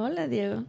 [0.00, 0.62] Hola, Diego.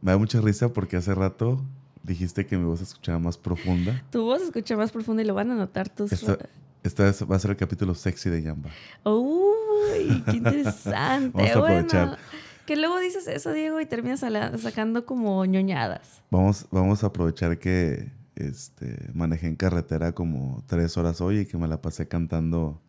[0.00, 1.60] Me da mucha risa porque hace rato
[2.02, 4.02] dijiste que mi voz escuchaba más profunda.
[4.10, 6.12] Tu voz escucha más profunda y lo van a notar tus...
[6.12, 6.38] Esta,
[6.82, 8.70] esta es- va a ser el capítulo sexy de Yamba.
[9.04, 11.32] Uy, qué interesante.
[11.36, 12.06] Vamos a aprovechar.
[12.08, 12.22] Bueno,
[12.64, 14.20] que luego dices eso, Diego, y terminas
[14.62, 16.22] sacando como ñoñadas.
[16.30, 21.58] Vamos, vamos a aprovechar que este, manejé en carretera como tres horas hoy y que
[21.58, 22.80] me la pasé cantando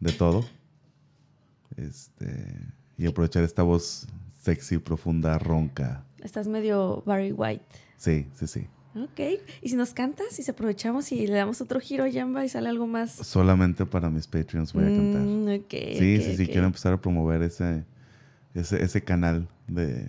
[0.00, 0.44] de todo.
[1.76, 2.52] Este,
[2.98, 4.06] y aprovechar esta voz
[4.40, 6.04] sexy, profunda, ronca.
[6.22, 7.64] Estás medio Barry White.
[7.96, 8.66] Sí, sí, sí.
[8.94, 9.40] Ok.
[9.60, 12.48] ¿Y si nos cantas y si aprovechamos y le damos otro giro a Yamba y
[12.48, 13.12] sale algo más?
[13.12, 15.22] Solamente para mis Patreons voy a cantar.
[15.22, 17.84] Mm, ok, Sí, sí, sí, quiero empezar a promover ese,
[18.54, 20.08] ese, ese canal de,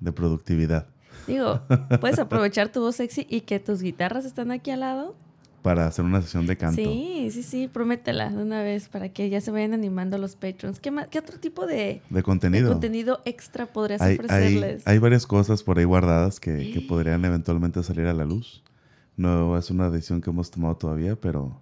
[0.00, 0.88] de productividad
[1.26, 1.62] Digo,
[2.00, 5.16] puedes aprovechar tu voz sexy y que tus guitarras están aquí al lado.
[5.64, 6.82] Para hacer una sesión de canto.
[6.82, 10.78] Sí, sí, sí, prométela de una vez para que ya se vayan animando los patrons.
[10.78, 12.68] ¿Qué, más, qué otro tipo de, De de contenido.
[12.68, 14.86] contenido extra podrías hay, hay, ofrecerles?
[14.86, 18.62] hay varias cosas por ahí guardadas que, que podrían eventualmente salir a la luz.
[19.16, 21.58] No es una decisión que hemos tomado todavía, pero,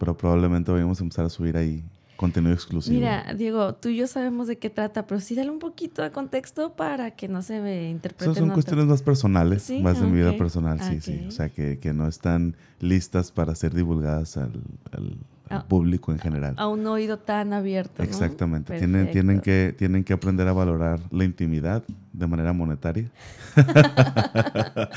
[0.00, 1.84] pero probablemente vayamos a empezar a subir ahí
[2.18, 2.94] contenido exclusivo.
[2.96, 6.10] Mira, Diego, tú y yo sabemos de qué trata, pero sí dale un poquito de
[6.10, 8.24] contexto para que no se me interprete.
[8.32, 11.24] Esas son cuestiones más personales, Sí, más de mi vida personal, sí, sí.
[11.26, 14.52] O sea, que, que no están listas para ser divulgadas al,
[14.92, 15.16] al-
[15.48, 16.54] al Ah, público en general.
[16.58, 18.02] A un oído tan abierto.
[18.02, 18.04] ¿no?
[18.04, 18.76] Exactamente.
[18.76, 21.82] Tienen, tienen, que, tienen que aprender a valorar la intimidad
[22.12, 23.10] de manera monetaria.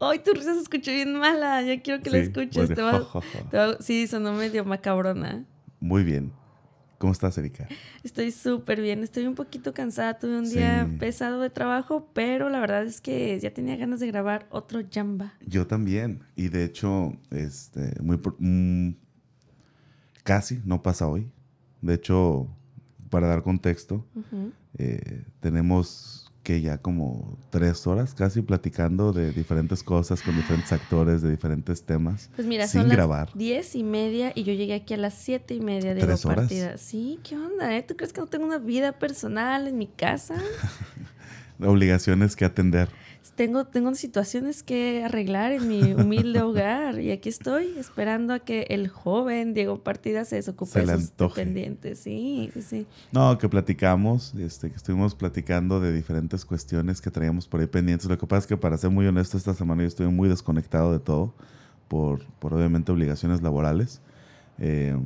[0.00, 1.62] Ay, tu risa se escuchó bien mala.
[1.62, 2.68] Ya quiero que la escuches.
[2.68, 3.02] Te va-
[3.50, 5.44] te va- sí, sonó medio macabrona.
[5.86, 6.32] Muy bien.
[6.98, 7.68] ¿Cómo estás, Erika?
[8.02, 12.58] Estoy súper bien, estoy un poquito cansada, tuve un día pesado de trabajo, pero la
[12.58, 15.34] verdad es que ya tenía ganas de grabar otro Jamba.
[15.46, 16.24] Yo también.
[16.34, 18.96] Y de hecho, este, muy mm,
[20.24, 21.30] casi no pasa hoy.
[21.82, 22.48] De hecho,
[23.08, 24.04] para dar contexto,
[24.76, 31.20] eh, tenemos que ya como tres horas casi platicando de diferentes cosas con diferentes actores
[31.20, 32.30] de diferentes temas.
[32.36, 33.30] Pues mira, sin son las grabar.
[33.34, 36.38] diez y media y yo llegué aquí a las siete y media de ¿Tres horas?
[36.38, 36.78] partida.
[36.78, 37.76] Sí, ¿qué onda?
[37.76, 37.82] Eh?
[37.82, 40.36] ¿Tú crees que no tengo una vida personal en mi casa?
[41.60, 42.88] Obligaciones que atender.
[43.34, 48.66] Tengo, tengo situaciones que arreglar en mi humilde hogar y aquí estoy esperando a que
[48.70, 51.98] el joven Diego Partida se desocupe de sus pendientes.
[51.98, 52.86] Sí, sí, sí.
[53.12, 58.08] No, que platicamos, este, que estuvimos platicando de diferentes cuestiones que traíamos por ahí pendientes.
[58.08, 60.92] Lo que pasa es que, para ser muy honesto, esta semana yo estoy muy desconectado
[60.92, 61.34] de todo,
[61.88, 64.00] por, por obviamente obligaciones laborales.
[64.58, 64.96] Eh,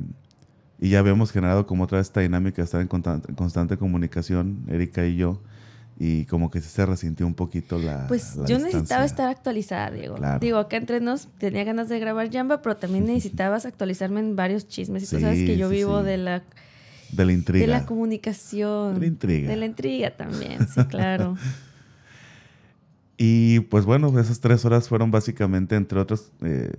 [0.79, 5.05] y ya habíamos generado como otra vez esta dinámica de estar en constante comunicación, Erika
[5.05, 5.39] y yo,
[6.03, 8.07] y como que se resintió un poquito la.
[8.07, 10.15] Pues la yo necesitaba estar actualizada, Diego.
[10.15, 10.39] Claro.
[10.39, 14.67] Digo, acá entre nos tenía ganas de grabar Jamba, pero también necesitabas actualizarme en varios
[14.67, 15.03] chismes.
[15.03, 16.07] Y tú sabes que yo sí, vivo sí.
[16.07, 16.41] de la
[17.11, 17.67] De la intriga.
[17.67, 18.95] de la comunicación.
[18.95, 19.49] De la intriga.
[19.49, 21.37] De la intriga también, sí, claro.
[23.15, 26.71] Y pues bueno, esas tres horas fueron básicamente, entre otras, eh,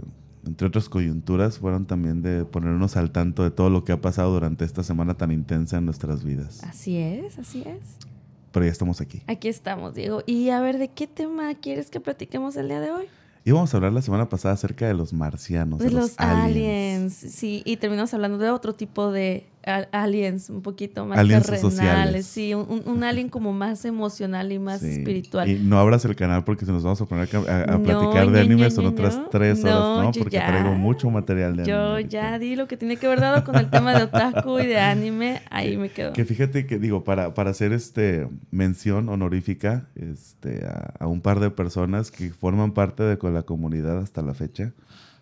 [0.44, 4.32] entre otras coyunturas, fueron también de ponernos al tanto de todo lo que ha pasado
[4.32, 6.64] durante esta semana tan intensa en nuestras vidas.
[6.64, 8.11] así es, así es.
[8.52, 9.22] Pero ya estamos aquí.
[9.26, 10.22] Aquí estamos, Diego.
[10.26, 13.06] Y a ver, ¿de qué tema quieres que platiquemos el día de hoy?
[13.44, 17.12] Íbamos a hablar la semana pasada acerca de los marcianos, De los aliens.
[17.14, 21.74] Sí, y terminamos hablando de otro tipo de aliens, un poquito más Aliens terrenales.
[21.74, 22.26] sociales.
[22.26, 24.88] Sí, un, un- alien como más emocional y más Sí.
[24.88, 25.48] espiritual.
[25.48, 28.26] Y no abras el canal porque se nos vamos a poner a, a- No, platicar
[28.30, 29.74] de ño, anime ño, son ño, otras tres horas,
[30.04, 30.46] No, Porque ya.
[30.46, 31.68] traigo mucho material de anime.
[31.68, 32.08] Yo ahorita.
[32.10, 34.78] ya di lo que tiene que ver dado con el tema de otaku y de
[34.80, 36.12] anime, ahí me quedo.
[36.12, 41.40] Que fíjate que digo, para, para hacer este mención honorífica este, a, a un par
[41.40, 44.72] de personas que forman parte de con la comunidad hasta la fecha.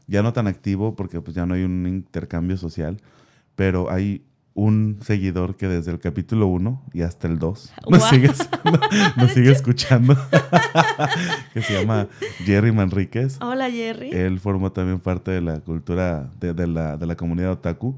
[0.07, 2.97] Ya no tan activo porque pues ya no hay un intercambio social,
[3.55, 4.23] pero hay
[4.55, 8.31] un seguidor que desde el capítulo 1 y hasta el 2 nos, sigue,
[9.17, 10.17] nos sigue escuchando,
[11.55, 12.09] que se llama
[12.45, 13.39] Jerry Manríquez.
[13.41, 14.11] Hola, Jerry.
[14.11, 17.95] Él formó también parte de la cultura de, de la, de la comunidad otaku.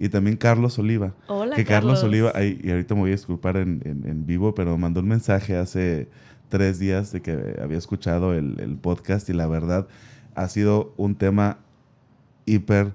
[0.00, 1.12] Y también Carlos Oliva.
[1.26, 2.04] Hola, que Carlos, Carlos.
[2.04, 5.08] Oliva, ay, y ahorita me voy a disculpar en, en- en vivo, pero mandó un
[5.08, 6.08] mensaje hace
[6.48, 9.88] tres días de que había escuchado el, el podcast y la verdad
[10.36, 11.58] ha sido un tema
[12.46, 12.92] hiper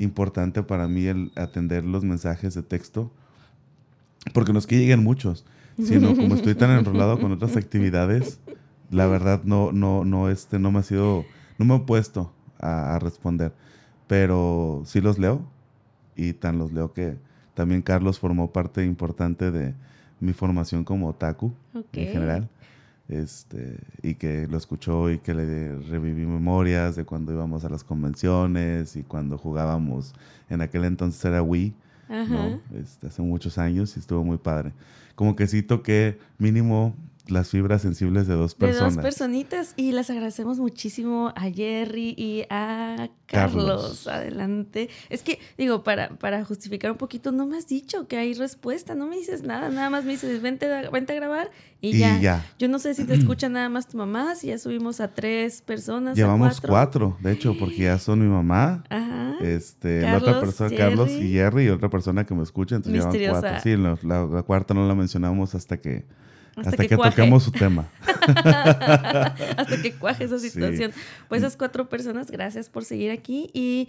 [0.00, 3.10] importante para mí el atender los mensajes de texto,
[4.32, 5.44] porque no es que lleguen muchos,
[5.82, 8.40] sino como estoy tan enrolado con otras actividades,
[8.90, 11.24] la verdad no, no, no, este, no me ha sido,
[11.58, 13.52] no me he puesto a, a responder,
[14.06, 15.42] pero sí los leo
[16.16, 17.16] y tan los leo que
[17.54, 19.74] también Carlos formó parte importante de
[20.20, 21.52] mi formación como otaku
[21.92, 22.48] en general.
[23.10, 27.82] Este, y que lo escuchó y que le reviví memorias de cuando íbamos a las
[27.82, 30.14] convenciones y cuando jugábamos,
[30.48, 31.74] en aquel entonces era Wii,
[32.08, 32.60] ¿no?
[32.72, 34.72] Este, hace muchos años y estuvo muy padre.
[35.16, 36.94] Como que sí toqué mínimo
[37.30, 38.90] las fibras sensibles de dos personas.
[38.90, 44.06] De dos personitas y las agradecemos muchísimo a Jerry y a Carlos.
[44.08, 44.88] Adelante.
[45.08, 48.94] Es que, digo, para, para justificar un poquito, no me has dicho que hay respuesta,
[48.94, 51.50] no me dices nada, nada más me dices, vente, vente a grabar
[51.80, 52.44] y, ya.
[52.58, 55.62] Yo no sé si te escucha nada más tu mamá, si ya subimos a tres
[55.62, 56.16] personas.
[56.16, 58.84] Llevamos cuatro, de hecho, porque ya son mi mamá,
[59.40, 63.40] este, la otra persona, Carlos y Jerry, y otra persona que me escucha, entonces llevan
[63.40, 63.60] cuatro.
[63.62, 66.04] Sí, la, la cuarta no la mencionamos hasta que
[66.56, 67.88] hasta, que, toquemos su tema.
[69.56, 70.92] Hasta que cuaje esa situación.
[71.28, 73.50] Pues esas cuatro personas, gracias por seguir aquí.
[73.52, 73.88] Y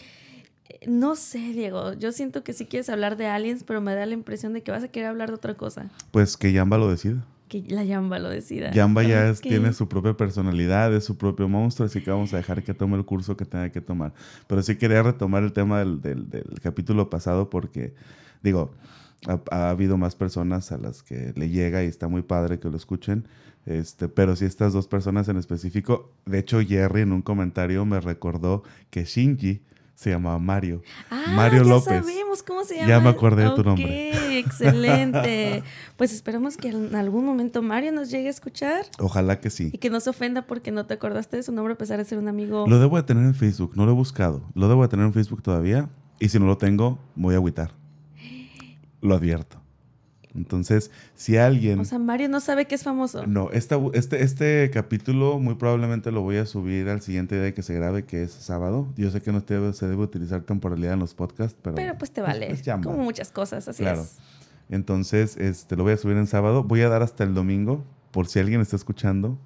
[0.70, 4.06] eh, no sé, Diego, yo siento que sí quieres hablar de aliens, pero me da
[4.06, 5.90] la impresión de que vas a querer hablar de otra cosa.
[6.12, 7.26] Pues que Yamba lo decida.
[7.50, 8.72] Que la Yamba lo decida.
[8.72, 12.64] Yamba ya tiene su propia personalidad, es su propio monstruo, así que vamos a dejar
[12.64, 14.14] que tome el curso que tenga que tomar.
[14.48, 17.94] Pero sí quería retomar el tema del, del, del capítulo pasado porque,
[18.42, 18.72] digo,
[19.28, 22.78] ha, habido más personas a las que le llega y está muy padre que lo
[22.78, 23.28] escuchen.
[23.66, 28.00] Este, pero si estas dos personas en específico, de hecho Jerry en un comentario me
[28.00, 29.62] recordó que Shinji
[29.94, 30.82] se llamaba Mario.
[31.12, 32.04] Ah, Mario ya López.
[32.04, 32.88] sabemos cómo se llama.
[32.88, 34.40] Ya me acordé de tu nombre.
[34.40, 35.62] Excelente.
[35.96, 38.86] pues esperamos que en algún momento Mario nos llegue a escuchar.
[38.98, 39.70] Ojalá que sí.
[39.72, 42.06] Y que no se ofenda porque no te acordaste de su nombre a pesar de
[42.06, 42.66] ser un amigo.
[42.68, 44.42] Lo debo de tener en Facebook, no lo he buscado.
[44.56, 45.88] Lo debo de tener en Facebook todavía.
[46.20, 47.81] Y si no lo tengo, voy a agüitar
[49.02, 49.62] lo advierto.
[50.36, 51.80] Entonces, si alguien...
[51.80, 53.28] O sea, Mario no sabe que es famoso.
[53.28, 57.62] No, esta, este, este capítulo muy probablemente lo voy a subir al siguiente día que
[57.62, 58.88] se grabe, que es sábado.
[58.96, 61.76] Yo sé que no se debe utilizar temporalidad en los podcasts, pero...
[61.76, 62.56] Pero pues te vale.
[62.82, 64.06] como muchas cosas, así claro.
[64.70, 66.64] Entonces, este, lo voy a subir en sábado.
[66.64, 69.38] Voy a dar hasta el domingo, por si alguien está escuchando,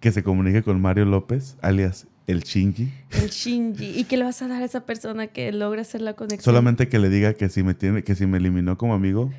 [0.00, 2.92] que se comunique con Mario López, alias el Shinji.
[3.10, 3.98] El Shinji.
[3.98, 6.42] ¿Y qué le vas a dar a esa persona que logra hacer la conexión?
[6.42, 9.30] Solamente que le diga que si me tiene, que si me eliminó como amigo,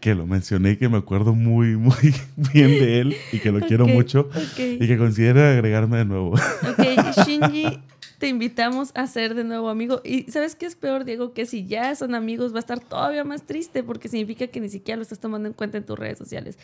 [0.00, 2.14] que lo mencioné y que me acuerdo muy, muy
[2.52, 4.28] bien de él y que lo quiero mucho
[4.58, 6.30] y que considere agregarme de nuevo.
[6.32, 7.80] Ok, Shinji,
[8.18, 10.00] te invitamos a ser de nuevo amigo.
[10.04, 11.32] Y ¿sabes qué es peor, Diego?
[11.32, 14.68] Que si ya son amigos va a estar todavía más triste porque significa que ni
[14.68, 16.58] siquiera lo estás tomando en cuenta en tus redes sociales.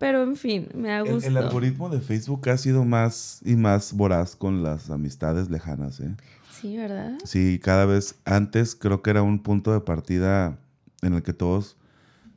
[0.00, 1.26] Pero en fin, me ha gustado.
[1.26, 6.16] El, algoritmo de Facebook ha sido más y más voraz con las amistades lejanas, ¿eh?
[6.58, 7.18] Sí, ¿verdad?
[7.22, 10.56] Sí, cada vez antes creo que era un punto de partida
[11.02, 11.76] en el que todos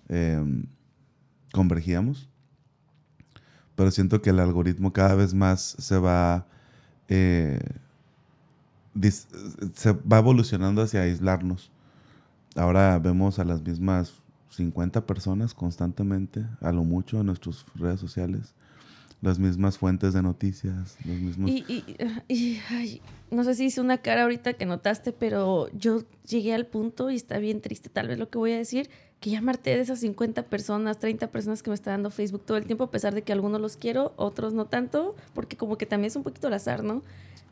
[0.10, 0.66] em,
[1.54, 2.28] convergíamos.
[3.76, 6.46] Pero siento que el algoritmo cada vez más se va,
[7.08, 7.62] eh,
[9.74, 11.72] se va evolucionando hacia aislarnos.
[12.58, 14.22] Ahora vemos a las mismas
[14.56, 18.54] 50 personas constantemente, a lo mucho, en nuestras redes sociales.
[19.22, 21.50] Las mismas fuentes de noticias, los mismos...
[21.50, 22.62] Y,
[23.32, 27.16] no sé si hice una cara ahorita que notaste, pero yo llegué al punto, y
[27.16, 28.90] está bien triste tal vez lo que voy a decir,
[29.20, 32.58] que ya marté de esas 50 personas, 30 personas que me está dando Facebook todo
[32.58, 35.86] el tiempo, a pesar de que algunos los quiero, otros no tanto, porque como que
[35.86, 37.02] también es un poquito al azar, ¿no?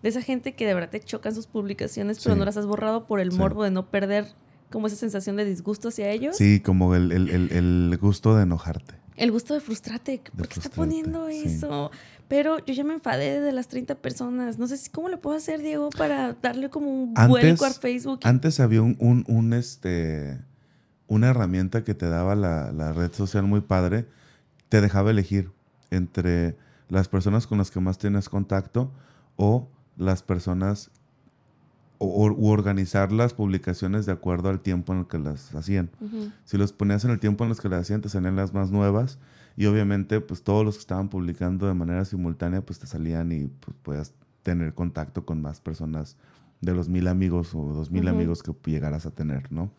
[0.04, 3.06] De esa gente que de verdad te chocan sus publicaciones, pero no las has borrado
[3.06, 4.28] por el morbo de no perder
[4.72, 6.38] como esa sensación de disgusto hacia ellos.
[6.38, 8.96] Sí, como el, gusto de enojarte.
[9.18, 10.22] El gusto de frustrarte.
[10.36, 11.92] ¿Por qué está poniendo eso?
[12.28, 14.58] Pero yo ya me enfadé de las 30 personas.
[14.58, 18.22] No sé si cómo lo puedo hacer, Diego, para darle como un vuelco a Facebook.
[18.24, 20.40] Antes había un, un, este,
[21.08, 24.08] una herramienta que te daba la, la red social muy padre.
[24.70, 25.52] Te dejaba elegir
[25.90, 26.56] entre
[26.88, 28.92] las personas con las que más tienes contacto
[29.36, 30.90] o las personas
[32.04, 35.92] o, organizar las publicaciones de acuerdo al tiempo en el que las hacían.
[36.46, 38.72] Si los ponías en el tiempo en los que las hacían, te salían las más
[38.72, 39.20] nuevas
[39.56, 43.48] y obviamente pues todos los que estaban publicando de manera simultánea pues te salían y
[43.48, 46.18] pues podías tener contacto con más personas
[46.62, 49.72] de los mil amigos o dos mil amigos que llegaras a tener, ¿no?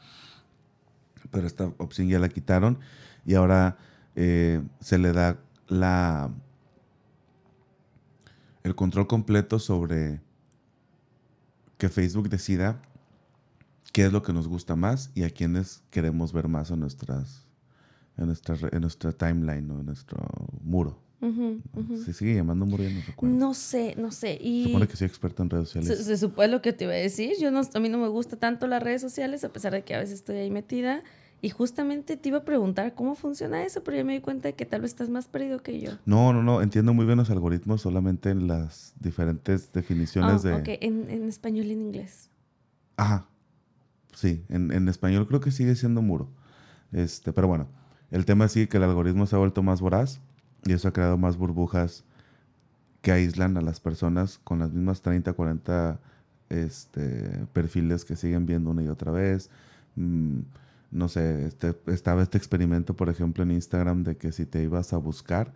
[1.33, 2.79] Pero esta opción ya la quitaron
[3.26, 3.79] y ahora
[4.14, 6.31] eh, se le da la
[8.62, 10.21] el control completo sobre
[11.83, 12.81] que Facebook decida
[13.93, 17.45] qué es lo que nos gusta más y a quiénes queremos ver más en nuestras
[18.17, 20.25] en nuestra, en nuestra timeline o en nuestro
[20.62, 21.01] muro.
[22.05, 22.85] ¿Se sigue llamando muro?
[22.85, 23.37] no recuerdo.
[23.37, 24.39] No sé, no sé.
[24.41, 26.05] Y se supone que soy experto en redes sociales.
[26.05, 27.33] Se, supone lo que te iba a decir.
[27.41, 29.97] Yo no, a mí no me gusta tanto las redes sociales, a pesar de que
[29.97, 31.03] a veces estoy ahí metida.
[31.45, 34.55] Y justamente te iba a preguntar cómo funciona eso, pero ya me di cuenta de
[34.55, 35.91] que tal vez estás más perdido que yo.
[36.07, 40.55] No, no, no, entiendo muy bien los algoritmos solamente en las diferentes definiciones oh, de...
[40.55, 42.31] Ok, ¿En, en, español y en inglés.
[42.97, 43.27] Ajá,
[44.15, 46.29] sí, en, en, español creo que sigue siendo muro.
[46.93, 47.67] Este, pero bueno,
[48.13, 50.21] el tema es sí que el algoritmo se ha vuelto más voraz
[50.65, 52.05] y eso ha creado más burbujas
[53.01, 55.99] que aíslan a las personas con las mismas 30, 40
[56.51, 59.51] este, perfiles que siguen viendo una y otra vez
[59.97, 60.41] mm,
[60.93, 64.93] no sé, este, estaba este experimento, por ejemplo, en Instagram de que si te ibas
[64.93, 65.53] a buscar,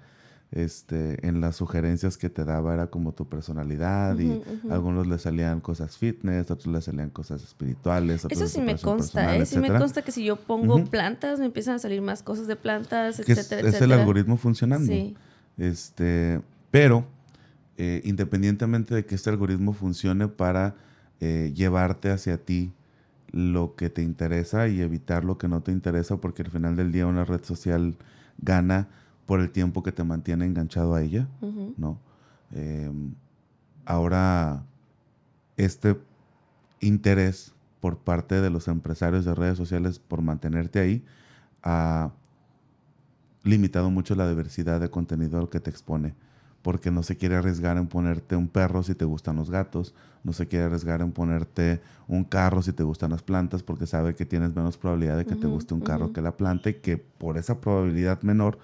[0.53, 4.41] este, en las sugerencias que te daba era como tu personalidad y
[4.71, 8.25] algunos le salían cosas fitness, otros le salían cosas espirituales.
[8.31, 9.45] Eso sí me consta, ¿eh?
[9.45, 12.57] Sí me consta que si yo pongo plantas me empiezan a salir más cosas de
[12.57, 14.87] plantas, etcétera, es, Es el algoritmo funcionando.
[14.87, 15.17] Sí.
[15.59, 16.41] Este,
[16.71, 17.07] pero
[17.77, 20.77] eh, independientemente de que este algoritmo funcione para
[21.21, 22.73] eh, llevarte hacia ti
[23.33, 26.93] lo que te interesa y evitar lo que no te interesa, porque al final del
[26.93, 27.97] día una red social
[28.39, 28.89] gana
[29.27, 31.29] por el tiempo que te mantiene enganchado a ella,
[31.77, 31.99] ¿no?
[32.53, 33.15] Em,
[33.85, 34.65] ahora,
[35.57, 35.99] este
[36.81, 41.05] interés por parte de los empresarios de redes sociales por mantenerte ahí
[41.63, 42.11] ha
[43.43, 46.15] limitado mucho la diversidad de contenido al que te expone
[46.67, 49.95] porque no se quiere arriesgar en ponerte un perro si te gustan los gatos,
[50.25, 54.17] no se quiere arriesgar en ponerte un carro si te gustan las plantas, porque sabe
[54.17, 56.97] que tienes menos probabilidad de que te guste un carro que la planta y que
[56.99, 58.59] por esa probabilidad menor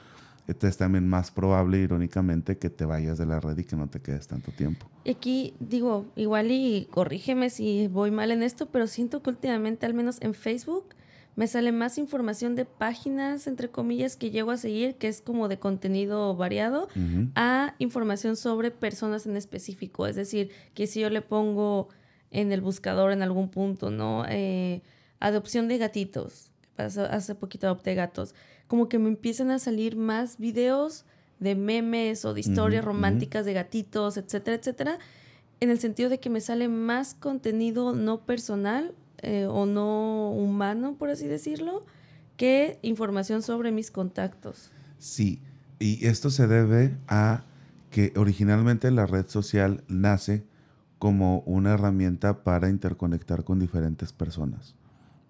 [0.48, 3.88] este es también más probable, irónicamente, que te vayas de la red y que no
[3.88, 4.84] te quedes tanto tiempo.
[5.04, 9.86] Y aquí digo, igual y corrígeme si voy mal en esto, pero siento que últimamente,
[9.86, 10.86] al menos en Facebook,
[11.34, 15.48] me sale más información de páginas, entre comillas, que llego a seguir, que es como
[15.48, 16.88] de contenido variado,
[17.34, 20.06] a información sobre personas en específico.
[20.06, 21.88] Es decir, que si yo le pongo
[22.30, 24.24] en el buscador en algún punto, ¿no?
[24.28, 24.82] Eh,
[25.20, 26.50] adopción de gatitos.
[26.76, 28.34] Hace poquito adopté gatos.
[28.66, 31.04] Como que me empiezan a salir más videos
[31.38, 34.98] de memes o de historias románticas de gatitos, etcétera, etcétera,
[35.60, 40.96] en el sentido de que me sale más contenido no personal eh, o no humano,
[40.98, 41.84] por así decirlo,
[42.36, 44.70] que información sobre mis contactos.
[44.98, 45.40] Sí,
[45.78, 47.44] y esto se debe a
[47.90, 50.44] que originalmente la red social nace
[50.98, 54.74] como una herramienta para interconectar con diferentes personas,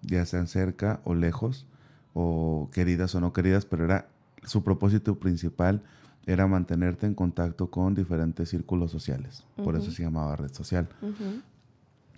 [0.01, 1.65] ya sean cerca o lejos,
[2.13, 4.07] o queridas o no queridas, pero era
[4.43, 5.81] su propósito principal
[6.25, 9.43] era mantenerte en contacto con diferentes círculos sociales.
[9.57, 10.87] Por eso se llamaba red social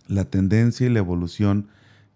[0.08, 1.68] la tendencia y la evolución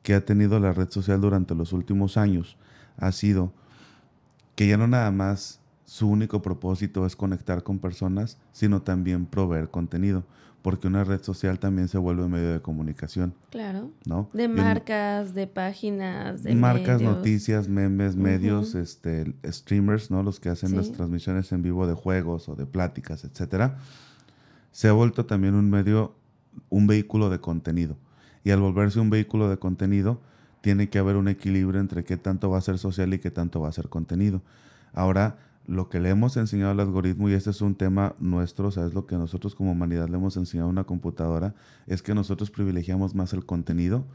[0.04, 2.58] que ha tenido la red social durante los últimos años
[2.98, 3.54] ha sido
[4.56, 9.70] que ya no nada más su único propósito es conectar con personas, sino también proveer
[9.70, 10.24] contenido,
[10.62, 13.34] porque una red social también se vuelve medio de comunicación.
[13.50, 13.90] Claro.
[14.06, 14.30] ¿no?
[14.34, 20.22] De marcas, de páginas, de marcas, noticias, memes, medios, este, streamers, ¿no?
[20.22, 23.78] Los que hacen las transmisiones en vivo de juegos o de pláticas, etcétera.
[24.72, 26.19] Se ha vuelto también un medio
[26.70, 27.98] un vehículo de contenido.
[28.44, 30.22] Y al volverse un vehículo de contenido,
[30.62, 33.62] tiene que haber un equilibrio entre qué tanto va a ser social y qué tanto
[33.62, 34.42] va a ser contenido.
[34.94, 35.38] Ahora,
[35.68, 38.86] lo que le hemos enseñado al algoritmo, y este es un tema nuestro, o sea,
[38.86, 41.54] es lo que nosotros como humanidad le hemos enseñado a una computadora,
[41.86, 44.06] es que nosotros privilegiamos más el contenido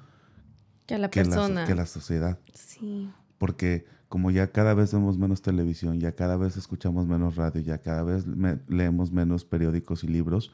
[0.87, 1.65] que la persona.
[1.65, 2.39] que la sociedad.
[2.53, 3.09] Sí.
[3.39, 7.79] Porque como ya cada vez vemos menos televisión, ya cada vez escuchamos menos radio, ya
[7.79, 8.27] cada vez
[8.69, 10.53] leemos menos periódicos y libros,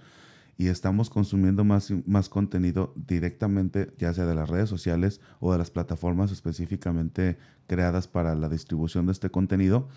[0.60, 5.56] y estamos consumiendo más, más contenido directamente, ya sea de las redes sociales o de
[5.56, 9.88] las plataformas específicamente creadas para la distribución de este contenido,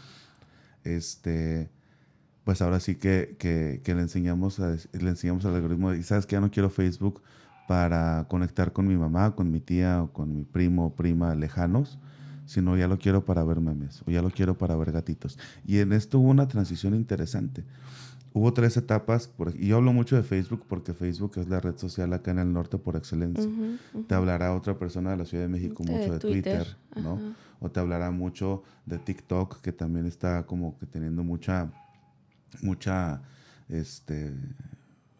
[0.86, 1.70] este,
[2.46, 6.39] pues ahora sí que, que, le, enseñamos le enseñamos al algoritmo, y sabes que ya
[6.39, 7.22] no quiero Facebook
[7.67, 12.00] para conectar con mi mamá, con mi tía o con mi primo o prima lejanos,
[12.46, 15.38] sino ya lo quiero para ver memes o ya lo quiero para ver gatitos.
[15.65, 17.65] Y en esto hubo una transición interesante
[18.34, 22.12] hubo tres etapas, y yo hablo mucho de Facebook porque Facebook es la red social
[22.13, 23.50] acá en el norte por excelencia.
[24.08, 27.20] Te hablará otra persona de la Ciudad de México mucho de, Twitter, ¿no?
[27.60, 31.72] O te hablará mucho de TikTok, que también está como que teniendo mucha,
[32.62, 33.22] mucha,
[33.70, 34.34] este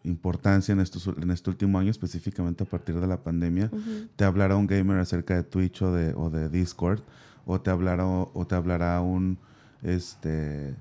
[0.04, 3.70] importancia en, estos, en este último año, específicamente a partir de la pandemia.
[4.16, 7.00] Te hablará un gamer acerca de Twitch o de, o de Discord,
[7.46, 9.38] o te hablará, o te hablará un,
[9.82, 10.74] este,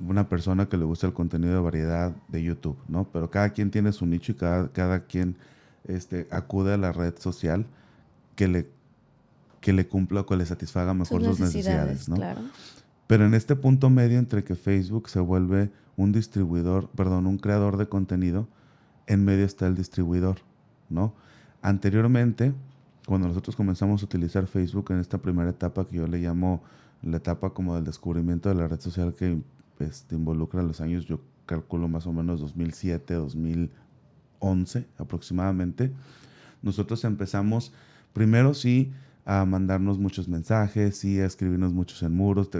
[0.00, 3.08] una persona que le gusta el contenido de variedad de YouTube, ¿no?
[3.12, 5.36] Pero cada quien tiene su nicho y cada, cada quien
[5.84, 7.66] este, acude a la red social
[8.36, 8.70] que le,
[9.60, 12.16] que le cumpla o que le satisfaga mejor sus necesidades, ¿no?
[13.06, 17.76] Pero en este punto medio entre que Facebook se vuelve un distribuidor, perdón, un creador
[17.76, 18.48] de contenido,
[19.06, 20.38] en medio está el distribuidor,
[20.88, 21.14] ¿no?
[21.62, 22.52] Anteriormente,
[23.06, 26.62] cuando nosotros comenzamos a utilizar Facebook en esta primera etapa que yo le llamo
[27.02, 29.38] la etapa como del descubrimiento de la red social que
[29.78, 35.92] pues, te involucra los años, yo calculo más o menos 2007, 2011 aproximadamente.
[36.62, 37.72] Nosotros empezamos
[38.12, 38.92] primero sí
[39.26, 42.50] a mandarnos muchos mensajes, sí a escribirnos muchos en muros.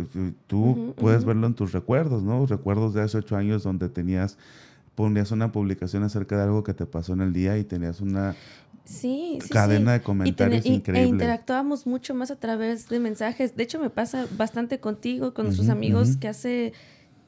[0.47, 2.47] tú puedes verlo en tus recuerdos, ¿no?
[2.47, 4.39] Recuerdos de hace ocho años donde tenías
[4.95, 8.37] ponías una publicación acerca de algo que te pasó en el día y tenías una
[8.85, 9.99] Sí, sí, cadena sí.
[9.99, 11.09] de comentarios y, e increíble.
[11.11, 13.57] interactuábamos mucho más a través de mensajes.
[13.57, 16.75] De hecho, me pasa bastante contigo, con nuestros amigos, que hace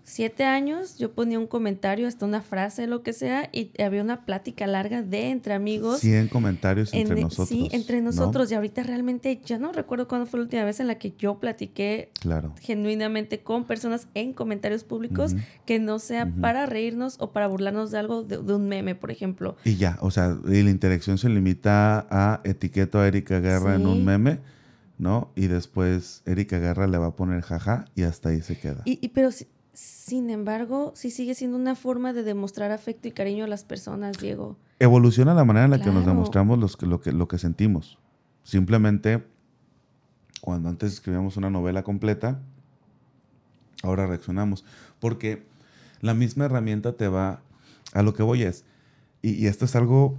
[0.07, 4.25] siete años yo ponía un comentario, hasta una frase, lo que sea, y había una
[4.25, 5.99] plática larga de entre amigos.
[6.01, 7.49] 100 comentarios entre nosotros.
[7.49, 8.51] Sí, entre nosotros.
[8.51, 11.41] Y ahorita realmente ya no recuerdo cuándo fue la última vez en la que yo
[11.41, 12.55] platiqué claro.
[12.61, 15.35] genuinamente con personas en comentarios públicos
[15.67, 19.57] que no sea para reírnos o para burlarnos de algo, de, un meme, por ejemplo.
[19.65, 23.87] Y ya, o sea, y la interacción se limita a etiqueto a Erika Guerra en
[23.87, 24.39] un meme.
[24.99, 25.31] ¿no?
[25.37, 28.81] Y después Erika Guerra le va a poner jaja y hasta ahí se queda.
[28.87, 29.31] Y, y pero
[29.76, 34.16] sin embargo, sí sigue siendo una forma de demostrar afecto y cariño a las personas,
[34.16, 34.56] Diego.
[34.78, 37.99] Evoluciona la manera en la que nos demostramos los lo, que, lo que sentimos.
[38.42, 39.23] Simplemente,
[40.40, 42.40] cuando antes escribíamos una novela completa,
[43.83, 44.64] ahora reaccionamos.
[44.99, 45.45] Porque
[46.00, 47.42] la misma herramienta te va
[47.92, 48.64] a lo que voy es,
[49.21, 50.18] y, y esto es algo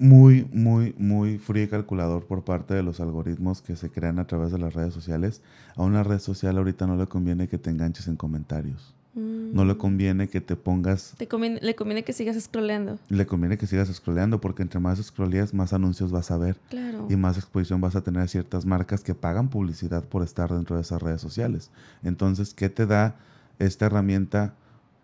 [0.00, 4.26] muy, muy, muy frío y calculador por parte de los algoritmos que se crean a
[4.26, 5.42] través de las redes sociales.
[5.76, 8.94] A una red social ahorita no le conviene que te enganches en comentarios.
[9.14, 9.78] No le mm.
[9.78, 11.14] conviene que te pongas...
[11.18, 11.28] Te
[11.60, 12.98] le conviene que sigas scrolleando.
[13.10, 16.56] Le conviene que sigas scrolleando porque entre más scrolleas, más anuncios vas a ver.
[16.70, 17.06] Claro.
[17.10, 20.76] Y más exposición vas a tener a ciertas marcas que pagan publicidad por estar dentro
[20.76, 21.70] de esas redes sociales.
[22.02, 23.16] Entonces, ¿qué te da
[23.58, 24.54] esta herramienta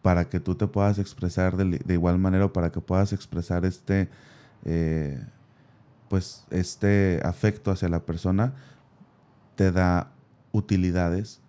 [0.01, 3.67] para que tú te puedas expresar de, de igual manera o para que puedas expresar
[3.67, 4.09] este
[4.67, 5.25] eh,
[6.09, 8.55] pues este afecto hacia la persona
[9.55, 10.13] te da
[10.53, 11.41] utilidades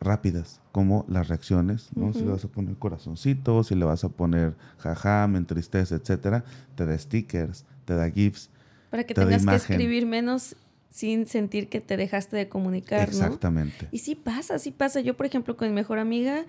[0.00, 2.12] rápidas, como las reacciones, ¿no?
[2.12, 6.44] Si le vas a poner corazoncito, si le vas a poner jaja, me entristece, etcétera,
[6.74, 8.50] te da stickers, te da GIFs.
[8.90, 10.56] Para que tengas que escribir menos
[10.90, 13.88] sin sentir que te dejaste de comunicar, Exactamente.
[13.90, 15.00] Y sí pasa, sí pasa.
[15.00, 16.44] Yo, por ejemplo, con mi mejor amiga,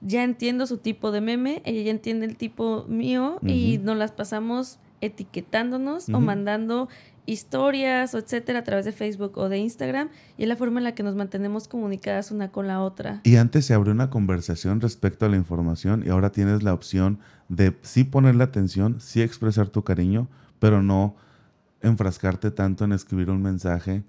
[0.00, 4.12] ya entiendo su tipo de meme, ella ya entiende el tipo mío y nos las
[4.12, 6.88] pasamos etiquetándonos o mandando
[7.26, 10.84] historias o etcétera a través de Facebook o de Instagram y es la forma en
[10.84, 13.20] la que nos mantenemos comunicadas una con la otra.
[13.24, 17.18] Y antes se abrió una conversación respecto a la información y ahora tienes la opción
[17.48, 20.28] de sí ponerle atención, sí expresar tu cariño,
[20.58, 21.16] pero no
[21.82, 24.02] enfrascarte tanto en escribir un mensaje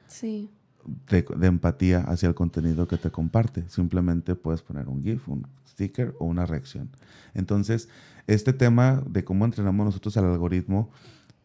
[1.10, 3.68] de, de, empatía hacia el contenido que te comparte.
[3.70, 6.90] Simplemente puedes poner un GIF, un sticker o una reacción.
[7.34, 7.90] Entonces,
[8.28, 10.90] este tema de cómo entrenamos nosotros al algoritmo,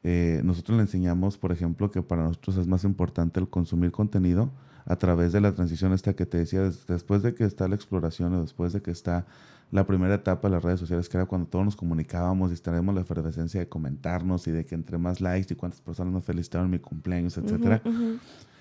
[0.02, 4.50] eh, nosotros le enseñamos, por ejemplo, que para nosotros es más importante el consumir contenido
[4.86, 8.34] a través de la transición esta que te decía, después de que está la exploración
[8.34, 9.26] o después de que está
[9.70, 12.94] la primera etapa de las redes sociales, que era cuando todos nos comunicábamos y tenemos
[12.94, 16.70] la efervescencia de comentarnos y de que entre más likes y cuántas personas nos felicitaron
[16.70, 17.82] mi cumpleaños, etcétera,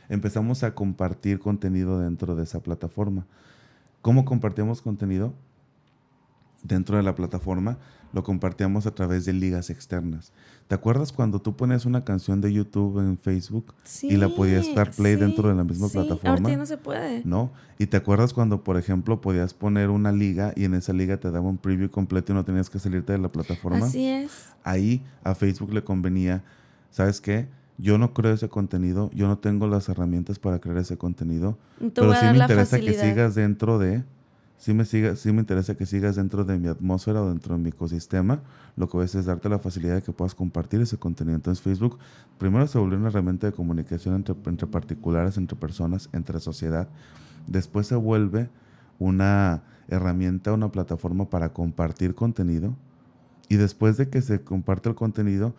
[0.10, 3.26] empezamos a compartir contenido dentro de esa plataforma.
[4.02, 5.34] ¿Cómo compartimos contenido?
[6.64, 7.78] Dentro de la plataforma
[8.12, 10.34] lo compartíamos a través de ligas externas.
[10.68, 14.92] ¿Te acuerdas cuando tú pones una canción de YouTube en Facebook y la podías estar
[14.92, 16.30] play dentro de la misma plataforma?
[16.32, 17.24] Ahorita no se puede.
[17.24, 17.52] ¿No?
[17.78, 21.30] ¿Y te acuerdas cuando, por ejemplo, podías poner una liga y en esa liga te
[21.32, 23.86] daba un preview completo y no tenías que salirte de la plataforma?
[23.86, 24.50] Así es.
[24.64, 26.44] Ahí a Facebook le convenía,
[26.90, 27.48] ¿sabes qué?
[27.80, 31.58] Yo no creo ese contenido, yo no tengo las herramientas para crear ese contenido,
[31.96, 34.04] pero sí me interesa que sigas dentro de
[34.60, 37.64] sí me, siga, sí me interesa que sigas dentro de mi atmósfera o dentro de
[37.64, 38.42] mi ecosistema,
[38.76, 41.36] lo que voy a hacer es darte la facilidad de que puedas compartir ese contenido.
[41.36, 41.98] Entonces Facebook
[42.38, 46.90] primero se volvió una herramienta de comunicación entre, entre particulares, entre personas, entre sociedad.
[47.48, 48.50] Después se vuelve
[49.00, 52.76] una herramienta, una plataforma para compartir contenido.
[53.48, 55.56] Y después de que se comparte el contenido,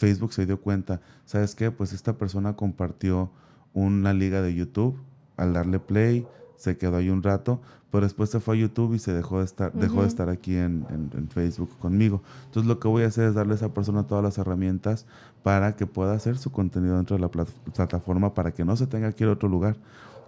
[0.00, 1.70] Facebook se dio cuenta, ¿sabes qué?
[1.70, 3.30] Pues esta persona compartió
[3.74, 4.98] una liga de YouTube
[5.36, 7.60] al darle play, se quedó ahí un rato,
[7.90, 10.56] pero después se fue a YouTube y se dejó de estar, dejó de estar aquí
[10.56, 10.86] en,
[11.28, 12.22] Facebook conmigo.
[12.46, 15.04] Entonces lo que voy a hacer es darle a esa persona todas las herramientas
[15.42, 19.12] para que pueda hacer su contenido dentro de la plataforma para que no se tenga
[19.12, 19.76] que ir a otro lugar,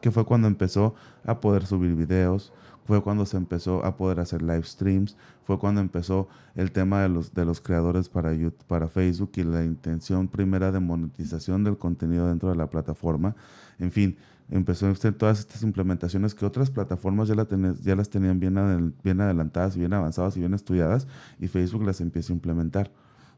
[0.03, 2.53] que fue cuando empezó a poder subir videos,
[2.85, 7.09] fue cuando se empezó a poder hacer live streams, fue cuando empezó el tema de
[7.09, 11.79] los, de los creadores para, YouTube, para Facebook y la intención primera de monetización del
[11.79, 13.37] contenido dentro de la plataforma.
[13.79, 14.17] En fin,
[14.51, 17.47] empezó a todas estas implementaciones que otras plataformas ya, la
[17.81, 21.07] ya las tenían bien, bien adelantadas bien avanzadas y bien estudiadas
[21.39, 22.91] y Facebook las empieza a implementar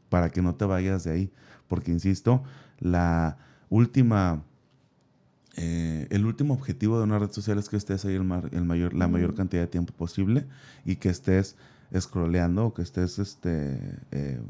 [0.09, 1.31] para que no te vayas de ahí.
[1.67, 2.43] Porque, insisto,
[2.79, 3.37] la
[3.69, 4.43] última,
[5.57, 9.07] eh, el último objetivo de una red social es que estés ahí el, mayor, la
[9.07, 10.45] mayor cantidad de tiempo posible
[10.83, 11.55] y que estés
[11.97, 13.79] scrolleando o que estés este,
[14.11, 14.43] em,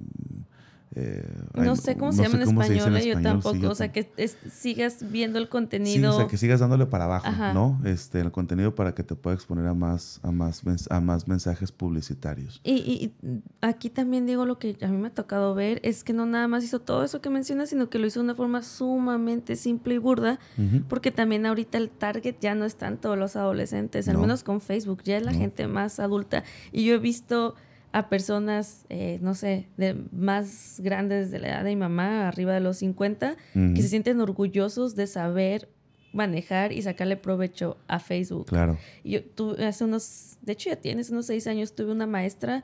[0.98, 3.56] eh, no ay, sé cómo no se llama en español, yo sí, tampoco.
[3.58, 6.14] yo o sea, que es- sigas viendo el Sí, contenido.
[6.14, 7.54] o sea, que sigas dándole para abajo, Ajá.
[7.54, 7.82] ¿no?
[7.84, 11.72] Este, el contenido para que te pueda exponer a más, a más, a más mensajes
[11.74, 12.62] publicitarios.
[12.64, 16.04] Y, y- y aquí también digo lo que a mí me ha tocado ver es
[16.06, 18.36] que no nada más hizo todo eso que mencionas, sino que lo hizo de una
[18.36, 20.40] forma sumamente simple y burda,
[20.88, 24.22] porque también ahorita el target ya no es tanto los adolescentes, al No.
[24.22, 25.40] menos con Facebook, ya es la No.
[25.40, 26.44] gente más adulta.
[26.72, 27.56] Y yo he visto
[27.98, 32.54] a personas, eh, no sé, de más grandes de la edad de mi mamá, arriba
[32.54, 33.74] de los 50, Ujú.
[33.74, 35.70] que se sienten orgullosos de saber
[36.12, 38.48] manejar y sacarle provecho a Facebook.
[38.48, 38.78] Claro.
[39.06, 42.64] Yo tuve hace unos, de hecho ya tienes unos seis años, tuve una maestra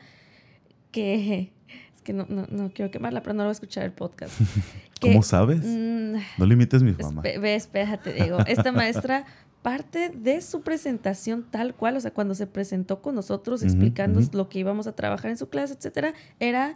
[0.91, 1.53] que,
[1.95, 4.33] es que no, no, no quiero quemarla, pero no lo va a escuchar el podcast.
[5.01, 5.61] Que, ¿Cómo sabes?
[5.63, 7.23] mm, No limites mi fama.
[7.23, 9.25] ve, espérate, digo, esta maestra
[9.61, 14.37] parte de su presentación tal cual, o sea, cuando se presentó con nosotros ujú.
[14.37, 16.75] lo que íbamos a trabajar en su clase, etcétera, era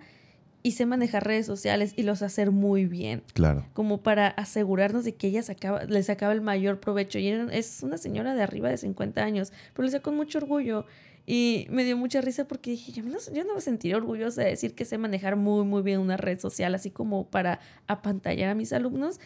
[0.62, 3.66] y sé manejar redes sociales y los hacer muy bien Claro.
[3.74, 7.20] como para asegurarnos de que ella sacaba, le sacaba el mayor provecho.
[7.20, 10.40] Y era- es una señora de arriba de 50 años, pero lo hacía con mucho
[10.40, 10.86] orgullo.
[11.28, 14.50] Y me dio mucha risa porque dije, yo no, yo no me sentiría orgullosa de
[14.50, 18.56] decir que sé manejar muy, muy bien una red social, así como para apantallar a
[18.56, 19.20] mis alumnos.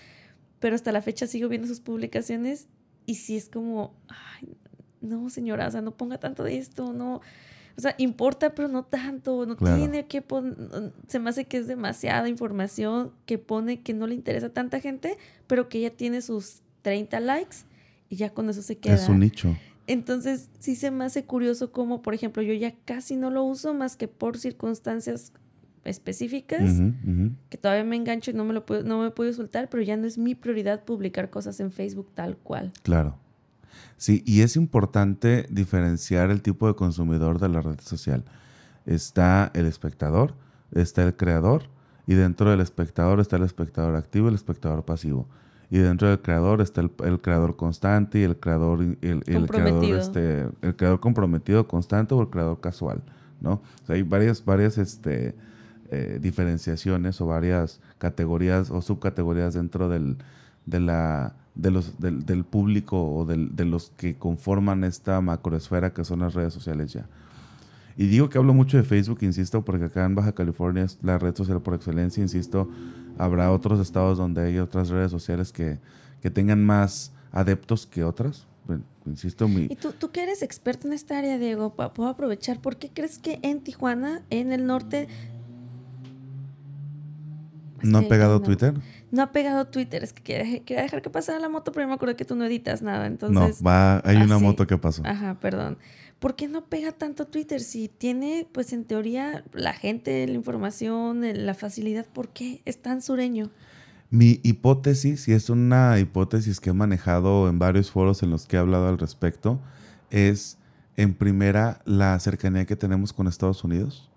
[0.59, 2.67] Pero hasta la fecha sigo viendo sus publicaciones
[3.09, 4.55] y sí es como, ay,
[5.01, 7.21] no, señora, o sea, no ponga tanto de esto, no.
[7.77, 9.45] O sea, importa, pero no tanto.
[9.45, 9.77] No Claro.
[9.77, 10.55] tiene que poner.
[11.07, 14.79] Se me hace que es demasiada información que pone que no le interesa a tanta
[14.81, 15.17] gente,
[15.47, 17.57] pero que ya tiene sus 30 likes
[18.09, 18.95] y ya con eso se queda.
[18.95, 19.55] Es un nicho.
[19.87, 23.73] Entonces, sí se me hace curioso como, por ejemplo, yo ya casi no lo uso
[23.73, 25.31] más que por circunstancias
[25.83, 26.81] específicas,
[27.49, 29.97] que todavía me engancho y no me lo puedo, no me puedo soltar, pero ya
[29.97, 32.71] no es mi prioridad publicar cosas en Facebook tal cual.
[32.83, 33.17] Claro.
[33.97, 38.23] Sí, y es importante diferenciar el tipo de consumidor de la red social.
[38.85, 40.35] Está el espectador,
[40.71, 41.63] está el creador,
[42.07, 45.27] y dentro del espectador está el espectador activo y el espectador pasivo.
[45.69, 49.83] Y dentro del creador está el, el creador constante y el creador, el, el creador,
[49.83, 53.03] este, el creador comprometido constante o el creador casual,
[53.39, 53.53] ¿no?
[53.53, 55.35] O sea, hay varias, varias este,
[55.91, 60.17] eh, diferenciaciones o varias categorías o subcategorías dentro del,
[60.65, 66.19] de la, de los, del, público o de los que conforman esta macroesfera que son
[66.19, 67.07] las redes sociales ya.
[67.97, 71.17] Y digo que hablo mucho de Facebook, insisto, porque acá en Baja California es la
[71.17, 72.69] red social por excelencia, insisto,
[73.17, 75.79] habrá otros estados donde hay otras redes sociales que,
[76.21, 78.47] que tengan más adeptos que otras.
[79.05, 82.61] Insisto, mi, Y tú, tú que eres experto en esta área, Diego, puedo aprovechar.
[82.61, 85.07] ¿Por qué crees que en Tijuana, en el norte...
[87.83, 88.41] ¿no que- pegado no.
[88.45, 88.73] Twitter?
[89.11, 90.03] No ha pegado Twitter.
[90.03, 92.35] Es que quería, quería dejar que pasara la moto, pero yo me acuerdo que tú
[92.35, 92.99] no editas nada.
[92.99, 95.01] No, Entonces, va, hay una moto que pasó.
[95.05, 95.77] Ajá, perdón.
[96.19, 97.61] ¿Por qué no pega tanto Twitter?
[97.61, 103.01] Si tiene, pues en teoría, la gente, la información, la facilidad, ¿por qué es tan
[103.01, 103.49] sureño?
[104.11, 108.57] Mi hipótesis, y es una hipótesis que he manejado en varios foros en los que
[108.57, 109.59] he hablado al respecto,
[110.09, 110.57] es
[110.97, 114.09] en primera la cercanía que tenemos con Estados Unidos.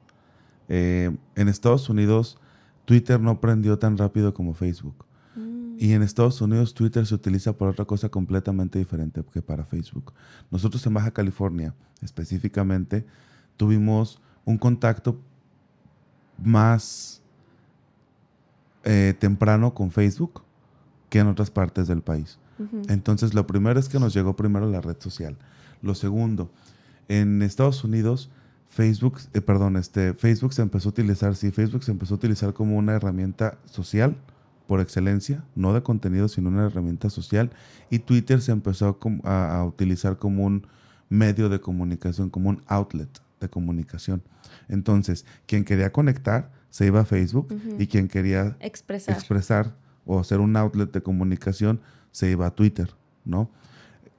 [0.69, 2.39] Eh, en Estados Unidos
[2.85, 5.05] Twitter no prendió tan rápido como Facebook.
[5.37, 9.65] Mm, Y en Estados Unidos Twitter se utiliza para otra cosa completamente diferente que para
[9.65, 10.13] Facebook.
[10.51, 13.07] Nosotros en Baja California específicamente
[13.57, 15.21] tuvimos un contacto
[16.43, 17.23] más
[18.85, 20.43] eh, temprano con Facebook
[21.09, 22.39] que en otras partes del país.
[22.89, 25.37] Entonces, lo primero es que nos llegó primero la red social.
[25.83, 26.51] Lo segundo,
[27.09, 28.31] en Estados Unidos,
[28.73, 32.55] Facebook, eh, perdón, este, Facebook se empezó a utilizar, sí, Facebook se empezó a utilizar
[32.55, 34.17] como una herramienta social
[34.67, 37.51] por excelencia, no de contenido, sino una herramienta social.
[37.91, 40.67] Y Twitter se empezó a utilizar como un
[41.11, 44.23] medio de comunicación, como un outlet de comunicación.
[44.71, 49.15] Entonces, quien quería conectar se iba a Facebook y quien quería Expresar.
[49.15, 49.75] expresar
[50.07, 51.81] o ser un outlet de comunicación,
[52.11, 52.95] se iba a Twitter,
[53.27, 53.51] ¿no?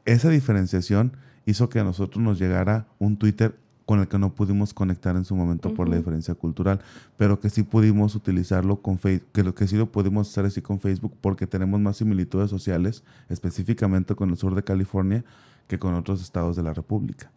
[0.05, 4.73] Esa diferenciación hizo que a nosotros nos llegara un Twitter con el que no pudimos
[4.73, 6.79] conectar en su momento por la diferencia cultural,
[7.17, 10.61] pero que sí pudimos utilizarlo con Facebook, que lo que sí lo pudimos hacer así
[10.61, 15.25] con Facebook porque tenemos más similitudes sociales, específicamente con el sur de California,
[15.67, 17.31] que con otros estados de la República,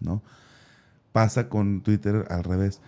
[0.00, 0.22] ¿no?
[1.12, 2.80] Pasa con Twitter al revés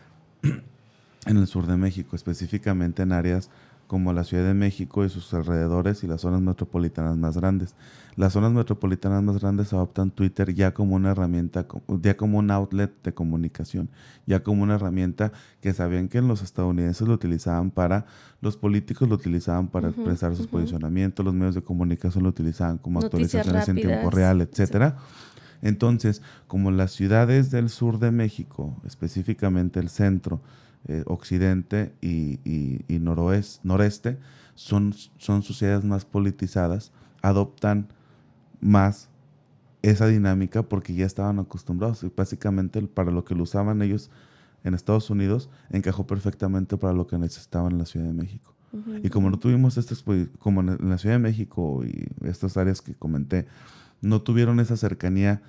[1.26, 3.50] en el sur de México, específicamente en áreas
[3.92, 7.74] como la Ciudad de México y sus alrededores y las zonas metropolitanas más grandes.
[8.16, 11.66] Las zonas metropolitanas más grandes adoptan Twitter ya como una herramienta,
[12.00, 13.90] ya como un outlet de comunicación,
[14.24, 18.06] ya como una herramienta que sabían que los estadounidenses lo utilizaban para,
[18.40, 22.98] los políticos lo utilizaban para expresar sus posicionamientos, los medios de comunicación lo utilizaban como
[22.98, 24.96] Noticias actualizaciones en tiempo real, etcétera.
[25.60, 30.40] Entonces, como las ciudades del sur de México, específicamente el centro,
[30.88, 34.18] eh, occidente y, y, noreste
[34.54, 36.92] son, son sociedades más politizadas,
[37.22, 37.88] adoptan
[38.60, 39.08] más
[39.82, 44.10] esa dinámica porque ya estaban acostumbrados y básicamente para lo que lo usaban ellos
[44.64, 48.54] en Estados Unidos encajó perfectamente para lo que necesitaban en la Ciudad de México.
[49.02, 49.94] Y como no tuvimos este,
[50.38, 53.46] como en la Ciudad de México y estas áreas que comenté,
[54.00, 55.42] no tuvieron esa cercanía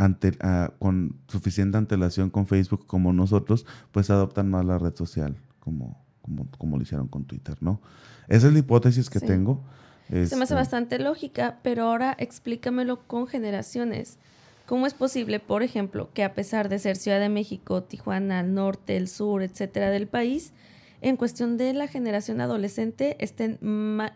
[0.00, 0.32] ante,
[0.78, 6.50] con suficiente antelación con Facebook como nosotros, pues adoptan más la red social como, como,
[6.58, 7.80] como lo hicieron con Twitter, ¿no?
[8.28, 9.62] Esa es la hipótesis que tengo.
[10.08, 14.18] Se me hace este bastante lógica, pero ahora explícamelo con generaciones.
[14.66, 18.54] ¿Cómo es posible, por ejemplo, que a pesar de ser Ciudad de México, Tijuana, el
[18.54, 20.52] norte, el sur, etcétera, del país,
[21.00, 23.58] en cuestión de la generación adolescente estén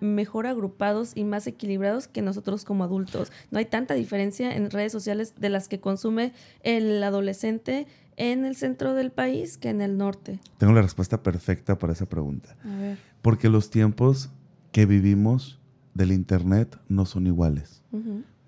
[0.00, 3.32] mejor agrupados y más equilibrados que nosotros como adultos?
[3.50, 8.56] No hay tanta diferencia en redes sociales de las que consume el adolescente en el
[8.56, 10.38] centro del país que en el norte.
[10.58, 12.56] Tengo la respuesta perfecta para esa pregunta.
[12.64, 12.98] A ver.
[13.22, 14.30] Porque los tiempos
[14.72, 15.58] que vivimos
[15.94, 17.82] del Internet no son iguales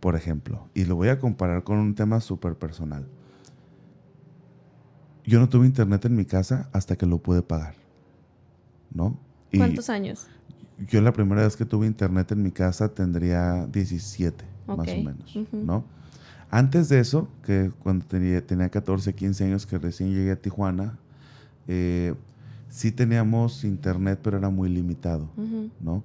[0.00, 3.06] por ejemplo, y lo voy a comparar con un tema súper personal.
[5.24, 7.74] Yo no tuve internet en mi casa hasta que lo pude pagar,
[8.92, 9.18] ¿no?
[9.56, 10.26] ¿Cuántos años?
[10.88, 15.38] Yo la primera vez que tuve internet en mi casa tendría 17, más o menos,
[15.52, 15.84] ¿no?
[16.50, 20.98] Antes de eso, que cuando tenía, tenía 14, 15 años, que recién llegué a Tijuana,
[21.66, 22.14] eh,
[22.68, 25.28] sí teníamos internet, pero era muy limitado,
[25.80, 26.04] ¿no?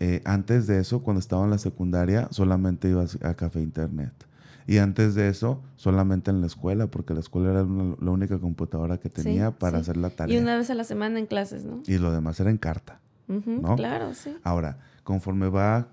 [0.00, 4.12] Eh, antes de eso, cuando estaba en la secundaria, solamente iba a, café internet.
[4.66, 8.98] Y antes de eso, solamente en la escuela, porque la escuela era la única computadora
[8.98, 10.34] que tenía para hacer la tarea.
[10.34, 11.82] Y una vez a la semana en clases, ¿no?
[11.86, 13.00] Y lo demás era en carta.
[13.28, 13.76] ¿no?
[13.76, 14.36] Claro, sí.
[14.42, 15.88] Ahora, conforme va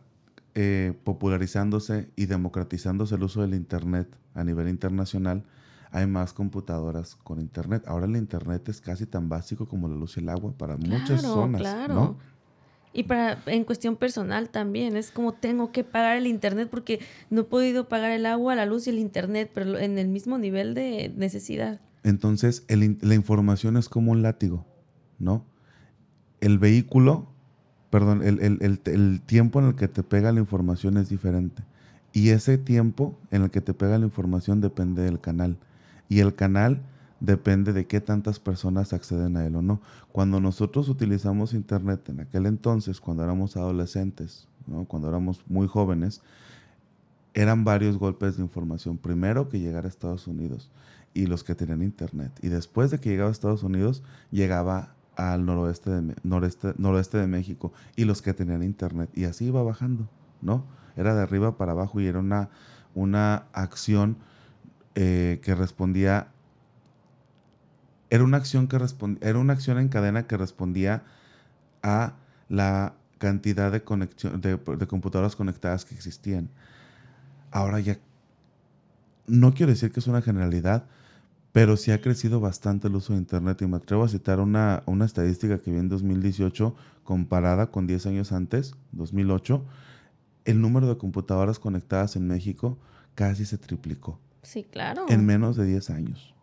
[0.56, 5.44] eh, popularizándose y democratizándose el uso del Internet a nivel internacional,
[5.92, 7.84] hay más computadoras con Internet.
[7.88, 11.22] Ahora el Internet es casi tan básico como la luz y el agua para muchas
[11.22, 11.62] zonas.
[11.62, 11.94] Claro.
[11.94, 12.18] ¿no?
[12.94, 17.00] Y para en cuestión personal también, es como tengo que pagar el internet porque
[17.30, 20.38] no he podido pagar el agua, la luz y el internet, pero en el mismo
[20.38, 21.80] nivel de necesidad.
[22.04, 24.66] Entonces, la información es como un látigo,
[25.20, 25.46] ¿no?
[26.42, 27.28] El vehículo,
[27.90, 31.64] perdón, el, el tiempo en el que te pega la información es diferente.
[32.14, 35.58] Y ese tiempo en el que te pega la información depende del canal.
[36.10, 36.82] Y el canal
[37.22, 39.80] depende de qué tantas personas acceden a él o no.
[40.12, 44.48] Cuando nosotros utilizamos Internet en aquel entonces, cuando éramos adolescentes,
[44.88, 46.22] cuando éramos muy jóvenes,
[47.34, 48.98] eran varios golpes de información.
[48.98, 50.70] Primero que llegara a Estados Unidos
[51.14, 52.32] y los que tenían Internet.
[52.42, 57.28] Y después de que llegaba a Estados Unidos, llegaba al noroeste de, noreste, noroeste de
[57.28, 59.10] México y los que tenían Internet.
[59.14, 60.10] Y así iba bajando,
[60.42, 60.66] ¿no?
[60.96, 62.50] Era de arriba para abajo y era una,
[62.96, 64.18] una acción
[64.96, 66.28] eh, que respondía
[68.12, 68.78] era una acción que
[69.22, 71.04] era una acción en cadena que respondía
[71.82, 72.14] a
[72.50, 76.50] la cantidad de, conexión, de, computadoras conectadas que existían.
[77.52, 77.98] Ahora ya,
[79.28, 80.84] no quiero decir que es una generalidad,
[81.54, 84.84] pero sí ha crecido bastante el uso de Internet y me atrevo a citar una,
[84.88, 89.64] una estadística que vi en 2018 comparada con 10 años antes, 2008,
[90.44, 92.78] el número de computadoras conectadas en México
[93.16, 94.20] casi se triplicó.
[94.44, 95.06] Sí, claro.
[95.08, 96.34] En menos de 10 años,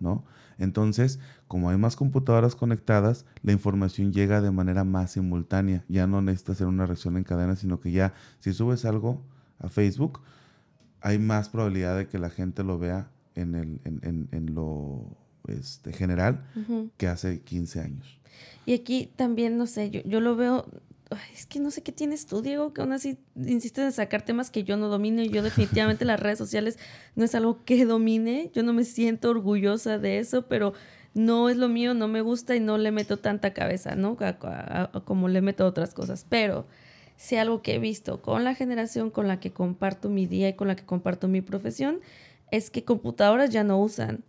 [0.00, 0.24] ¿no?
[0.58, 5.84] Entonces, como hay más computadoras conectadas, la información llega de manera más simultánea.
[5.88, 9.22] Ya no necesita hacer una reacción en cadena, sino que ya si subes algo
[9.58, 10.20] a Facebook,
[11.00, 15.92] hay más probabilidad de que la gente lo vea en, el, en, en, lo este,
[15.92, 16.44] general
[16.96, 18.20] que hace 15 años.
[18.66, 20.66] Y aquí también, no sé, yo, yo lo veo
[21.32, 24.50] es que no sé qué tienes tú, Diego, que aún así insistes en sacar temas
[24.50, 26.78] que yo no domino y yo definitivamente las redes sociales
[27.14, 28.50] no es algo que domine.
[28.54, 30.74] Yo no me siento orgullosa de eso, pero
[31.14, 34.16] no es lo mío, no me gusta y no le meto tanta cabeza, ¿no?
[35.04, 36.26] como le meto otras cosas.
[36.28, 36.66] Pero
[37.16, 40.54] si algo que he visto con la generación con la que comparto mi día y
[40.54, 42.00] con la que comparto mi profesión,
[42.50, 44.24] es que computadoras ya no usan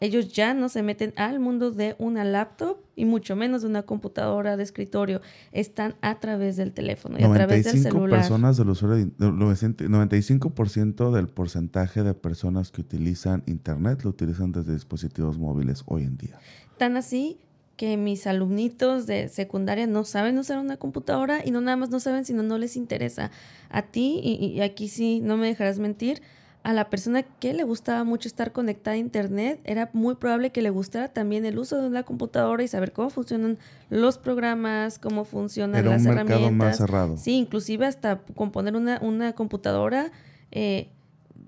[0.00, 3.82] ellos ya no se meten al mundo de una laptop y mucho menos de una
[3.82, 5.20] computadora de escritorio.
[5.52, 8.20] Están a través del teléfono y a través del celular.
[8.20, 15.38] Personas del usuario, 95% del porcentaje de personas que utilizan Internet lo utilizan desde dispositivos
[15.38, 16.38] móviles hoy en día.
[16.78, 17.38] Tan así
[17.76, 22.00] que mis alumnitos de secundaria no saben usar una computadora y no nada más no
[22.00, 23.30] saben, sino no les interesa.
[23.70, 26.20] A ti, y aquí sí, no me dejarás mentir,
[26.62, 30.60] a la persona que le gustaba mucho estar conectada a Internet, era muy probable que
[30.60, 35.24] le gustara también el uso de una computadora y saber cómo funcionan los programas, cómo
[35.24, 36.52] funcionan las un herramientas.
[36.52, 37.16] Más cerrado.
[37.16, 40.12] Sí, inclusive hasta componer una, una computadora.
[40.50, 40.90] Eh,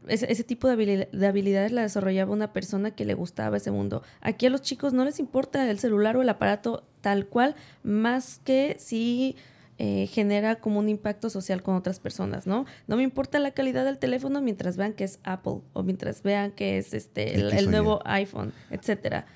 [0.08, 3.70] ese, ese tipo de, habili- de habilidades la desarrollaba una persona que le gustaba ese
[3.70, 4.02] mundo.
[4.20, 8.40] Aquí a los chicos no les importa el celular o el aparato tal cual, más
[8.42, 9.36] que si
[9.78, 12.66] eh, genera como un impacto social con otras personas, ¿no?
[12.86, 16.52] No me importa la calidad del teléfono mientras vean que es Apple o mientras vean
[16.52, 19.26] que es este el, nuevo iPhone, etcétera.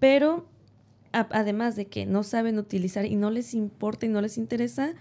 [0.00, 0.46] Pero
[1.12, 4.94] a- además de que no saben utilizar y no les importa y no les interesa,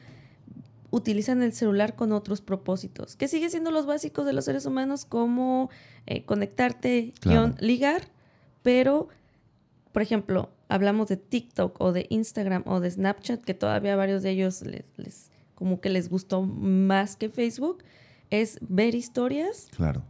[0.91, 5.05] utilizan el celular con otros propósitos, que sigue siendo los básicos de los seres humanos
[5.05, 5.69] como
[6.05, 7.47] eh, conectarte, Claro.
[7.47, 8.03] guion, ligar,
[8.61, 9.07] pero,
[9.93, 14.31] por ejemplo, hablamos de TikTok o de Instagram o de Snapchat, que todavía varios de
[14.31, 17.83] ellos les, les- como que les gustó más que Facebook,
[18.29, 20.03] es ver historias Claro.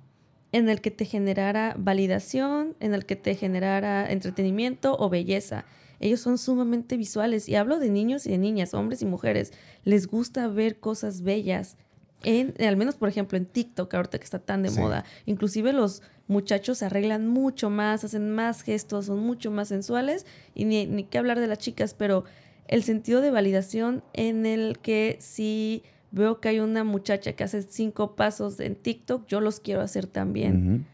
[0.54, 5.66] en el que te generara validación, en el que te generara entretenimiento o belleza.
[6.00, 9.52] Ellos son sumamente visuales y hablo de niños y de niñas, hombres y mujeres.
[9.84, 11.78] Les gusta ver cosas bellas.
[12.24, 14.80] En, al menos, por ejemplo, en TikTok, ahorita que está tan de Sí.
[14.80, 15.04] moda.
[15.26, 20.26] Inclusive los muchachos se arreglan mucho más, hacen más gestos, son mucho más sensuales.
[20.56, 22.24] Y ni, ni qué hablar de las chicas, pero
[22.68, 27.62] el sentido de validación en el que si veo que hay una muchacha que hace
[27.64, 30.88] cinco pasos en TikTok, yo los quiero hacer también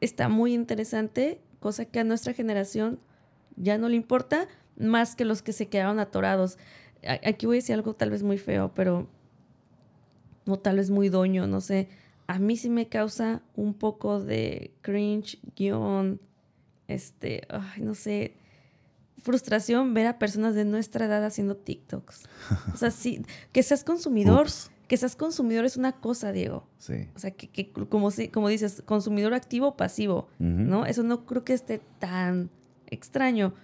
[0.00, 3.00] está muy interesante, cosa que a nuestra generación
[3.56, 6.56] ya no le importa, más que los que se quedaron atorados.
[7.24, 9.08] Aquí voy a decir algo tal vez muy feo, pero
[10.48, 11.88] o tal vez muy doño, no sé.
[12.26, 16.20] A mí sí me causa un poco de cringe, guion,
[16.88, 18.34] este, ay, no sé,
[19.22, 22.24] frustración ver a personas de nuestra edad haciendo TikToks.
[22.74, 24.70] O sea, sí, que seas consumidor, Ups.
[24.88, 26.66] que seas consumidor es una cosa, Diego.
[26.78, 27.08] Sí.
[27.14, 30.28] O sea, que, que como, como dices, consumidor activo o pasivo.
[30.38, 30.86] ¿no?
[30.86, 32.50] Eso no creo que esté tan
[32.86, 33.54] extraño.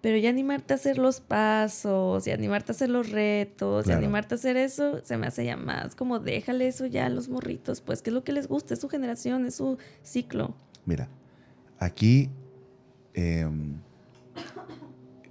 [0.00, 4.00] Pero ya animarte a hacer los pasos, y animarte a hacer los retos, Claro.
[4.00, 7.08] y animarte a hacer eso, se me hace ya más como déjale eso ya a
[7.08, 10.54] los morritos, pues, que es lo que les gusta, es su generación, es su ciclo.
[10.86, 11.08] Mira,
[11.80, 12.30] aquí
[13.14, 13.80] em,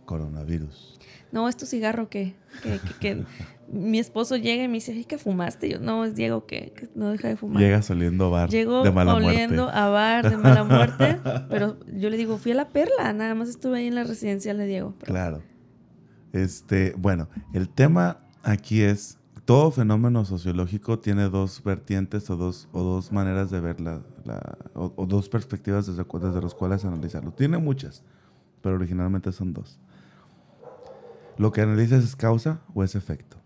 [0.05, 0.99] coronavirus.
[1.31, 2.35] No, es tu cigarro que
[3.71, 5.67] mi esposo llega y me dice, ay, que fumaste.
[5.67, 7.61] Y yo, no, es Diego que, que no deja de fumar.
[7.61, 9.79] Llega saliendo a bar Llego de mala oliendo muerte.
[9.79, 11.17] a bar de mala muerte,
[11.49, 14.57] pero yo le digo, fui a la perla, nada más estuve ahí en la residencial
[14.57, 14.93] de Diego.
[14.99, 15.41] Pero- Claro.
[16.33, 22.83] Este, bueno, el tema aquí es todo fenómeno sociológico tiene dos vertientes o dos, o
[22.83, 27.31] dos maneras de ver la, la- o, o dos perspectivas desde, desde las cuales analizarlo.
[27.31, 28.03] Tiene muchas,
[28.61, 29.79] pero originalmente son dos.
[31.37, 33.37] Lo que analizas es causa o es efecto.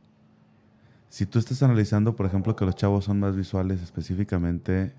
[1.12, 4.94] Si tú estás analizando, por ejemplo, que los chavos son más visuales específicamente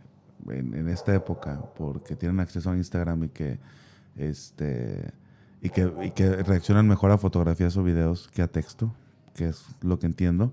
[0.46, 3.58] en, esta época, porque tienen acceso a Instagram y que
[4.16, 5.10] este
[5.62, 8.94] y que, y que reaccionan mejor a fotografías o videos que a texto,
[9.34, 10.52] que es lo que entiendo.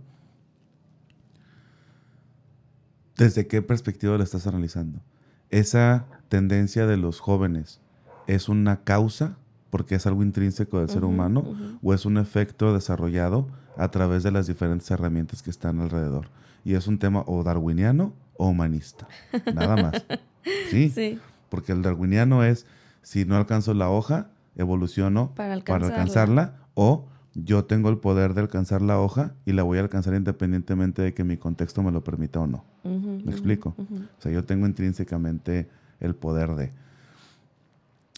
[3.17, 5.01] ¿Desde qué perspectiva lo estás analizando?
[5.49, 7.81] ¿Esa tendencia de los jóvenes
[8.27, 9.37] es una causa
[9.69, 11.79] porque es algo intrínseco del ser humano ujú.
[11.81, 16.27] o es un efecto desarrollado a través de las diferentes herramientas que están alrededor?
[16.65, 19.07] Y es un tema o darwiniano o humanista,
[19.53, 20.05] nada más.
[20.69, 20.89] ¿Sí?
[20.89, 22.65] Sí, Porque el darwiniano es,
[23.01, 26.55] si no alcanzo la hoja, evoluciono para para alcanzarla.
[26.73, 31.01] o yo tengo el poder de alcanzar la hoja y la voy a alcanzar independientemente
[31.01, 32.65] de que mi contexto me lo permita o no.
[32.83, 33.75] Ujú, explico?
[33.77, 36.71] O sea, yo tengo intrínsecamente el poder de...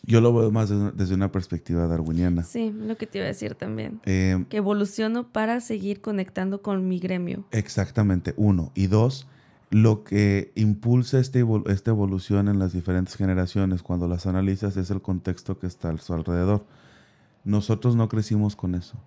[0.03, 2.43] Yo lo veo más desde una, perspectiva darwiniana.
[2.43, 4.01] Sí, lo que te iba a decir también.
[4.05, 7.45] Eh, Que evoluciono para seguir conectando con mi gremio.
[7.51, 8.71] Exactamente, uno.
[8.73, 9.27] Y dos,
[9.69, 14.89] lo que impulsa este evol- esta evolución en las diferentes generaciones cuando las analizas es
[14.89, 16.65] el contexto que está a su alrededor.
[17.43, 18.97] Nosotros no crecimos con eso.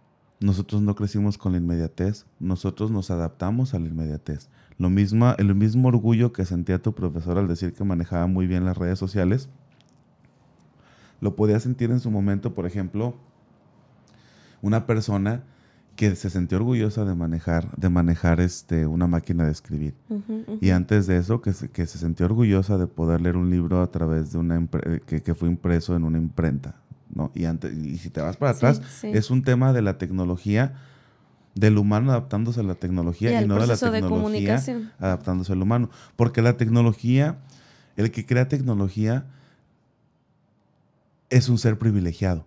[0.41, 2.27] Nosotros no crecimos con la inmediatez.
[2.39, 4.49] Nosotros nos adaptamos a la inmediatez.
[4.79, 8.65] Lo mismo, el mismo orgullo que sentía tu profesor al decir que manejaba muy bien
[8.65, 9.49] las redes sociales,
[11.21, 13.15] lo podía sentir en su momento, por ejemplo,
[14.63, 15.43] una persona
[15.97, 19.95] que se sintió orgullosa de manejar, de manejar este, una máquina de escribir.
[20.61, 23.81] Y antes de eso, que se, que se sintió orgullosa de poder leer un libro
[23.81, 26.75] a través de una impre- que, que fue impreso en una imprenta.
[27.15, 27.31] ¿no?
[27.35, 29.09] Y, antes, y si te vas para atrás, sí.
[29.13, 30.75] es un tema de la tecnología,
[31.55, 34.61] del humano adaptándose a la tecnología y, no de la de tecnología
[34.99, 35.91] adaptándose al humano.
[36.17, 37.39] Porque la tecnología,
[37.97, 39.27] el que crea tecnología
[41.35, 42.47] es un ser privilegiado.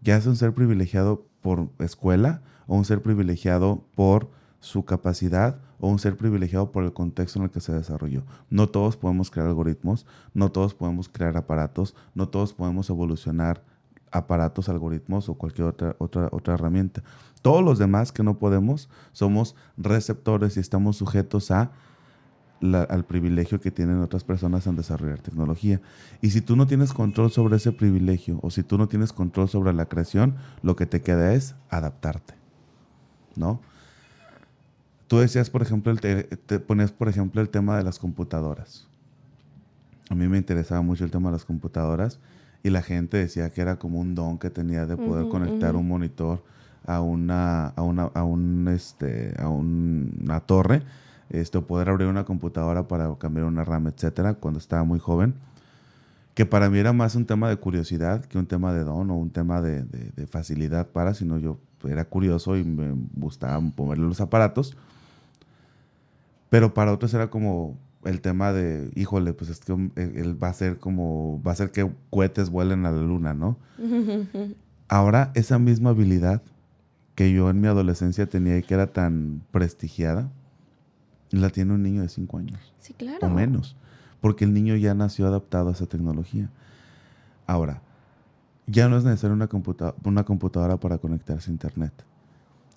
[0.00, 4.28] Ya es un ser privilegiado por escuela o un ser privilegiado por
[4.58, 8.24] su capacidad o un ser privilegiado por el contexto en el que se desarrolló.
[8.50, 13.62] No todos podemos crear algoritmos, no todos podemos crear aparatos, no todos podemos evolucionar
[14.10, 17.04] aparatos, algoritmos o cualquier otra, otra, otra herramienta.
[17.40, 21.70] Todos los demás que no podemos somos receptores y estamos sujetos a
[22.60, 25.80] al privilegio que tienen otras personas en desarrollar tecnología.
[26.20, 29.48] Y si tú no tienes control sobre ese privilegio o si tú no tienes control
[29.48, 32.34] sobre la creación, lo que te queda es adaptarte.
[33.36, 33.60] ¿No?
[35.08, 36.24] Tú decías, por ejemplo, te,
[36.60, 38.88] ponías, por ejemplo, el tema de las computadoras.
[40.08, 42.20] A mí me interesaba mucho el tema de las computadoras
[42.62, 45.88] y la gente decía que era como un don que tenía de poder conectar un
[45.88, 46.42] monitor
[46.86, 50.82] a una, a una, a un, este, a una torre
[51.30, 55.34] esto, poder abrir una computadora para cambiar una RAM, etcétera, cuando estaba muy joven,
[56.34, 59.16] que para mí era más un tema de curiosidad que un tema de don o
[59.16, 59.86] un tema de,
[60.26, 64.76] facilidad para, sino yo era curioso y me gustaba ponerle los aparatos.
[66.50, 70.52] Pero para otros era como el tema de, híjole, pues es que él va a
[70.54, 73.58] ser como, va a ser que cohetes vuelen a la luna, ¿no?
[74.88, 76.42] Ahora, esa misma habilidad
[77.14, 80.30] que yo en mi adolescencia tenía y que era tan prestigiada,
[81.40, 82.74] la tiene un niño de 5 años.
[82.78, 83.26] Sí, claro.
[83.26, 83.76] O menos.
[84.20, 86.50] Porque el niño ya nació adaptado a esa tecnología.
[87.46, 87.82] Ahora,
[88.66, 89.48] ya no es necesario una,
[90.04, 91.92] una computadora para conectarse a Internet.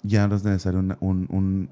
[0.04, 1.70] Ya no es necesario un,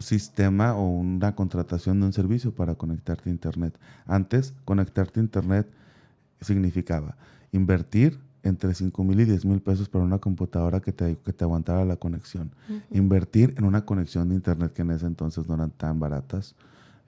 [0.00, 3.78] sistema o una contratación de un servicio para conectarte a Internet.
[4.06, 5.70] Antes, conectarte a Internet
[6.40, 7.16] significaba
[7.52, 11.44] invertir entre 5 mil y 10 mil pesos para una computadora que te, que te
[11.44, 12.52] aguantara la conexión.
[12.90, 16.54] Invertir en una conexión de internet que en ese entonces no eran tan baratas.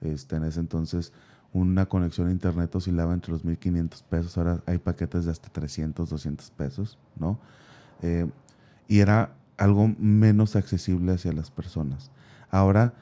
[0.01, 1.13] Este, en ese entonces
[1.53, 4.37] una conexión a internet oscilaba entre los 1.500 pesos.
[4.37, 7.39] Ahora hay paquetes de hasta 300, 200 pesos, ¿no?
[8.01, 8.29] Eh,
[8.87, 12.11] y era algo menos accesible hacia las personas.
[12.49, 12.93] Ahora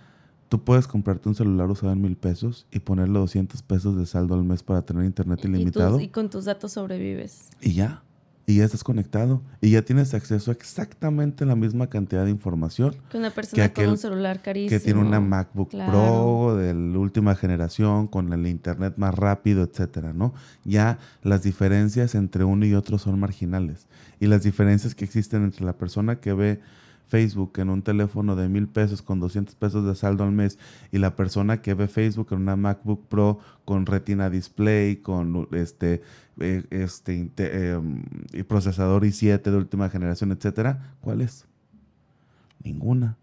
[0.49, 4.35] tú puedes comprarte un celular usado en mil pesos y ponerle 200 pesos de saldo
[4.35, 5.99] al mes para tener internet ilimitado.
[5.99, 7.49] y con tus datos sobrevives.
[7.61, 8.03] Y ya
[8.47, 12.95] y ya estás conectado y ya tienes acceso a exactamente la misma cantidad de información
[13.09, 17.35] que una persona con un celular carísimo que tiene una MacBook Pro de la última
[17.35, 20.33] generación con el internet más rápido, etcétera, ¿no?
[20.63, 23.87] Ya las diferencias entre uno y otro son marginales
[24.19, 26.59] y las diferencias que existen entre la persona que ve
[27.07, 30.57] Facebook en un teléfono de mil pesos con 200 pesos de saldo al mes
[30.91, 36.01] y la persona que ve Facebook en una MacBook Pro con Retina Display, con este,
[36.39, 38.03] eh, este em,
[38.47, 41.45] procesador i7 de última generación, etcétera, ¿cuál es?
[42.63, 43.17] Ninguna.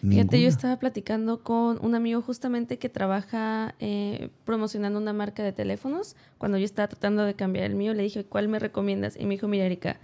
[0.00, 5.52] Fíjate, yo estaba platicando con un amigo justamente que trabaja eh, promocionando una marca de
[5.52, 6.14] teléfonos.
[6.38, 9.16] Cuando yo estaba tratando de cambiar el mío, le dije, ¿cuál me recomiendas?
[9.18, 9.98] Y me dijo, mira, Erika,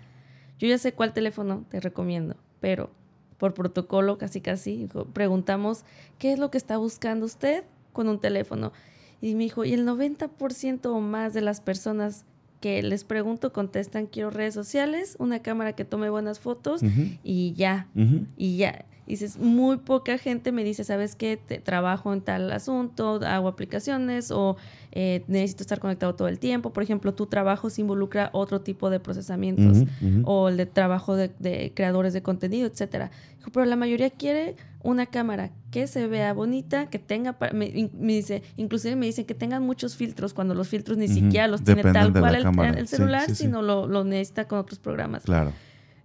[0.59, 2.91] yo ya sé cuál teléfono te recomiendo, pero
[3.39, 5.85] por protocolo casi casi preguntamos
[6.19, 8.73] qué es lo que está buscando usted con un teléfono.
[9.21, 12.25] Y me dijo, y el 90% o más de las personas
[12.61, 16.83] que les pregunto contestan quiero redes sociales, una cámara que tome buenas fotos
[17.23, 17.89] y ya,
[18.37, 18.85] y ya.
[19.07, 21.37] Dices, muy poca gente me dice, ¿sabes qué?
[21.37, 24.57] Te, trabajo en tal asunto, hago aplicaciones o
[24.93, 26.73] eh, necesito estar conectado todo el tiempo.
[26.73, 29.85] Por ejemplo, tu trabajo se involucra otro tipo de procesamientos
[30.25, 33.11] o el de trabajo de, creadores de contenido, etcétera.
[33.53, 38.97] Pero la mayoría quiere una cámara que se vea bonita, que tenga, me, dice, inclusive
[38.97, 42.37] me dicen que tengan muchos filtros cuando los filtros ni siquiera los tiene tal cual
[42.77, 45.25] el, celular, sino lo, lo necesita con otros programas.
[45.25, 45.53] Claro.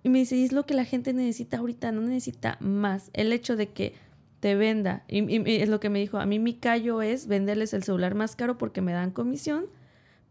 [0.04, 3.10] Y me dice, es lo que la gente necesita ahorita, no necesita más.
[3.14, 3.93] El hecho de que
[4.39, 7.84] te venda, y, es lo que me dijo, a mí mi callo es venderles el
[7.84, 9.66] celular más caro porque me dan comisión,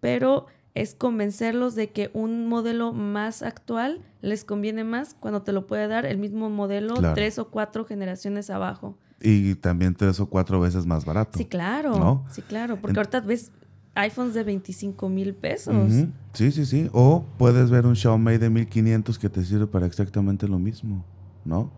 [0.01, 5.67] pero es convencerlos de que un modelo más actual les conviene más cuando te lo
[5.67, 8.97] puede dar el mismo modelo tres o cuatro generaciones abajo.
[9.21, 11.37] Y también tres o cuatro veces más barato.
[11.37, 12.25] Sí, claro.
[12.31, 12.77] Sí, claro.
[12.81, 13.51] Porque ahorita ves
[13.99, 15.93] iPhones de 25 mil pesos.
[16.33, 16.89] Sí, sí, sí.
[16.93, 21.05] O puedes ver un Xiaomi de 1500 que te sirve para exactamente lo mismo,
[21.45, 21.73] ¿no?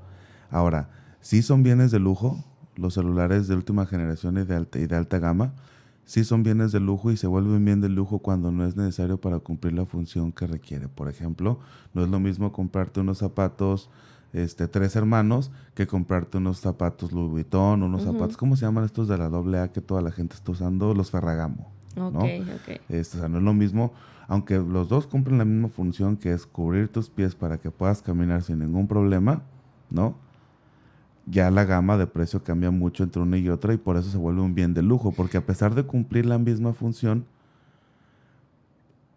[0.50, 0.90] Ahora,
[1.20, 2.44] sí son bienes de lujo,
[2.76, 5.54] los celulares de última generación y de alta, y de alta gama,
[6.04, 9.18] sí son bienes de lujo y se vuelven bien de lujo cuando no es necesario
[9.18, 10.88] para cumplir la función que requiere.
[10.88, 11.58] Por ejemplo,
[11.94, 13.88] no es lo mismo comprarte unos zapatos
[14.34, 19.08] este, tres hermanos que comprarte unos zapatos Louis Vuitton, unos zapatos, ¿cómo se llaman estos
[19.08, 20.92] de la doble A que toda la gente está usando?
[20.92, 21.79] Los Ferragamo.
[21.96, 22.24] ¿No?
[22.24, 23.92] Este, o sea, no es lo mismo,
[24.28, 28.02] aunque los dos cumplen la misma función que es cubrir tus pies para que puedas
[28.02, 29.42] caminar sin ningún problema,
[29.90, 30.14] ¿no?
[31.26, 34.18] Ya la gama de precio cambia mucho entre una y otra y por eso se
[34.18, 37.24] vuelve un bien de lujo, porque a pesar de cumplir la misma función,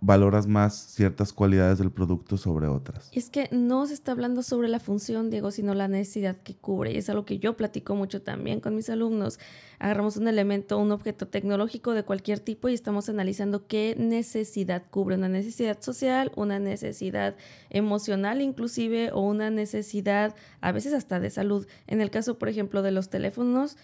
[0.06, 3.10] valoras más ciertas cualidades del producto sobre otras.
[3.14, 6.92] Es que no se está hablando sobre la función, Diego, sino la necesidad que cubre.
[6.92, 9.40] Y es algo que yo platico mucho también con mis alumnos.
[9.80, 15.16] Agarramos un elemento, un objeto tecnológico de cualquier tipo y estamos analizando qué necesidad cubre.
[15.16, 17.36] Una necesidad social, una necesidad
[17.70, 21.66] emocional inclusive o una necesidad a veces hasta de salud.
[21.88, 23.78] En el caso, por ejemplo, de los teléfonos,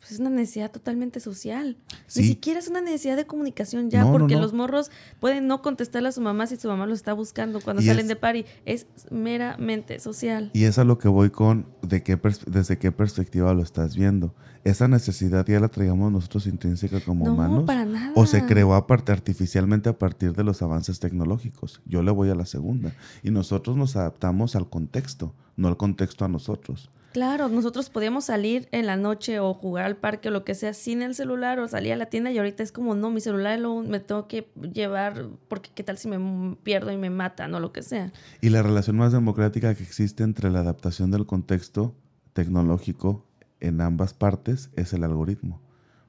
[0.00, 1.76] pues, es una necesidad totalmente social.
[2.06, 2.22] Sí.
[2.22, 4.40] Ni siquiera es una necesidad de comunicación ya, No, porque no.
[4.40, 4.90] los morros
[5.20, 8.02] pueden no contestarle a su mamá si su mamá los está buscando cuando Y salen
[8.06, 8.44] es- de party.
[8.64, 10.50] Es meramente social.
[10.54, 14.34] Y es a lo que voy con de qué desde qué perspectiva lo estás viendo.
[14.64, 17.64] Esa necesidad ya la traíamos nosotros intrínseca como no, humanos.
[17.64, 18.12] para nada.
[18.14, 21.80] O se creó aparte artificialmente a partir de los avances tecnológicos.
[21.86, 22.92] Yo le voy a la segunda.
[23.22, 26.90] Y nosotros nos adaptamos al contexto, no al contexto a nosotros.
[27.12, 30.72] Claro, nosotros podíamos salir en la noche o jugar al parque o lo que sea
[30.74, 33.58] sin el celular o salir a la tienda y ahorita es como, no, mi celular
[33.58, 37.72] me tengo que llevar porque qué tal si me pierdo y me matan o lo
[37.72, 38.12] que sea.
[38.40, 41.96] Y la relación más democrática que existe entre la adaptación del contexto
[42.32, 43.26] tecnológico
[43.58, 45.60] en ambas partes es el algoritmo.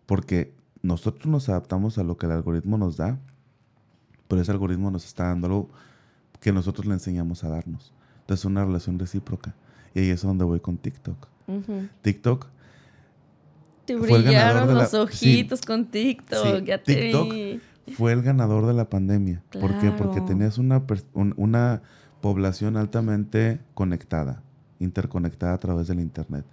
[0.05, 3.19] Porque nosotros nos adaptamos a lo que el algoritmo nos da,
[4.27, 5.69] pero ese algoritmo nos está dando algo
[6.39, 7.91] que nosotros le enseñamos a darnos.
[8.21, 9.55] Entonces es una relación recíproca.
[9.93, 11.27] Y ahí es donde voy con TikTok.
[12.01, 12.47] TikTok
[13.85, 17.59] Te brillaron la- los ojitos con TikTok, Sí, ya te TikTok vi.
[17.93, 19.43] fue el ganador de la pandemia.
[19.59, 19.91] ¿Por qué?
[19.91, 20.25] Porque Claro.
[20.27, 20.81] tenías una,
[21.13, 21.81] un- una
[22.21, 24.43] población altamente conectada,
[24.79, 26.45] interconectada a través del Internet,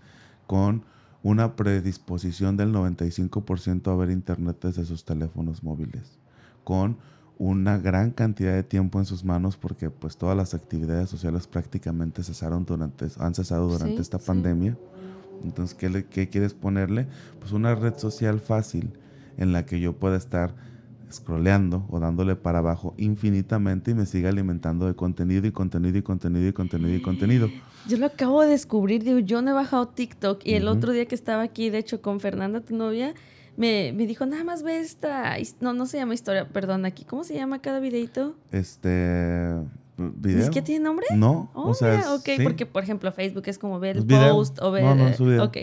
[0.46, 0.82] con
[1.22, 6.18] una predisposición del 95% a ver Internet desde sus teléfonos móviles,
[6.64, 6.96] con
[7.38, 12.22] una gran cantidad de tiempo en sus manos porque pues todas las actividades sociales prácticamente
[12.24, 14.26] cesaron durante, han cesado durante Sí, esta sí.
[14.26, 14.76] pandemia.
[15.44, 17.06] Entonces, ¿qué, le- qué quieres ponerle?
[17.38, 18.90] Pues una red social fácil
[19.36, 20.52] en la que yo pueda estar
[21.10, 26.02] scrolleando o dándole para abajo infinitamente y me siga alimentando de contenido y contenido y
[26.02, 27.50] contenido y contenido y contenido.
[27.88, 30.76] Yo lo acabo de descubrir, digo, yo no he bajado TikTok y el Ujú.
[30.76, 33.14] otro día que estaba aquí, de hecho, con Fernanda, tu novia,
[33.58, 37.24] me, me dijo, nada más ve esta, no, no se llama historia, perdón, aquí, ¿cómo
[37.24, 38.36] se llama cada videito?
[38.52, 39.52] Este
[39.96, 40.38] video.
[40.38, 41.06] ¿Ni siquiera tiene nombre?
[41.16, 42.42] No, Oh, o sea, mira, ok, sí.
[42.44, 44.32] porque por ejemplo Facebook es como ver el video.
[44.32, 44.84] post o ver...
[44.84, 45.42] No, no, es video.
[45.42, 45.56] Ok,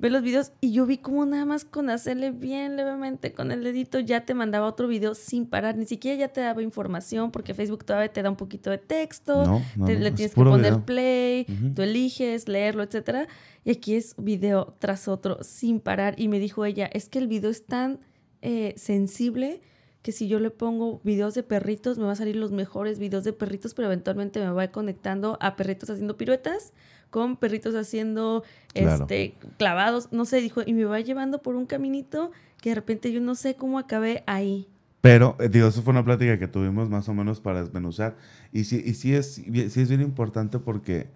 [0.00, 3.62] ver los videos y yo vi como nada más con hacerle bien levemente con el
[3.62, 7.54] dedito ya te mandaba otro video sin parar, ni siquiera ya te daba información porque
[7.54, 10.34] Facebook todavía te da un poquito de texto, No, no, te- no, le es tienes
[10.34, 10.86] que poner video.
[10.86, 11.46] play,
[11.76, 13.28] tú eliges leerlo, etcétera,
[13.64, 17.28] y aquí es video tras otro sin parar y me dijo ella, es que el
[17.28, 18.00] video es tan
[18.42, 19.60] eh, sensible
[20.02, 23.22] que si yo le pongo videos de perritos, me va a salir los mejores videos
[23.22, 26.72] de perritos, pero eventualmente me va a ir conectando a perritos haciendo piruetas
[27.10, 29.02] con perritos haciendo Claro.
[29.04, 32.30] este clavados, no sé, dijo, y me va llevando por un caminito
[32.60, 34.68] que de repente yo no sé cómo acabé ahí.
[35.00, 38.16] Pero, eh, digo, eso fue una plática que tuvimos más o menos para desmenuzar.
[38.52, 41.08] Y sí, y sí, es, bien- sí es bien importante porque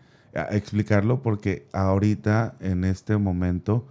[0.50, 3.86] explicarlo porque ahorita, en este momento,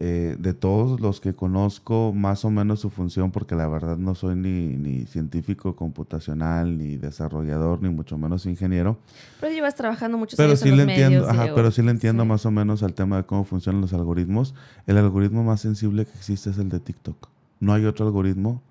[0.00, 4.14] eh, de todos los que conozco, más o menos su función, porque la verdad no
[4.14, 8.96] soy ni, ni científico computacional, ni desarrollador, ni mucho menos ingeniero,
[9.40, 11.28] Pero llevas trabajando muchos pero años sí en le los entiendo, medios.
[11.42, 12.28] ajá, pero sí le entiendo Sí.
[12.28, 14.54] más o menos al tema de cómo funcionan los algoritmos.
[14.86, 17.28] El algoritmo más sensible que existe es el de TikTok.
[17.58, 18.62] No hay otro algoritmo,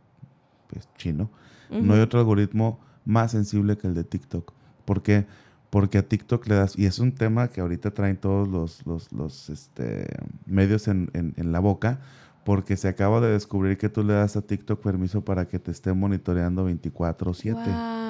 [0.69, 1.29] pues chino,
[1.69, 4.53] no hay otro algoritmo más sensible que el de TikTok.
[4.85, 5.25] ¿Por qué?
[5.69, 9.11] Porque a TikTok le das, y es un tema que ahorita traen todos los, los,
[9.11, 10.07] los, este,
[10.45, 11.99] medios en, en- la boca,
[12.45, 15.71] porque se acaba de descubrir que tú le das a TikTok permiso para que te
[15.71, 17.53] esté monitoreando 24/7.
[17.53, 18.06] Wow.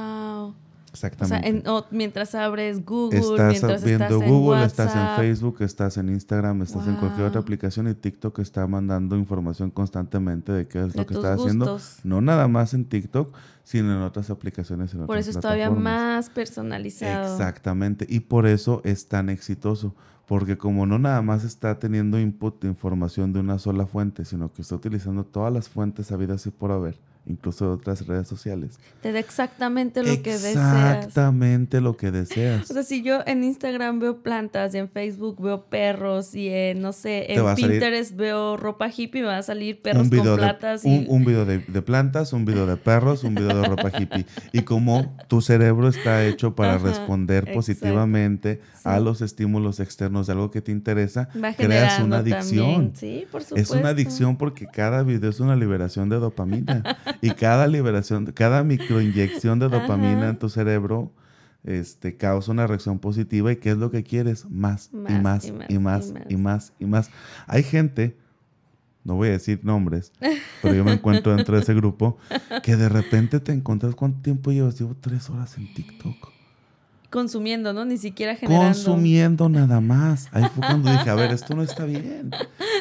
[0.97, 1.47] O sea, Exactamente.
[1.49, 5.15] en- o mientras abres Google, Estás mientras viendo estás en Google, estás en.
[5.17, 10.51] Facebook, estás en Instagram, estás en cualquier otra aplicación y TikTok está mandando información constantemente
[10.51, 11.79] de qué es de lo que estás haciendo.
[12.03, 13.33] No nada más en TikTok,
[13.63, 14.93] sino en otras aplicaciones.
[14.93, 17.31] En Por otras eso es todavía más personalizado.
[17.33, 18.05] Exactamente.
[18.09, 19.93] Y por eso es tan exitoso.
[20.25, 24.51] Porque como no nada más está teniendo input de información de una sola fuente, sino
[24.51, 28.79] que está utilizando todas las fuentes habidas y por haber, incluso de otras redes sociales.
[29.01, 31.05] Te da exactamente lo que deseas.
[31.05, 32.69] Exactamente lo que deseas.
[32.71, 36.81] O sea, si yo en Instagram veo plantas, y en Facebook veo perros y en,
[36.81, 40.35] no sé, en a Pinterest veo ropa hippie, me va a salir perros con de,
[40.35, 40.89] platas y...
[40.89, 44.25] un, un video de, de plantas, un video de perros, un video de ropa hippie.
[44.51, 49.03] Y como tu cerebro está hecho para Ajá, responder positivamente a Sí.
[49.03, 52.91] los estímulos externos de algo que te interesa, creas una adicción.
[52.91, 52.95] también.
[52.95, 53.75] Sí, por supuesto.
[53.75, 56.83] Es una adicción porque cada video es una liberación de dopamina.
[57.21, 60.29] y cada liberación, cada microinyección de dopamina Ajá.
[60.29, 61.11] en tu cerebro
[61.63, 63.51] este, causa una reacción positiva.
[63.51, 64.45] ¿Y qué es lo que quieres?
[64.49, 66.37] Más, y Más, más, y y más, más, y más.
[66.37, 67.09] más, y más.
[67.45, 68.17] Hay gente,
[69.03, 70.13] no voy a decir nombres,
[70.61, 72.17] pero yo me encuentro dentro de ese grupo,
[72.63, 74.79] que de repente te encuentras cuánto tiempo llevas.
[74.79, 76.36] Llevo tres horas en TikTok.
[77.09, 77.85] Consumiendo, ¿no?
[77.85, 78.67] Ni siquiera generando.
[78.73, 80.27] Consumiendo nada más.
[80.31, 82.31] Ahí fue cuando dije, a ver, esto no está bien.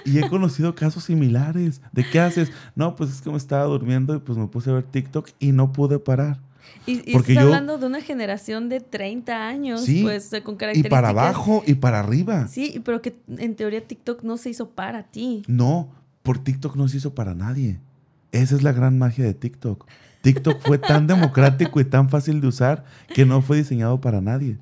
[0.04, 1.80] Y he conocido casos similares.
[1.92, 2.50] ¿De qué haces?
[2.74, 5.52] No, pues es que me estaba durmiendo y pues me puse a ver TikTok y
[5.52, 6.40] no pude parar.
[6.84, 10.54] Y, y Porque estás yo- hablando de una generación de 30 años, Sí, pues, con
[10.54, 10.90] Y características.
[10.90, 12.48] para abajo y para arriba.
[12.48, 15.42] Sí, pero que en teoría TikTok no se hizo para ti.
[15.46, 15.88] No,
[16.22, 17.78] por TikTok no se hizo para nadie.
[18.36, 19.86] Esa es la gran magia de TikTok.
[20.20, 22.84] TikTok fue tan democrático y tan fácil de usar
[23.14, 24.58] que no fue diseñado para nadie.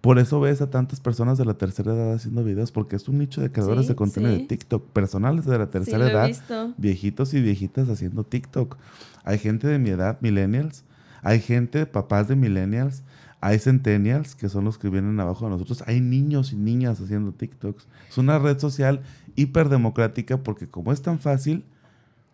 [0.00, 3.18] Por eso ves a tantas personas de la tercera edad haciendo videos, porque es un
[3.18, 4.42] nicho de creadores Sí, de contenido sí.
[4.42, 6.72] de TikTok, personales de la tercera edad, visto.
[6.78, 8.78] viejitos y viejitas haciendo TikTok.
[9.24, 10.84] Hay gente de mi edad, millennials,
[11.22, 13.02] hay gente, papás de millennials,
[13.40, 17.32] hay centennials, que son los que vienen abajo de nosotros, hay niños y niñas haciendo
[17.32, 17.86] TikToks.
[18.08, 19.02] Es una red social
[19.34, 21.64] hiperdemocrática porque como es tan fácil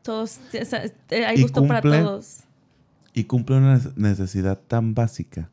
[0.05, 0.85] Todos, o sea,
[1.29, 2.41] hay Y gusto para cumple- todos.
[3.13, 5.51] y cumple una nece- necesidad tan básica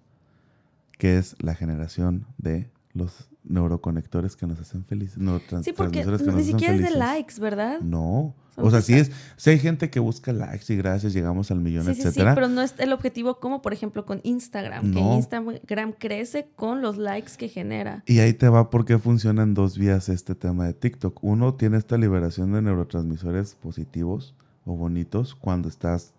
[0.99, 5.17] que es la generación de los neuroconectores que nos hacen felices,
[5.63, 7.79] Sí, porque que ni siquiera es de likes, ¿verdad?
[7.81, 8.35] No.
[8.55, 11.61] Son O sea, sí es, sí hay gente que busca likes y gracias, llegamos al
[11.61, 12.35] millón, Sí, sí, sí, etcétera.
[12.35, 14.91] pero no es el objetivo como, por ejemplo, con Instagram.
[14.91, 14.93] No.
[14.93, 18.03] Que Instagram crece con los likes que genera.
[18.05, 21.23] Y ahí te va porque funciona en dos vías este tema de TikTok.
[21.23, 24.35] Uno tiene esta liberación de neurotransmisores positivos
[24.65, 26.13] o bonitos cuando estás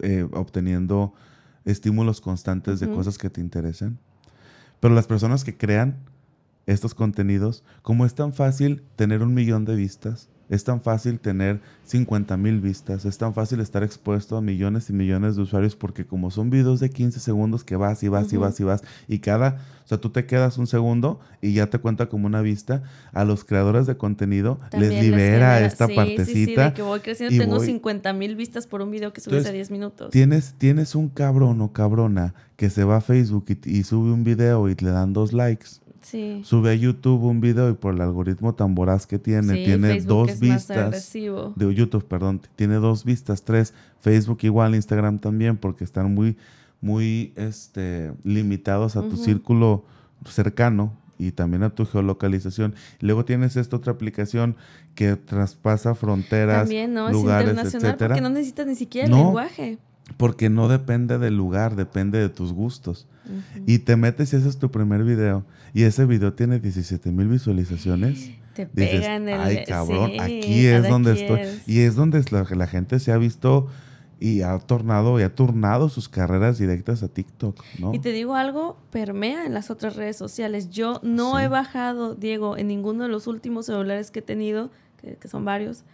[0.00, 1.14] eh, obteniendo
[1.64, 3.98] estímulos constantes de cosas que te interesan.
[4.80, 5.96] Pero las personas que crean
[6.66, 11.60] estos contenidos, como es tan fácil tener un millón de vistas, es tan fácil tener
[11.84, 16.04] 50 mil vistas, es tan fácil estar expuesto a millones y millones de usuarios porque
[16.06, 19.18] como son videos de 15 segundos que vas y vas y vas y vas y
[19.20, 22.82] cada, o sea, tú te quedas un segundo y ya te cuenta como una vista,
[23.12, 26.64] a los creadores de contenido También les libera esta sí, Sí, sí, partecita.
[26.66, 27.34] de que voy creciendo.
[27.34, 30.10] y Tengo voy- 50 mil vistas por un video que subes Entonces, a 10 minutos.
[30.10, 34.24] Tienes, tienes un cabrón o cabrona que se va a Facebook y, y sube un
[34.24, 35.66] video y le dan dos likes.
[36.06, 36.40] Sí.
[36.44, 39.88] Sube a YouTube un video y por el algoritmo tan voraz que tiene, Sí, tiene
[39.88, 41.12] Facebook dos es vistas.
[41.56, 43.74] De YouTube, perdón, tiene dos vistas, tres.
[44.00, 46.36] Facebook igual, Instagram también, porque están muy,
[46.80, 49.84] muy este, limitados a tu círculo
[50.26, 52.74] cercano y también a tu geolocalización.
[53.00, 54.54] Luego tienes esta otra aplicación
[54.94, 57.10] que traspasa fronteras, También, ¿no?
[57.10, 58.08] lugares, es internacional etcétera.
[58.14, 59.16] porque no necesitas ni siquiera No.
[59.16, 59.78] el lenguaje.
[60.16, 63.06] Porque no depende del lugar, depende de tus gustos.
[63.66, 65.44] Y te metes y ese es tu primer video.
[65.74, 68.30] Y ese video tiene 17 mil visualizaciones.
[68.56, 69.38] Te Dices, pegan el.
[69.40, 71.40] ay cabrón, sí, aquí es donde estoy.
[71.66, 73.66] Y es donde la, la gente se ha visto
[74.18, 77.92] y ha tornado y ha turnado sus carreras directas a TikTok, ¿no?
[77.92, 80.70] Y te digo algo, permea en las otras redes sociales.
[80.70, 81.42] Yo no Sí.
[81.44, 84.70] he bajado, Diego, en ninguno de los últimos celulares que he tenido,
[85.02, 85.84] que, que son varios,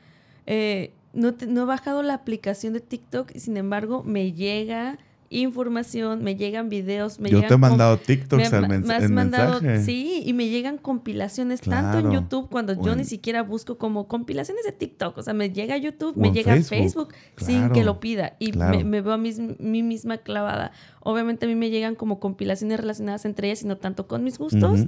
[0.46, 4.98] eh, no, te- no he bajado la aplicación de TikTok y sin embargo me llega
[5.34, 8.84] información, me llegan videos, me Yo llegan te he mandado me, TikToks al ma- mens-
[8.86, 9.82] me has mandado, mensaje.
[9.84, 12.12] sí, y me llegan compilaciones tanto en.
[12.12, 15.74] YouTube cuando yo en- ni siquiera busco como compilaciones de TikTok, o sea, me llega
[15.74, 18.76] a YouTube, me llega Facebook, a Facebook sin que lo pida y claro.
[18.76, 19.32] me, me veo a mí
[19.82, 20.72] misma clavada.
[21.00, 24.36] Obviamente a mí me llegan como compilaciones relacionadas entre ellas y no tanto con mis
[24.38, 24.80] gustos,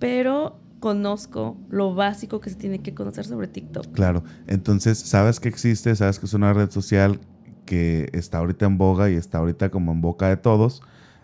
[0.00, 3.92] pero conozco lo básico que se tiene que conocer sobre TikTok.
[3.92, 4.22] Claro.
[4.46, 7.20] Entonces, sabes que existe, sabes que es una red social
[7.66, 10.82] que está ahorita en boga y está ahorita como en boca de todos.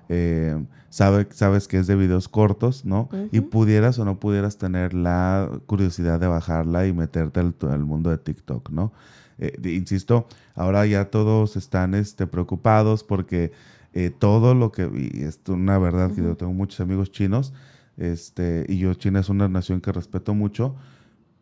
[0.08, 3.08] Eh, sabe, sabes que es de videos cortos, ¿no?
[3.32, 8.10] Y pudieras o no pudieras tener la curiosidad de bajarla y meterte al, al mundo
[8.10, 8.92] de TikTok, ¿no?
[9.38, 13.52] Eh, insisto, ahora ya todos están este, preocupados porque
[13.92, 17.52] eh, todo lo que, y es una verdad que yo tengo muchos amigos chinos,
[17.96, 20.74] este, y yo China es una nación que respeto mucho,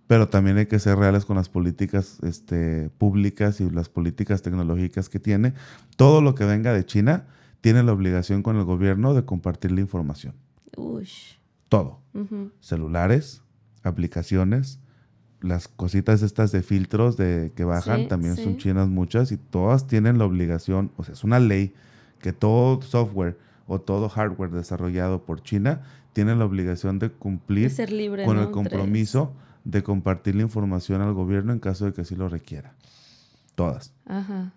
[0.07, 5.09] pero también hay que ser reales con las políticas este, públicas y las políticas tecnológicas
[5.09, 5.55] que tiene.
[5.97, 7.27] Todo lo que venga de China
[7.61, 10.35] tiene la obligación con el gobierno de compartir la información.
[10.77, 11.37] Ush.
[11.69, 12.01] Todo.
[12.61, 13.43] Celulares,
[13.83, 14.81] aplicaciones,
[15.41, 18.45] las cositas estas de filtros de que bajan, Sí, también sí.
[18.45, 21.73] son chinas muchas y todas tienen la obligación, o sea, es una ley
[22.21, 25.83] que todo software o todo hardware desarrollado por China
[26.13, 28.25] tiene la obligación de cumplir libre.
[28.25, 28.43] con ¿no?
[28.43, 29.35] el compromiso
[29.65, 32.75] de compartir la información al gobierno en caso de que así lo requiera.
[33.55, 33.93] Todas.
[34.07, 34.53] Ajá.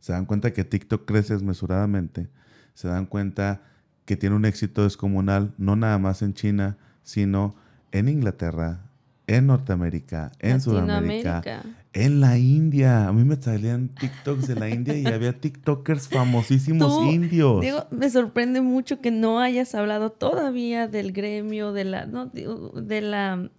[0.00, 2.28] Se dan cuenta que TikTok crece desmesuradamente.
[2.74, 3.62] Se dan cuenta
[4.04, 7.56] que tiene un éxito descomunal, no nada más en China, sino
[7.92, 8.80] en Inglaterra,
[9.26, 11.62] en Norteamérica, en Sudamérica.
[11.92, 13.08] En la India.
[13.08, 17.60] A mí me salían TikToks de la India y había TikTokers famosísimos Tú, indios.
[17.60, 23.00] Digo, me sorprende mucho que no hayas hablado todavía del gremio, de la, no, de
[23.00, 23.50] la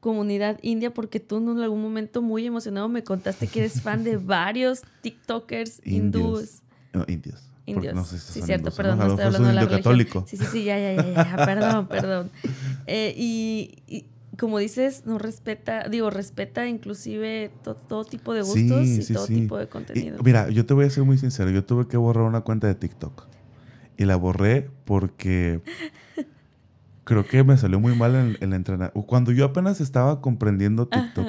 [0.00, 4.16] comunidad india, porque tú en algún momento muy emocionado me contaste que eres fan de
[4.18, 6.62] varios TikTokers hindúes.
[6.92, 7.44] No, indios.
[7.66, 7.94] Indios.
[7.94, 9.08] no sé si sí, cierto, perdón, ¿no?
[9.08, 9.82] Estoy hablando de la religión.
[9.82, 10.24] católico.
[10.26, 12.30] Sí, sí, sí, ya, ya, ya, ya, perdón, perdón.
[12.86, 14.06] Eh, y, y
[14.38, 17.50] como dices, no respeta, digo, respeta inclusive
[17.88, 20.22] todo tipo de gustos y todo tipo de contenido.
[20.22, 22.74] mira, yo te voy a ser muy sincero, yo tuve que borrar una cuenta de
[22.74, 23.26] TikTok.
[23.96, 25.60] Y la borré porque
[27.04, 29.02] creo que me salió muy mal en el entrenamiento.
[29.02, 31.26] Cuando yo apenas estaba comprendiendo TikTok,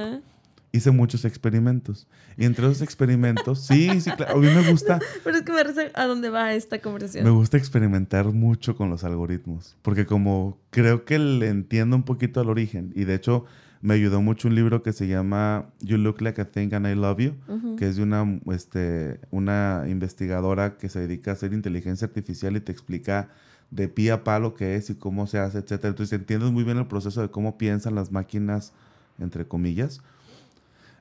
[0.71, 2.07] hice muchos experimentos.
[2.37, 4.99] Y entre esos experimentos, sí, sí, claro, a mí me gusta...
[5.23, 7.23] Pero es que me parece a dónde va esta conversación.
[7.23, 12.39] Me gusta experimentar mucho con los algoritmos, porque como creo que le entiendo un poquito
[12.39, 13.45] al origen, y de hecho
[13.81, 16.95] me ayudó mucho un libro que se llama You Look Like a Thing and I
[16.95, 22.07] Love You, que es de una, este, una investigadora que se dedica a hacer inteligencia
[22.07, 23.29] artificial y te explica
[23.71, 25.85] de pie a palo qué es y cómo se hace, etc.
[25.85, 28.73] Entonces entiendes muy bien el proceso de cómo piensan las máquinas,
[29.17, 30.01] entre comillas.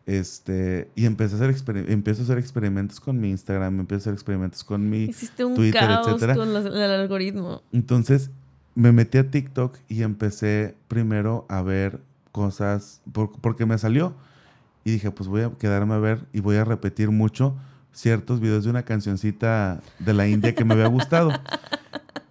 [0.09, 1.55] Este, y empecé a hacer
[1.87, 5.55] empiezo a hacer experimentos con mi Instagram, empiezo a hacer experimentos con mi Hiciste un
[5.55, 7.61] Twitter, caos con el algoritmo.
[7.75, 8.31] Entonces,
[8.75, 12.01] me metí a TikTok y empecé primero a ver
[12.33, 14.15] cosas porque me salió
[14.83, 17.55] y dije, pues voy a quedarme a ver y voy a repetir mucho
[17.93, 21.33] ciertos videos de una cancioncita de la India que me había gustado.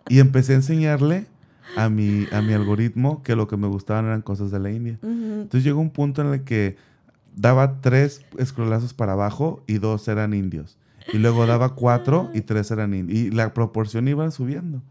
[0.10, 1.28] y empecé a enseñarle
[1.76, 4.98] a mi, a mi algoritmo que lo que me gustaban eran cosas de la India.
[5.04, 6.88] Entonces llegó un punto en el que
[7.38, 10.78] daba tres escrolazos para abajo y dos eran indios.
[11.14, 13.18] Y luego daba cuatro y tres eran indios.
[13.18, 14.82] Y la proporción iba subiendo.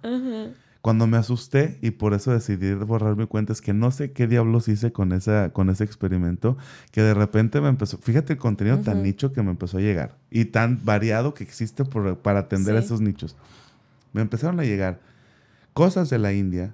[0.80, 4.28] Cuando me asusté y por eso decidí borrar mi cuenta, es que no sé qué
[4.28, 6.56] diablos hice con, esa, con ese experimento,
[6.92, 10.14] que de repente me empezó, fíjate el contenido tan nicho que me empezó a llegar
[10.30, 13.34] y tan variado que existe para atender a esos nichos.
[14.12, 15.00] Me empezaron a llegar
[15.72, 16.72] cosas de la India.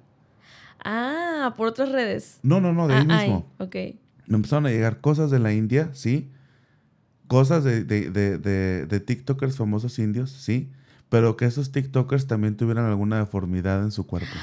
[0.85, 2.37] Ah, por otras redes.
[2.43, 3.47] No, no, no, de ahí ah, mismo.
[3.57, 3.75] ok
[4.27, 6.29] me empezaron a llegar cosas de la India, sí.
[7.27, 10.69] Cosas de, de, de, de, TikTokers famosos indios, sí.
[11.09, 14.33] Pero que esos TikTokers también tuvieran alguna deformidad en su cuerpo.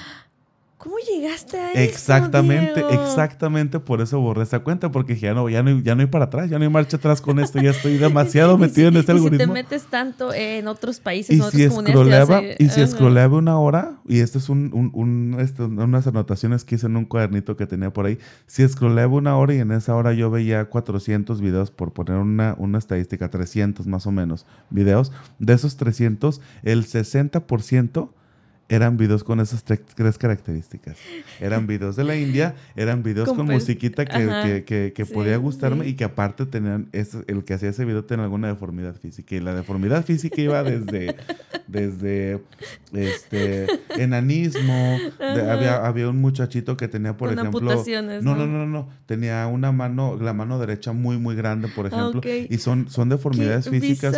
[1.20, 1.80] ¿Cómo llegaste a eso?
[1.80, 6.06] Exactamente, exactamente por eso borré esa cuenta, porque ya no, ya no, ya no hay
[6.06, 9.12] para atrás, ya no hay marcha atrás con esto, ya estoy demasiado metido en este
[9.12, 9.44] algoritmo.
[9.44, 12.56] Si te metes tanto en otros países, y si comunidades.
[12.58, 16.76] y si scrolleaba una hora, y esto es un, un, un esto, unas anotaciones que
[16.76, 19.94] hice en un cuadernito que tenía por ahí, si scrolleaba una hora y en esa
[19.94, 25.12] hora yo veía 400 videos, por poner una, una estadística, 300 más o menos videos,
[25.38, 28.08] de esos 300, el 60%
[28.70, 30.96] eran videos con esas tres, características.
[31.40, 36.46] Eran videos de la India, eran videos con, musiquita que, podía gustarme y que aparte
[36.46, 39.34] tenían, el que hacía ese video tenía alguna deformidad física.
[39.34, 41.16] Y la deformidad física iba desde,
[41.66, 42.40] desde
[42.92, 43.66] este,
[43.98, 47.60] enanismo, había, había un muchachito que tenía, por ejemplo...
[48.22, 52.20] No, no, no, no, tenía una mano, la mano derecha muy, muy grande, por ejemplo.
[52.24, 54.16] Y son, son deformidades físicas.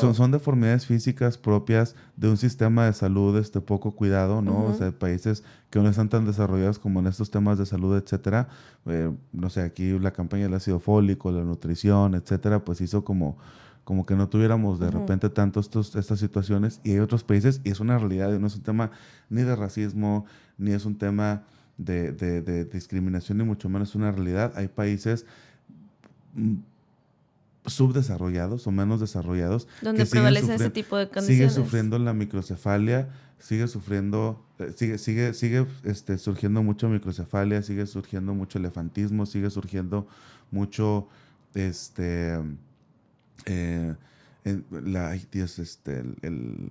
[0.00, 4.64] Son, son deformidades físicas propias de un sistema de salud este poco cuidado, ¿no?
[4.64, 8.48] O sea, países que no están tan desarrollados como en estos temas de salud, etcétera.
[8.86, 13.36] Eh, no sé, aquí la campaña del ácido fólico, la nutrición, etcétera, pues hizo como
[13.84, 17.70] como que no tuviéramos de repente tanto estos, estas situaciones y hay otros países y
[17.70, 18.90] es una realidad, no es un tema
[19.30, 20.26] ni de racismo,
[20.58, 21.44] ni es un tema
[21.78, 24.52] de, de discriminación, ni mucho menos una realidad.
[24.56, 25.24] Hay países
[26.34, 26.56] mm,
[27.66, 29.68] subdesarrollados o menos desarrollados.
[29.82, 31.52] Donde prevalecen ese tipo de condiciones.
[31.52, 33.08] Sigue sufriendo la microcefalia,
[33.38, 39.50] sigue sufriendo, eh, sigue, sigue, sigue este, surgiendo mucho microcefalia, sigue surgiendo mucho elefantismo, sigue
[39.50, 40.06] surgiendo
[40.50, 41.08] mucho,
[41.54, 42.38] este,
[43.46, 43.94] eh,
[44.70, 46.70] la, ay Dios, este, el,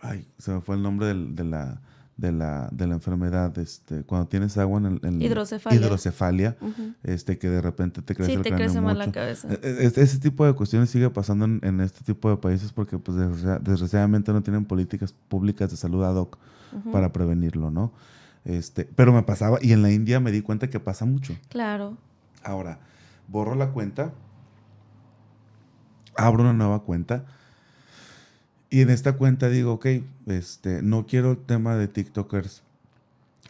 [0.00, 1.80] ay, se me fue el nombre de la
[2.16, 6.56] de la, de la enfermedad, este, cuando tienes agua en, el, hidrocefalia, hidrocefalia
[7.02, 9.48] este, que de repente te crece sí, el te crece mal la cabeza.
[9.50, 13.18] E, e, ese tipo de cuestiones sigue pasando en, este tipo de países porque pues
[13.62, 16.38] desgraciadamente no tienen políticas públicas de salud ad hoc
[16.92, 17.92] para prevenirlo, ¿no?
[18.44, 21.36] Este, pero me pasaba, y en la India me di cuenta que pasa mucho.
[21.48, 21.96] Claro.
[22.42, 22.78] Ahora,
[23.28, 24.12] borro la cuenta,
[26.16, 27.24] abro una nueva cuenta
[28.74, 29.86] y en esta cuenta digo, ok,
[30.26, 32.64] este, no quiero el tema de TikTokers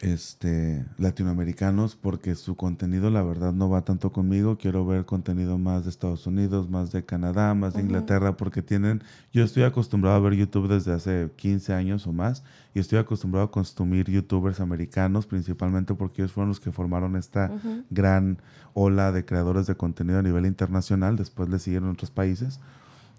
[0.01, 4.59] este, latinoamericanos porque su contenido la verdad no va tanto conmigo.
[4.59, 9.01] Quiero ver contenido más de Estados Unidos, más de Canadá, más de Inglaterra porque tienen,
[9.33, 12.43] yo estoy acostumbrado a ver YouTube desde hace 15 años o más
[12.75, 17.51] y estoy acostumbrado a consumir youtubers americanos principalmente porque ellos fueron los que formaron esta
[17.89, 18.37] gran
[18.75, 21.15] ola de creadores de contenido a nivel internacional.
[21.15, 22.59] Después le siguieron otros países.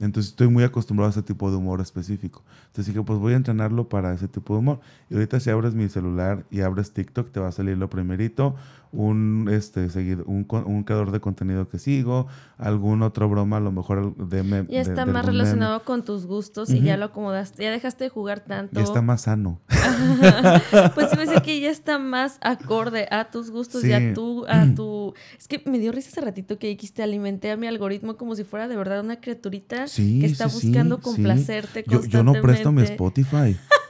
[0.00, 2.42] Entonces estoy muy acostumbrado a ese tipo de humor específico.
[2.66, 4.80] Entonces dije, pues voy a entrenarlo para ese tipo de humor.
[5.08, 8.56] Y ahorita si abres mi celular y abres TikTok, te va a salir lo primerito,
[8.96, 12.26] un, este, seguido, un, un creador de contenido que sigo,
[12.58, 16.80] algún otro broma, a lo mejor de Ya está más relacionado con tus gustos y
[16.80, 18.74] ya lo acomodaste, ya dejaste de jugar tanto.
[18.74, 19.60] Ya está más sano.
[20.94, 24.46] pues sí me dice que ya está más acorde a tus gustos y a tu,
[24.48, 25.14] a tu...
[25.38, 28.44] Es que me dio risa ese ratito que dijiste, alimenté a mi algoritmo como si
[28.44, 33.56] fuera de verdad una criaturita que está buscando complacerte yo, yo no presto mi Spotify.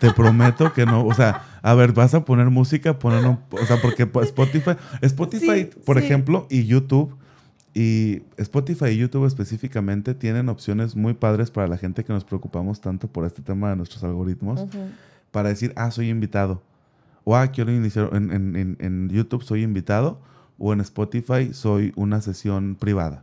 [0.00, 3.80] Te prometo que no, o sea, a ver, vas a poner música, poner, o sea,
[3.80, 7.16] porque Spotify, Spotify, por ejemplo, y YouTube,
[7.74, 12.80] y Spotify y YouTube específicamente tienen opciones muy padres para la gente que nos preocupamos
[12.80, 14.66] tanto por este tema de nuestros algoritmos,
[15.30, 16.62] para decir, ah, soy invitado,
[17.24, 20.20] o ah, quiero iniciar, en, en, en YouTube soy invitado,
[20.58, 23.22] o en Spotify soy una sesión privada.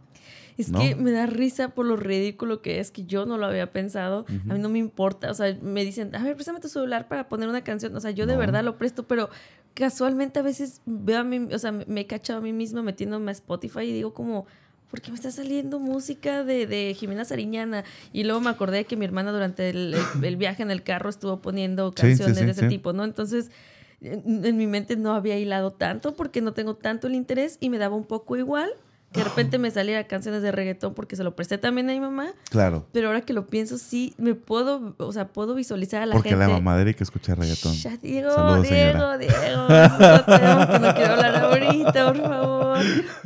[0.57, 3.71] Es que me da risa por lo ridículo que es, que yo no lo había
[3.71, 4.25] pensado.
[4.49, 5.29] A mí no me importa.
[5.29, 7.95] O sea, me dicen, a ver, préstame tu celular para poner una canción.
[7.95, 9.29] O sea, yo de verdad lo presto, pero
[9.73, 13.31] casualmente a veces veo a mí, o sea, me he cachado a mí misma metiéndome
[13.31, 14.45] a Spotify y digo como,
[14.89, 17.83] ¿por qué me está saliendo música de, de Jimena Sariñana?
[18.13, 21.41] Y luego me acordé de que mi hermana durante el, viaje en el carro estuvo
[21.41, 23.03] poniendo canciones de ese tipo, ¿no?
[23.03, 23.51] Entonces,
[23.99, 27.69] en, en, mi mente no había hilado tanto porque no tengo tanto el interés y
[27.69, 28.71] me daba un poco igual
[29.15, 31.99] que de repente me saliera canciones de reggaetón porque se lo presté también a mi
[31.99, 32.33] mamá.
[32.49, 32.85] Claro.
[32.91, 36.29] Pero ahora que lo pienso, sí, me puedo, o sea, puedo visualizar a la gente.
[36.29, 37.73] Porque la mamá de que escucha reggaetón.
[37.75, 39.67] Ya, Diego, Diego, Diego.
[39.67, 42.77] que no quiero hablar ahorita, por favor.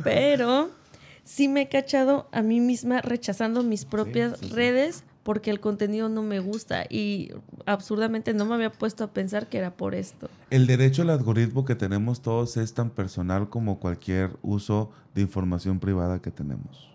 [0.04, 0.70] Pero
[1.24, 6.22] sí me he cachado a mí misma rechazando mis propias redes porque el contenido no
[6.22, 7.30] me gusta y
[7.66, 10.28] absurdamente no me había puesto a pensar que era por esto.
[10.50, 15.78] El derecho al algoritmo que tenemos todos es tan personal como cualquier uso de información
[15.78, 16.90] privada que tenemos.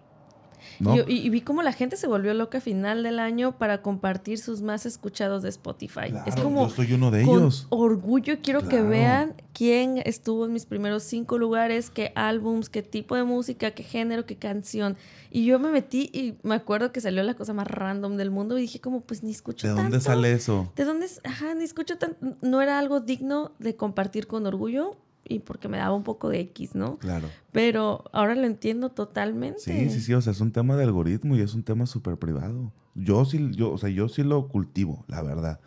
[1.08, 4.62] Y, vi cómo la gente se volvió loca a final del año para compartir sus
[4.62, 6.14] más escuchados de Spotify.
[6.26, 7.68] es como yo soy uno de ellos.
[7.70, 13.16] Orgullo quiero que vean quién estuvo en mis primeros cinco lugares, qué álbums, qué tipo
[13.16, 14.98] de música, qué género, qué canción.
[15.32, 18.58] Y yo me metí y me acuerdo que salió la cosa más random del mundo
[18.58, 20.72] y dije como pues ni escucho ¿De dónde sale eso?
[20.76, 21.08] ¿De dónde?
[21.24, 22.38] Ajá, ni escucho tanto.
[22.42, 24.98] No era algo digno de compartir con orgullo
[25.28, 26.98] y porque me daba un poco de X, ¿no?
[26.98, 27.28] Claro.
[27.52, 29.60] Pero ahora lo entiendo totalmente.
[29.60, 32.18] Sí, sí, sí, o sea, es un tema de algoritmo y es un tema súper
[32.18, 32.72] privado.
[32.94, 35.60] Yo sí, yo, o sea, yo sí lo cultivo, la verdad.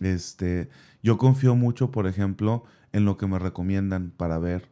[0.00, 0.68] Este,
[1.02, 4.68] yo confío mucho, por ejemplo, en lo que me recomiendan para ver.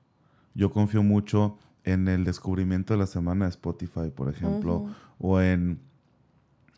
[0.55, 4.87] Yo confío mucho en el descubrimiento de la semana de Spotify, por ejemplo,
[5.19, 5.81] o en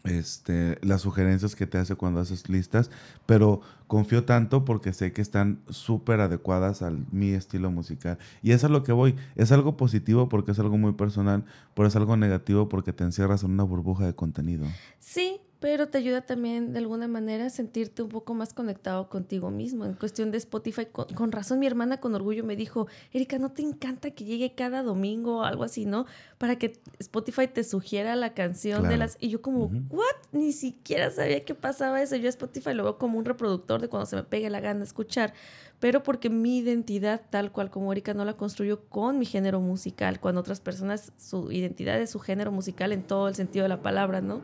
[0.05, 2.91] este, las sugerencias que te hace cuando haces listas,
[3.27, 8.19] pero confío tanto porque sé que están súper adecuadas a mi estilo musical.
[8.43, 9.17] Y eso es lo que voy.
[9.37, 11.45] Es algo positivo porque es algo muy personal,
[11.75, 14.67] pero es algo negativo porque te encierras en una burbuja de contenido.
[14.99, 19.53] Sí, pero te ayuda también de alguna manera a sentirte un poco más conectado contigo
[19.53, 19.85] mismo.
[19.85, 23.63] En cuestión de Spotify, con, razón mi hermana con orgullo me dijo, Erika, ¿no te
[23.63, 26.05] encanta que llegue cada domingo o algo así, no?
[26.39, 29.17] Para que Spotify te sugiera la canción de las...
[29.21, 30.17] Y yo como, ¿what?
[30.33, 32.17] Ni siquiera sabía que pasaba eso.
[32.17, 35.33] Yo Spotify lo veo como un reproductor de cuando se me pegue la gana escuchar
[35.79, 40.21] pero porque mi identidad tal cual como Erika no la construyo con mi género musical,
[40.21, 43.83] cuando otras personas su identidad es su género musical en todo el sentido de la
[43.83, 44.43] palabra, ¿no?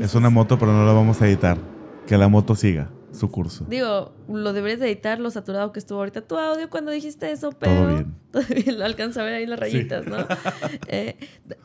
[0.00, 1.58] Es una moto, pero no la vamos a editar.
[2.06, 3.64] Que la moto siga su curso.
[3.68, 7.52] Digo, lo deberías de editar, lo saturado que estuvo ahorita tu audio cuando dijiste eso,
[7.52, 7.74] pero...
[7.74, 8.14] Todo bien.
[8.30, 10.16] Todavía lo alcanza a ver ahí las rayitas, ¿no?
[10.88, 11.16] Eh,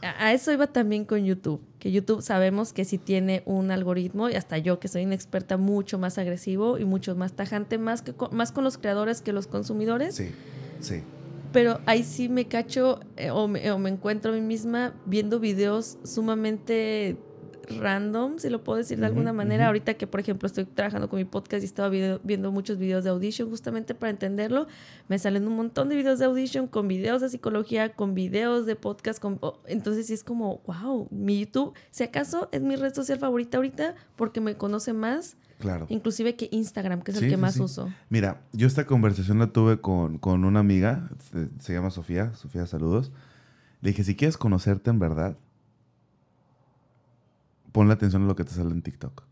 [0.01, 4.35] a eso iba también con YouTube, que YouTube sabemos que sí tiene un algoritmo, y
[4.35, 8.13] hasta yo que soy una experta mucho más agresivo y mucho más tajante, más, que
[8.13, 10.15] con, más con los creadores que los consumidores.
[10.15, 10.31] Sí,
[10.79, 11.01] sí.
[11.51, 15.39] Pero ahí sí me cacho eh, o, me, o me encuentro a mí misma viendo
[15.39, 17.17] videos sumamente
[17.77, 19.67] random, si lo puedo decir de alguna manera.
[19.67, 23.09] Ahorita que, por ejemplo, estoy trabajando con mi podcast y estaba viendo muchos videos de
[23.09, 24.67] Audition justamente para entenderlo,
[25.07, 28.75] me salen un montón de videos de Audition con videos de psicología, con videos de
[28.75, 29.19] podcast.
[29.19, 33.19] Con, oh, entonces sí es como, wow, mi YouTube, si acaso es mi red social
[33.19, 35.37] favorita ahorita porque me conoce más.
[35.59, 35.87] Claro.
[35.89, 37.89] Inclusive que Instagram, que es el que más uso.
[38.07, 42.65] Mira, yo esta conversación la tuve con, con una amiga, se, se llama Sofía, Sofía,
[42.65, 43.11] saludos.
[43.81, 45.37] Le dije, si quieres conocerte en verdad,
[47.71, 49.23] ponle atención a lo que te sale en TikTok.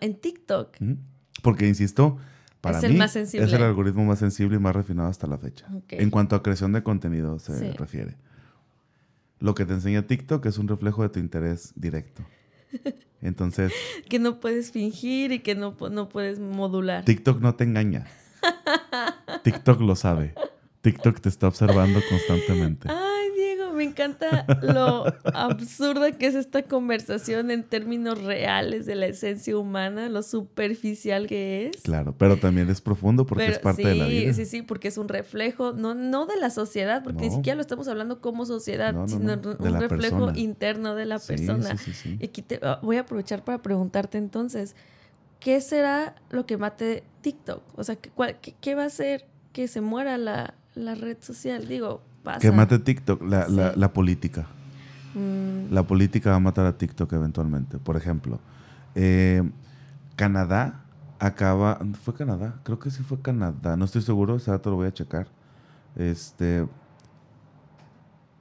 [0.00, 0.76] En TikTok.
[1.42, 2.18] Porque, insisto,
[2.60, 3.46] para es el mí más sensible.
[3.46, 5.66] es el algoritmo más sensible y más refinado hasta la fecha.
[5.88, 8.16] En cuanto a creación de contenido se refiere.
[9.38, 12.24] Lo que te enseña TikTok es un reflejo de tu interés directo.
[13.20, 13.72] Entonces...
[14.08, 17.04] que no puedes fingir y que no, no puedes modular.
[17.04, 18.06] TikTok no te engaña.
[19.44, 20.34] TikTok lo sabe.
[20.80, 22.88] TikTok te está observando constantemente.
[22.90, 23.05] Ah,
[24.04, 30.22] encanta lo absurda que es esta conversación en términos reales de la esencia humana, lo
[30.22, 31.82] superficial que es.
[31.82, 34.32] Claro, pero también es profundo porque es parte de la vida.
[34.34, 37.62] Sí, sí, porque es un reflejo, no, no de la sociedad, porque ni siquiera lo
[37.62, 41.70] estamos hablando como sociedad, sino un reflejo interno de la persona.
[42.20, 44.76] y aquí te, ah, voy a aprovechar para preguntarte entonces,
[45.40, 47.62] ¿qué será lo que mate TikTok?
[47.78, 51.16] O sea, ¿qué, cuál- qué- qué va a hacer que se muera la, la red
[51.20, 51.66] social?
[51.68, 52.40] Digo, pasa.
[52.40, 53.78] Que mate TikTok, la, la- Sí.
[53.80, 54.46] la política.
[55.14, 57.78] Mm, La política va a matar a TikTok eventualmente.
[57.78, 58.38] Por ejemplo,
[58.94, 59.42] eh,
[60.16, 60.84] Canadá
[61.18, 61.78] acaba.
[62.04, 62.60] ¿Fue Canadá?
[62.64, 63.76] Creo que sí fue Canadá.
[63.76, 65.28] No estoy seguro, o sea, te lo voy a checar.
[65.96, 66.66] Este.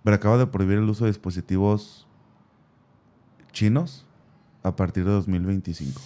[0.04, 2.06] Pero acaba de prohibir el uso de dispositivos
[3.52, 4.06] chinos
[4.64, 6.02] a partir de 2025.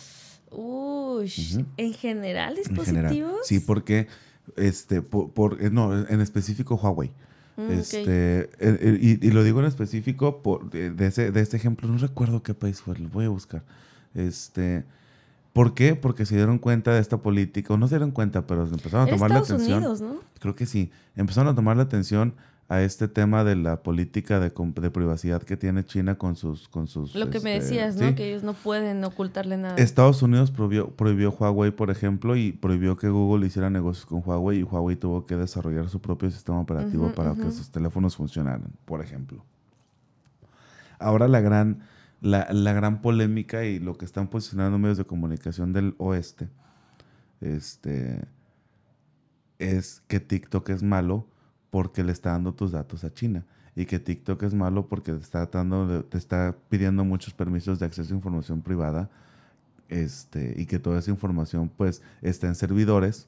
[0.51, 1.65] uy, Ujú.
[1.77, 3.09] ¿en general En dispositivos?
[3.09, 3.35] general.
[3.43, 4.07] Sí, porque.
[4.55, 7.11] Este, por, por- eh, no, en específico Huawei.
[7.59, 7.71] Mm.
[7.71, 11.89] Este, eh, eh, y, y lo digo en específico por, de, ese, de este ejemplo,
[11.89, 13.63] no recuerdo qué país fue, lo voy a buscar.
[14.15, 14.85] Este,
[15.51, 15.95] ¿Por qué?
[15.95, 19.11] Porque se dieron cuenta de esta política, o no se dieron cuenta, pero empezaron a
[19.11, 19.79] tomar la Estados atención.
[19.79, 20.19] Unidos, ¿no?
[20.39, 20.89] Creo que sí.
[21.15, 22.33] Empezaron a tomar la atención
[22.69, 26.69] a este tema de la política de, privacidad que tiene China con sus...
[26.69, 28.09] Con sus Lo que me este, decías, ¿no?
[28.09, 28.15] sí.
[28.15, 29.75] Que ellos no pueden ocultarle nada.
[29.77, 34.59] Estados Unidos prohibió, prohibió Huawei, por ejemplo, y prohibió que Google hiciera negocios con Huawei
[34.59, 39.01] y Huawei tuvo que desarrollar su propio sistema operativo para que sus teléfonos funcionaran, por
[39.01, 39.43] ejemplo.
[40.99, 41.79] Ahora la gran,
[42.21, 46.49] la, la gran polémica y lo que están posicionando medios de comunicación del oeste
[47.41, 48.21] este,
[49.57, 51.25] es que TikTok es malo
[51.69, 53.45] porque le está dando tus datos a China.
[53.75, 57.85] Y que TikTok es malo porque te está, dando, te está pidiendo muchos permisos de
[57.85, 59.09] acceso a información privada
[59.87, 63.27] este, y que toda esa información pues está en servidores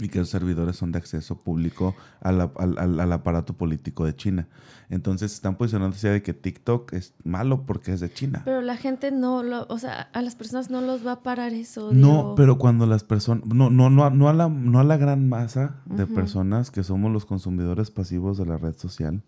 [0.00, 4.14] y que los servidores son de acceso público al, al- al- al aparato político de
[4.16, 4.48] China.
[4.88, 8.42] Entonces están posicionándose de que TikTok es malo porque es de China.
[8.44, 11.52] Pero la gente no lo, o sea, a las personas no los va a parar
[11.52, 11.92] eso.
[11.92, 12.34] No, digo.
[12.34, 15.76] pero cuando las personas, no, no, no, no, a la, no a la gran masa
[15.84, 19.22] de personas que somos los consumidores pasivos de la red social,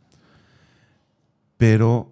[1.57, 2.11] pero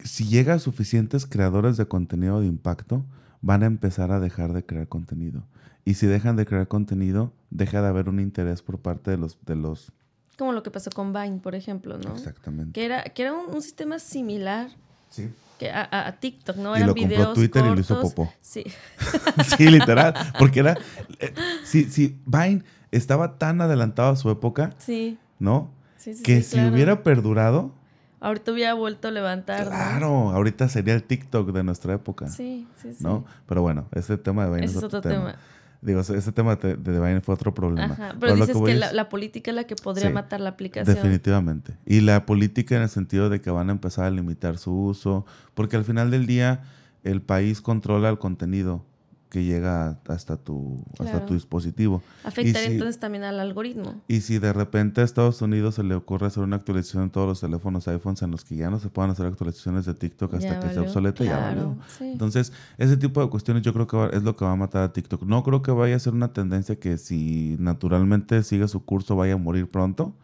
[0.00, 3.04] si llega a suficientes creadores de contenido de impacto,
[3.40, 5.44] van a empezar a dejar de crear contenido.
[5.88, 9.38] Y si dejan de crear contenido, deja de haber un interés por parte de los...
[9.46, 9.90] De los
[10.36, 12.14] Como lo que pasó con Vine, por ejemplo, ¿no?
[12.14, 12.72] Exactamente.
[12.72, 14.68] Que era, que era un, un sistema similar
[15.08, 15.30] Sí.
[15.58, 16.74] que a, TikTok, ¿no?
[16.74, 18.30] Y Eran lo compró videos Twitter y lo hizo popó.
[18.42, 18.64] Sí.
[19.56, 20.12] sí, literal.
[20.38, 20.76] Porque era...
[21.20, 21.32] eh,
[21.64, 25.16] si, si Vine estaba tan adelantado a su época, Sí.
[25.38, 25.70] ¿no?
[25.96, 26.74] Sí, sí, que sí, si claro.
[26.74, 27.72] hubiera perdurado,
[28.20, 29.70] Ahorita hubiera vuelto a levantar, ¿no?
[29.70, 33.02] claro, ahorita sería el TikTok de nuestra época, Sí, sí, sí.
[33.02, 33.24] ¿no?
[33.46, 35.36] Pero bueno, ese tema de Vine Ese es otro tema.
[35.80, 37.94] Digo, ese tema de, de Vine fue otro problema.
[37.94, 38.14] Ajá.
[38.18, 40.96] Pero dices que, la, política es la que podría Sí, matar la aplicación.
[40.96, 41.76] Definitivamente.
[41.86, 45.24] Y la política en el sentido de que van a empezar a limitar su uso,
[45.54, 46.62] porque al final del día
[47.04, 48.84] el país controla el contenido
[49.28, 51.26] que llega hasta tu, hasta Claro.
[51.26, 52.02] tu dispositivo.
[52.34, 54.00] Si- entonces también al algoritmo.
[54.08, 57.26] Y si de repente a Estados Unidos se le ocurre hacer una actualización en todos
[57.28, 60.48] los teléfonos iPhones en los que ya no se puedan hacer actualizaciones de TikTok hasta
[60.48, 61.76] Ya que sea valió, obsoleto, ya claro, valió.
[61.98, 62.04] sí.
[62.04, 64.82] Entonces, ese tipo de cuestiones yo creo que va- es lo que va a matar
[64.82, 65.22] a TikTok.
[65.24, 69.34] No creo que vaya a ser una tendencia que si naturalmente sigue su curso vaya
[69.34, 70.14] a morir pronto,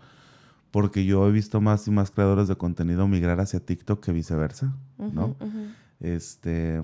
[0.71, 4.73] porque yo he visto más y más creadores de contenido migrar hacia TikTok que viceversa,
[4.99, 5.37] ¿no?
[6.01, 6.83] Este,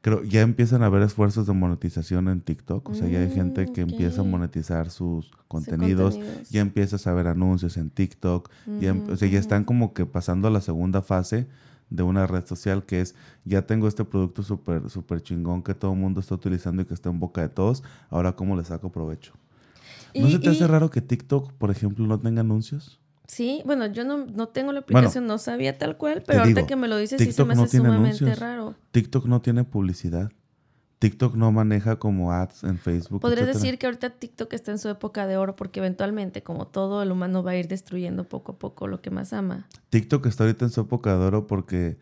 [0.00, 3.64] creo ya empiezan a haber esfuerzos de monetización en TikTok, o sea, ya hay gente
[3.64, 6.50] Mm, que empieza a monetizar sus contenidos, contenidos.
[6.50, 10.06] ya empiezas a ver anuncios en TikTok, ya, Ujú, o sea, ya están como que
[10.06, 11.46] pasando a la segunda fase
[11.90, 15.92] de una red social que es, ya tengo este producto súper súper chingón que todo
[15.94, 18.92] el mundo está utilizando y que está en boca de todos, ahora cómo le saco
[18.92, 19.32] provecho.
[20.14, 23.00] ¿No Y- se te hace raro que TikTok, por ejemplo, no tenga anuncios?
[23.28, 26.66] Sí, bueno, yo no, no tengo la aplicación, no sabía tal cual, pero ahorita digo,
[26.66, 28.38] que me lo dices sí se me no hace tiene sumamente anuncios.
[28.40, 28.74] raro.
[28.90, 30.32] TikTok no tiene publicidad.
[30.98, 33.20] TikTok no maneja como ads en Facebook.
[33.20, 33.62] Podrías etcétera.
[33.62, 37.12] decir que ahorita TikTok está en su época de oro porque eventualmente, como todo, el
[37.12, 39.68] humano va a ir destruyendo poco a poco lo que más ama.
[39.90, 41.98] TikTok está ahorita en su época de oro porque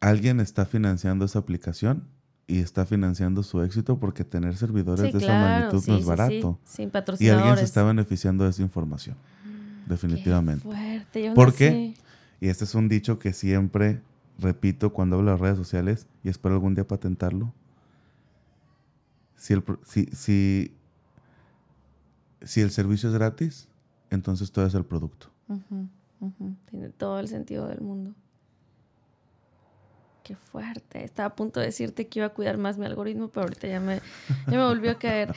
[0.00, 2.06] alguien está financiando esa aplicación
[2.46, 6.02] y está financiando su éxito porque tener servidores Sí, de esa magnitud sí, no es
[6.02, 6.58] sí, barato.
[6.64, 7.40] sí, sin Y patrocinadores.
[7.42, 9.16] alguien se está beneficiando de esa información.
[9.86, 10.62] Definitivamente.
[10.62, 11.94] Qué fuerte, yo no ¿Por qué?
[11.94, 11.94] sé.
[12.40, 14.00] Y este es un dicho que siempre
[14.38, 17.52] repito cuando hablo de redes sociales y espero algún día patentarlo.
[19.36, 20.74] Si el, si, si,
[22.42, 23.68] si el servicio es gratis,
[24.10, 25.28] entonces todo es el producto.
[26.70, 28.14] Tiene todo el sentido del mundo.
[30.22, 31.02] Qué fuerte.
[31.02, 33.80] Estaba a punto de decirte que iba a cuidar más mi algoritmo, pero ahorita ya
[33.80, 34.00] me,
[34.50, 35.34] ya me volvió a caer.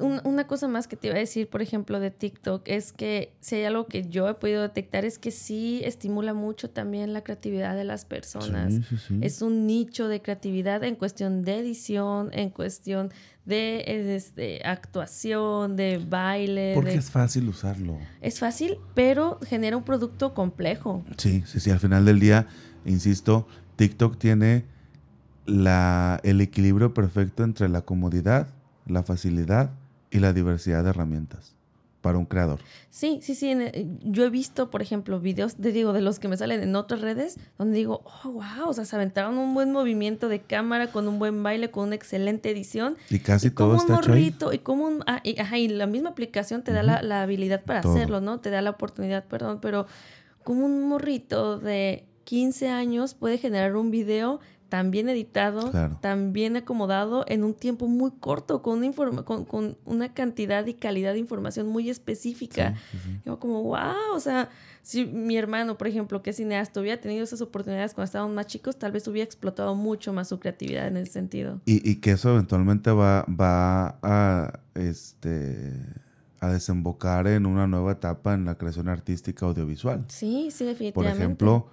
[0.00, 3.32] Un- una cosa más que te iba a decir, por ejemplo, de TikTok, es que
[3.40, 7.22] si hay algo que yo he podido detectar es que sí estimula mucho también la
[7.22, 8.74] creatividad de las personas.
[8.74, 9.18] Sí, sí, sí.
[9.22, 13.10] Es un nicho de creatividad en cuestión de edición, en cuestión
[13.44, 13.84] de
[14.16, 16.72] este, actuación, de baile.
[16.74, 17.98] Porque de- es fácil usarlo.
[18.20, 21.04] es fácil, pero genera un producto complejo.
[21.18, 21.70] Sí, sí, sí.
[21.70, 22.46] Al final del día,
[22.86, 23.46] insisto,
[23.76, 24.64] TikTok tiene
[25.46, 28.48] la, el equilibrio perfecto entre la comodidad,
[28.86, 29.70] la facilidad
[30.10, 31.54] y la diversidad de herramientas
[32.04, 32.60] para un creador.
[32.90, 33.56] Sí, sí, sí.
[34.02, 37.00] Yo he visto, por ejemplo, videos de, digo, de los que me salen en otras
[37.00, 41.08] redes, donde digo, oh, wow, o sea, se aventaron un buen movimiento de cámara, con
[41.08, 42.98] un buen baile, con una excelente edición.
[43.08, 46.62] Y casi todo está morrito, Y como un, ah, y, ajá, y la misma aplicación
[46.62, 48.38] te da la, la, habilidad para hacerlo, ¿no?
[48.38, 49.86] Te da la oportunidad, perdón, pero
[50.42, 54.40] como un morrito de 15 años puede generar un video
[54.74, 55.70] tan bien editado,
[56.00, 60.74] tan bien acomodado en un tiempo muy corto, con una, con, con, una cantidad y
[60.74, 62.74] calidad de información muy específica.
[63.24, 64.48] Yo como, wow, o sea,
[64.82, 68.48] si mi hermano, por ejemplo, que es cineasta, hubiera tenido esas oportunidades cuando estábamos más
[68.48, 71.60] chicos, tal vez hubiera explotado mucho más su creatividad en ese sentido.
[71.66, 75.72] Y, y que eso eventualmente va, va a, este,
[76.40, 80.04] a desembocar en una nueva etapa en la creación artística audiovisual.
[80.08, 80.92] Sí, sí, definitivamente.
[80.92, 81.68] Por ejemplo,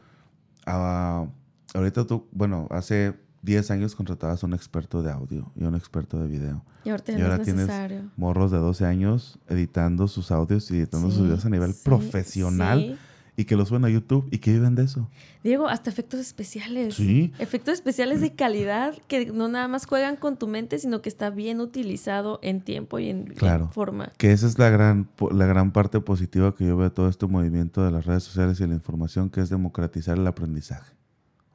[0.72, 1.28] a
[1.74, 3.14] ahorita tú, bueno, hace
[3.44, 6.64] 10 años contratabas a un experto de audio y un experto de video.
[6.84, 7.70] Y ahora, tienes
[8.18, 13.00] morros de 12 años editando sus audios y editando sus videos a nivel profesional.
[13.42, 15.10] Y que los suben a YouTube y que viven de eso.
[15.44, 16.94] Diego, hasta efectos especiales.
[16.94, 17.34] Sí.
[17.40, 21.32] Efectos especiales de calidad que no nada más juegan con tu mente, sino que está
[21.32, 24.12] bien utilizado en tiempo y en, claro, forma.
[24.20, 27.26] Que esa es la gran, la gran parte positiva que yo veo de todo este
[27.26, 30.94] movimiento de las redes sociales y la información, que es democratizar el aprendizaje.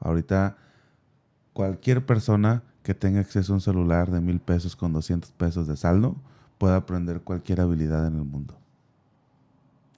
[0.01, 0.57] Ahorita
[1.53, 5.77] cualquier persona que tenga acceso a un celular de mil pesos con 200 pesos de
[5.77, 6.17] saldo
[6.57, 8.57] puede aprender cualquier habilidad en el mundo.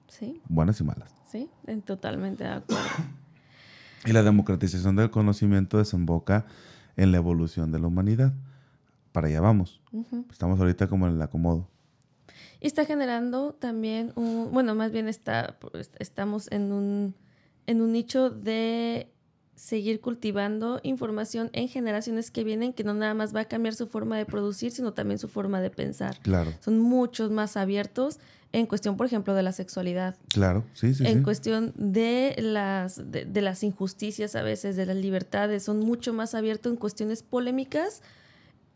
[0.06, 0.40] Sí.
[0.48, 1.19] Buenas y malas.
[1.30, 1.48] Sí,
[1.84, 2.84] totalmente de acuerdo.
[4.06, 6.46] Y la democratización del conocimiento desemboca
[6.96, 8.32] en la evolución de la humanidad.
[9.12, 9.82] Para allá vamos.
[10.30, 11.68] Estamos ahorita como en el acomodo.
[12.60, 17.14] Y está generando también un, bueno, más bien está, pues, estamos en un,
[17.66, 19.12] en un nicho de
[19.60, 23.86] seguir cultivando información en generaciones que vienen que no nada más va a cambiar su
[23.86, 26.18] forma de producir, sino también su forma de pensar.
[26.22, 26.54] Claro.
[26.60, 28.18] Son muchos más abiertos
[28.52, 30.16] en cuestión, por ejemplo, de la sexualidad.
[30.28, 31.06] Claro, sí, sí.
[31.06, 36.34] En cuestión de las, de, las injusticias a veces, de las libertades, son mucho más
[36.34, 38.00] abiertos en cuestiones polémicas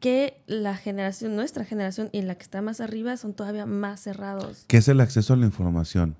[0.00, 4.66] que la generación, nuestra generación y la que está más arriba son todavía más cerrados.
[4.68, 6.14] ¿Qué es el acceso a la información?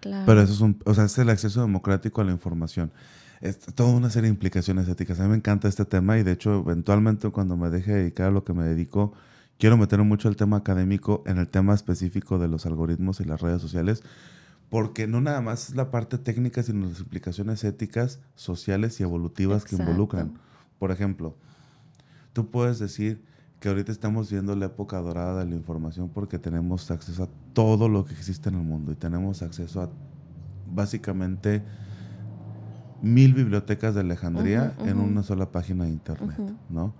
[0.00, 0.24] Claro.
[0.26, 2.90] Pero eso es un, o sea, es el acceso democrático a la información
[3.40, 5.18] es toda una serie de implicaciones éticas.
[5.20, 8.30] A mí me encanta este tema y de hecho eventualmente cuando me deje dedicar a
[8.30, 9.12] lo que me dedico,
[9.58, 13.40] quiero meter mucho el tema académico en el tema específico de los algoritmos y las
[13.40, 14.02] redes sociales,
[14.68, 19.64] porque no nada más es la parte técnica, sino las implicaciones éticas, sociales y evolutivas
[19.64, 20.34] que involucran.
[20.78, 21.34] Por ejemplo,
[22.32, 23.24] tú puedes decir
[23.58, 27.88] que ahorita estamos viendo la época dorada de la información porque tenemos acceso a todo
[27.88, 29.90] lo que existe en el mundo y tenemos acceso a
[30.72, 31.62] básicamente
[33.02, 36.38] mil bibliotecas de Alejandría en una sola página de internet,
[36.68, 36.94] ¿no?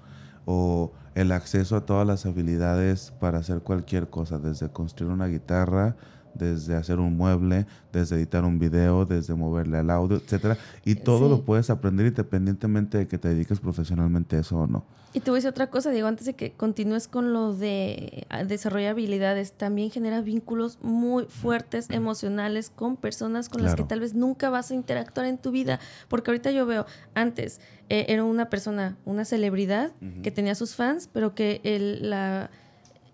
[0.47, 5.97] O el acceso a todas las habilidades para hacer cualquier cosa, desde construir una guitarra,
[6.35, 11.29] desde hacer un mueble, desde editar un video, desde moverle al audio, etcétera, y todo
[11.29, 14.85] lo puedes aprender independientemente de que te dediques profesionalmente a eso o no.
[15.13, 18.27] Y te voy a decir otra cosa, digo, antes de que continúes con lo de
[18.29, 23.99] ah, desarrollar habilidades, también genera vínculos muy fuertes, emocionales, con personas con las que tal
[23.99, 25.81] vez nunca vas a interactuar en tu vida.
[26.07, 29.91] Porque ahorita yo veo, antes eh, era una persona, una celebridad
[30.23, 32.51] que tenía sus fans, pero que el, la,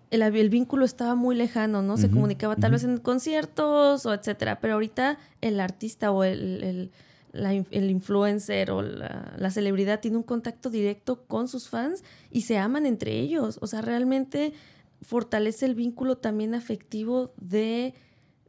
[0.09, 1.97] el, vínculo estaba muy lejano, ¿no?
[1.97, 4.59] Se comunicaba tal vez en conciertos o etcétera.
[4.61, 6.91] Pero ahorita el artista o el
[7.33, 12.85] el influencer o la, celebridad tiene un contacto directo con sus fans y se aman
[12.85, 13.59] entre ellos.
[13.61, 14.53] O sea, realmente
[15.01, 17.93] fortalece el vínculo también afectivo de,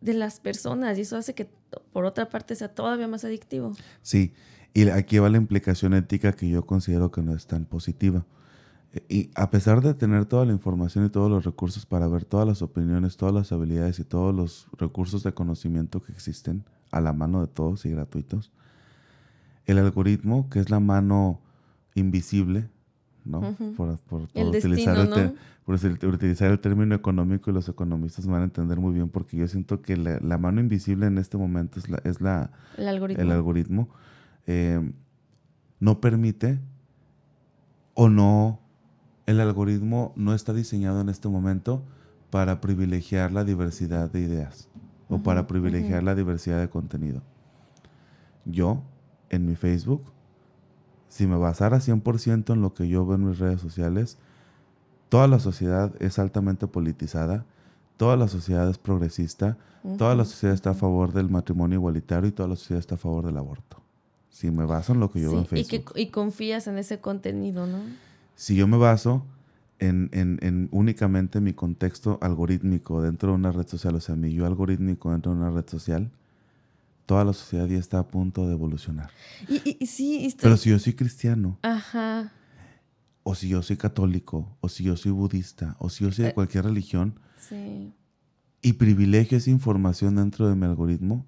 [0.01, 1.49] de las personas y eso hace que,
[1.93, 3.73] por otra parte, sea todavía más adictivo.
[4.03, 4.33] Sí,
[4.75, 8.25] y aquí va la implicación ética que yo considero que no es tan positiva.
[9.09, 12.47] Y a pesar de tener toda la información y todos los recursos para ver todas
[12.47, 17.13] las opiniones, todas las habilidades y todos los recursos de conocimiento que existen a la
[17.13, 18.51] mano de todos y gratuitos,
[19.67, 21.41] el algoritmo, que es la mano
[21.95, 22.69] invisible,
[23.25, 23.55] ¿no?
[23.77, 23.99] por,
[24.35, 25.35] utilizar el
[25.65, 25.75] por
[26.15, 29.47] utilizar el término económico y los economistas me van a entender muy bien porque yo
[29.49, 33.31] siento que la, mano invisible en este momento es, la, es la, el algoritmo, el
[33.31, 33.89] algoritmo
[34.47, 34.93] eh,
[35.79, 36.59] no permite
[37.93, 38.61] o no,
[39.29, 41.83] el algoritmo no está diseñado en este momento
[42.31, 44.71] para privilegiar la diversidad de ideas
[45.11, 47.21] o para privilegiar la diversidad de contenido.
[48.47, 48.83] Yo,
[49.29, 50.03] en mi Facebook,
[51.09, 54.17] si me basara 100% en lo que yo veo en mis redes sociales,
[55.11, 57.45] toda la sociedad es altamente politizada,
[57.99, 59.59] toda la sociedad es progresista,
[59.99, 62.99] toda la sociedad está a favor del matrimonio igualitario y toda la sociedad está a
[62.99, 63.83] favor del aborto.
[64.31, 65.93] si me baso en lo que yo veo en y, Facebook.
[65.93, 67.81] que, y confías en ese contenido, ¿no?
[68.39, 69.27] Si yo me baso
[69.81, 74.33] en, en- en únicamente mi contexto algorítmico dentro de una red social, o sea, mi
[74.33, 76.13] yo algorítmico dentro de una red social,
[77.05, 79.11] toda la sociedad ya está a punto de evolucionar.
[79.49, 82.33] Y, sí, estoy- Pero si yo soy cristiano, Ajá.
[83.25, 86.31] o si yo soy católico, o si yo soy budista, o si yo soy de
[86.31, 86.35] Eh.
[86.35, 87.93] cualquier religión, Sí.
[88.63, 91.27] y privilegio esa información dentro de mi algoritmo,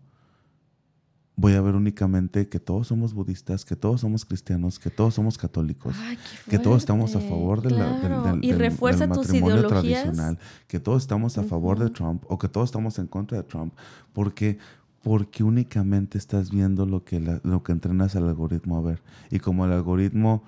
[1.40, 5.38] voy a ver únicamente que todos somos budistas, que todos somos cristianos, que todos somos
[5.38, 6.18] católicos, Ay,
[6.48, 9.56] que todos estamos a favor de la- Claro, del- y del- refuerza del tus matrimonio
[9.56, 10.02] ideologías.
[10.02, 10.38] tradicional,
[10.68, 11.88] que todos estamos a favor de.
[11.90, 13.72] Trump o que todos estamos en contra de Trump,
[14.12, 14.58] porque
[15.02, 19.38] porque únicamente estás viendo lo que la- lo que entrenas al algoritmo a ver y
[19.38, 20.42] como el algoritmo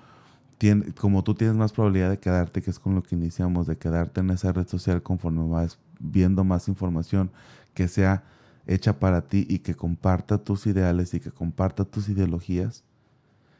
[0.59, 3.77] tiene, como tú tienes más probabilidad de quedarte, que es con lo que iniciamos, de
[3.79, 7.31] quedarte en esa red social conforme vas viendo más información
[7.73, 8.25] que sea
[8.65, 12.83] hecha para ti y que comparta tus ideales y que comparta tus ideologías,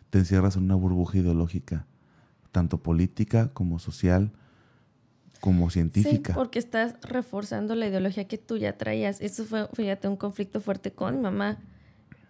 [0.10, 1.86] te encierras en una burbuja ideológica,
[2.52, 4.32] tanto política como social,
[5.40, 6.34] como científica.
[6.34, 9.20] Sí, porque estás reforzando la ideología que tú ya traías.
[9.20, 11.60] Eso fue, fíjate, un conflicto fuerte con mi mamá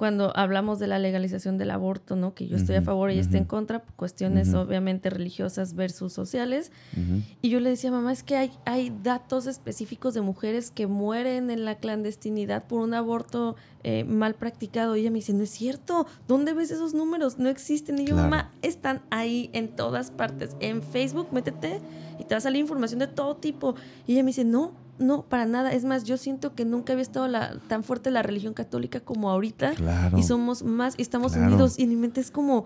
[0.04, 2.34] cuando hablamos de la legalización del aborto, ¿no?
[2.34, 4.58] Que yo estoy a favor y está en contra, por cuestiones Ujú.
[4.58, 6.74] obviamente religiosas versus sociales.
[6.92, 7.22] Ujú.
[7.42, 11.50] Y yo le decía, mamá, es que hay, hay datos específicos de mujeres que mueren
[11.50, 13.56] en la clandestinidad por un aborto
[13.86, 14.98] eh, mal practicado.
[14.98, 17.40] Y ella me dice, no es cierto, ¿dónde ves esos números?
[17.40, 17.98] No existen.
[17.98, 18.30] Y yo, Claro.
[18.30, 20.58] mamá, están ahí en todas partes.
[20.60, 21.80] En Facebook, métete
[22.20, 23.76] y te va a salir información de todo tipo.
[24.06, 25.74] Y ella me dice, no, no, para nada.
[25.74, 29.30] Es más, yo siento que nunca había estado la, tan fuerte la religión católica como
[29.30, 29.74] ahorita.
[29.74, 30.18] Claro.
[30.18, 31.48] Y somos más, y estamos Claro.
[31.48, 31.80] unidos.
[31.80, 32.66] Y en mi mente es como,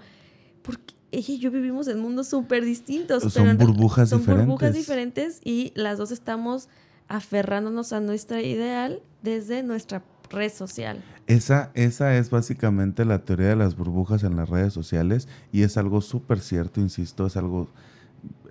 [0.61, 3.23] porque ella y yo vivimos en mundos súper distintos.
[3.31, 5.37] Son pero burbujas son burbujas diferentes.
[5.37, 6.67] diferentes y las dos estamos
[7.07, 11.01] aferrándonos a nuestra ideal desde nuestra red social.
[11.25, 15.77] Esa, esa es básicamente la teoría de las burbujas en las redes sociales y es
[15.77, 17.69] algo súper cierto, insisto, es algo,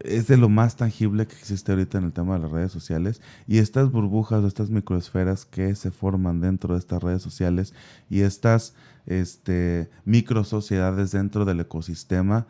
[0.01, 3.21] es de lo más tangible que existe ahorita en el tema de las redes sociales.
[3.47, 7.75] Y estas burbujas, estas microesferas que se forman dentro de estas redes sociales
[8.09, 8.75] y estas
[9.07, 12.47] este, micro sociedades dentro del ecosistema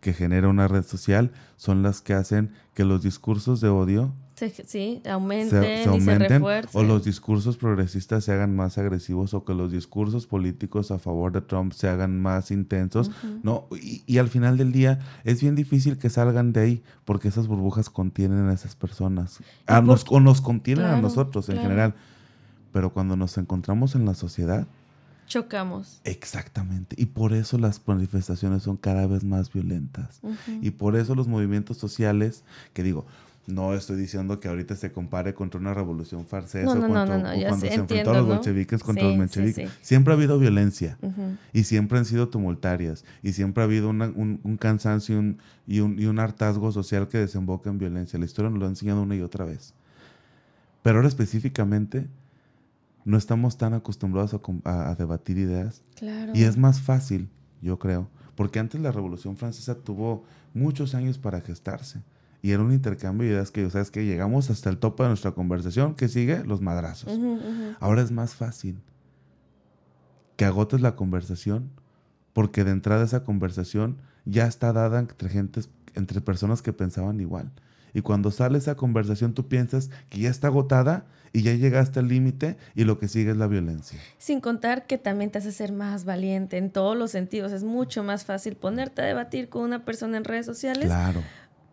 [0.00, 4.50] que genera una red social son las que hacen que los discursos de odio Se-
[4.50, 6.80] sí, se, aumenten, se y se refuercen.
[6.80, 11.30] o los discursos progresistas se hagan más agresivos o que los discursos políticos a favor
[11.32, 13.12] de Trump se hagan más intensos.
[13.44, 17.28] No, y, y al final del día es bien difícil que salgan de ahí porque
[17.28, 19.38] esas burbujas contienen a esas personas.
[19.66, 21.68] A por- nos- o nos contienen a nosotros en claro.
[21.68, 21.94] general.
[22.72, 24.66] Pero cuando nos encontramos en la sociedad,
[25.28, 26.00] Chocamos.
[26.02, 26.96] exactamente.
[26.98, 30.20] Y por eso las manifestaciones son cada vez más violentas.
[30.60, 32.42] Y por eso los movimientos sociales,
[32.72, 33.06] que digo,
[33.46, 36.94] no estoy diciendo que ahorita se compare contra una revolución francesa No, o no, no,
[36.94, 39.18] contra- no, no, o ya cuando sé, se enfrentó a los bolcheviques contra Sí, los
[39.18, 39.70] mencheviques.
[39.70, 39.76] sí.
[39.82, 40.96] Siempre ha habido violencia
[41.52, 45.38] y siempre han sido tumultarias y siempre ha habido una- un, un cansancio y un,
[45.66, 48.18] y, un, y un hartazgo social que desemboca en violencia.
[48.18, 49.74] La historia nos lo ha enseñado una y otra vez.
[50.82, 52.06] Pero ahora específicamente
[53.04, 54.34] no estamos tan acostumbrados
[54.64, 56.32] a- a debatir ideas Claro.
[56.34, 57.28] y es más fácil,
[57.60, 62.00] yo creo, porque antes la Revolución Francesa tuvo muchos años para gestarse.
[62.44, 65.32] Y era un intercambio de ideas que, ¿sabes que Llegamos hasta el tope de nuestra
[65.32, 67.18] conversación, que sigue los madrazos.
[67.80, 68.82] Ahora es más fácil
[70.36, 71.70] que agotes la conversación,
[72.34, 73.96] porque de entrada esa conversación
[74.26, 77.50] ya está dada entre gentes, entre personas que pensaban igual.
[77.94, 82.08] Y cuando sale esa conversación tú piensas que ya está agotada y ya llegaste al
[82.08, 83.98] límite y lo que sigue es la violencia.
[84.18, 87.52] Sin contar que también te hace ser más valiente en todos los sentidos.
[87.52, 91.22] Es mucho más fácil ponerte a debatir con una persona en redes sociales Claro.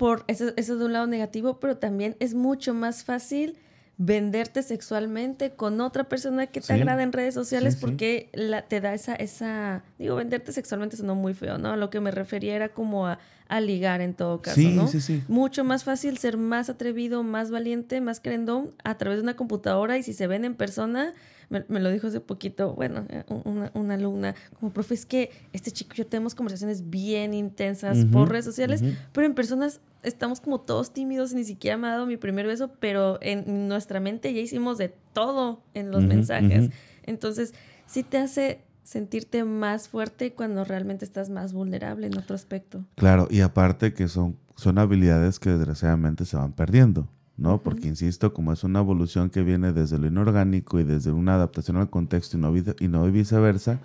[0.01, 3.55] Por eso, eso de un lado negativo, pero también es mucho más fácil
[3.97, 6.73] venderte sexualmente con otra persona que te Sí.
[6.73, 7.85] agrada en redes sociales Sí, sí.
[7.85, 11.69] porque la, te da esa, esa, digo, venderte sexualmente sonó muy feo, ¿no?
[11.73, 14.87] A lo que me refería era como a, a ligar en todo caso, ¿no?
[14.87, 15.21] sí, sí.
[15.27, 19.99] Mucho más fácil ser más atrevido, más valiente, más crendón a través de una computadora
[19.99, 21.13] y si se ven en persona,
[21.49, 25.29] me, me lo dijo hace poquito, bueno, eh, una, una alumna, como profe, es que
[25.53, 30.41] este chico y yo tenemos conversaciones bien intensas por redes sociales, pero en personas estamos
[30.41, 34.33] como todos tímidos, ni siquiera me ha dado mi primer beso, pero en nuestra mente
[34.33, 36.69] ya hicimos de todo en los mensajes.
[37.03, 37.53] Entonces,
[37.85, 42.83] sí te hace sentirte más fuerte cuando realmente estás más vulnerable en otro aspecto.
[42.95, 47.07] Claro, y aparte que son, son habilidades que desgraciadamente se van perdiendo,
[47.37, 47.61] ¿no?
[47.61, 51.77] Porque, insisto, como es una evolución que viene desde lo inorgánico y desde una adaptación
[51.77, 53.79] al contexto y no, y no viceversa,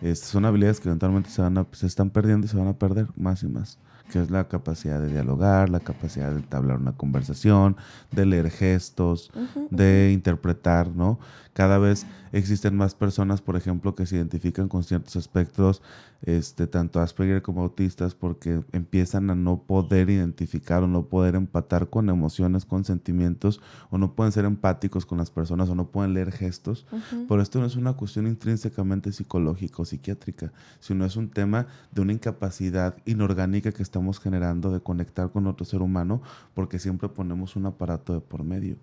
[0.00, 2.78] este, son habilidades que eventualmente se, van a- se están perdiendo y se van a
[2.78, 3.78] perder más y más,
[4.10, 7.76] que es la capacidad de dialogar, la capacidad de entablar una conversación,
[8.10, 9.30] de leer gestos,
[9.70, 11.18] de interpretar, ¿no?
[11.58, 15.82] Cada vez existen más personas, por ejemplo, que se identifican con ciertos aspectos,
[16.22, 21.90] este, tanto Asperger como autistas, porque empiezan a no poder identificar o no poder empatar
[21.90, 23.60] con emociones, con sentimientos,
[23.90, 26.86] o no pueden ser empáticos con las personas, o no pueden leer gestos.
[27.28, 32.02] Pero esto no es una cuestión intrínsecamente psicológica o psiquiátrica, sino es un tema de
[32.02, 36.22] una incapacidad inorgánica que estamos generando de conectar con otro ser humano,
[36.54, 38.76] porque siempre ponemos un aparato de por medio.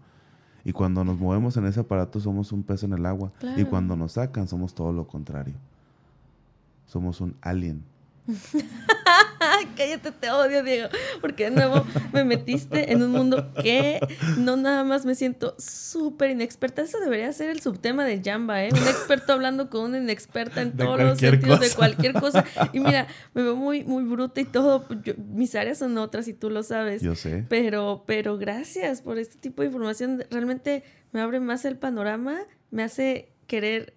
[0.65, 3.31] Y cuando nos movemos en ese aparato somos un pez en el agua.
[3.55, 5.53] Y cuando nos sacan somos todo lo contrario.
[6.87, 7.83] Somos un alien.
[9.77, 10.89] Cállate, te odio, Diego.
[11.21, 13.99] Porque de nuevo me metiste en un mundo que
[14.37, 16.81] no nada más me siento súper inexperta.
[16.81, 18.69] Eso debería ser el subtema de Jamba, ¿eh?
[18.71, 22.45] Un experto hablando con una inexperta en todos los sentidos de cualquier cosa.
[22.73, 24.85] Y mira, me veo muy, muy bruta y todo.
[25.29, 27.01] mis áreas son otras y tú lo sabes.
[27.01, 27.45] Yo sé.
[27.49, 30.23] Pero, pero gracias por este tipo de información.
[30.31, 32.39] Realmente me abre más el panorama,
[32.71, 33.94] me hace querer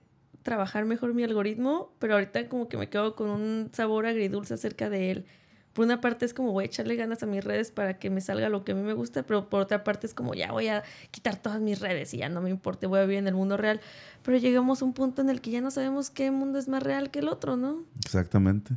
[0.49, 4.89] trabajar mejor mi algoritmo, pero ahorita como que me quedo con un sabor agridulce acerca
[4.89, 5.27] de él.
[5.75, 8.23] Por una parte es como voy a echarle ganas a mis redes para que me
[8.23, 10.69] salga lo que a mí me gusta, pero por otra parte es como ya voy
[10.69, 13.35] a quitar todas mis redes y ya no me importa, voy a vivir en el
[13.35, 13.83] mundo real.
[14.23, 16.83] Pero llegamos a un punto en el que ya no sabemos qué mundo es más
[16.83, 17.85] real que el otro, ¿no?
[18.03, 18.75] Exactamente.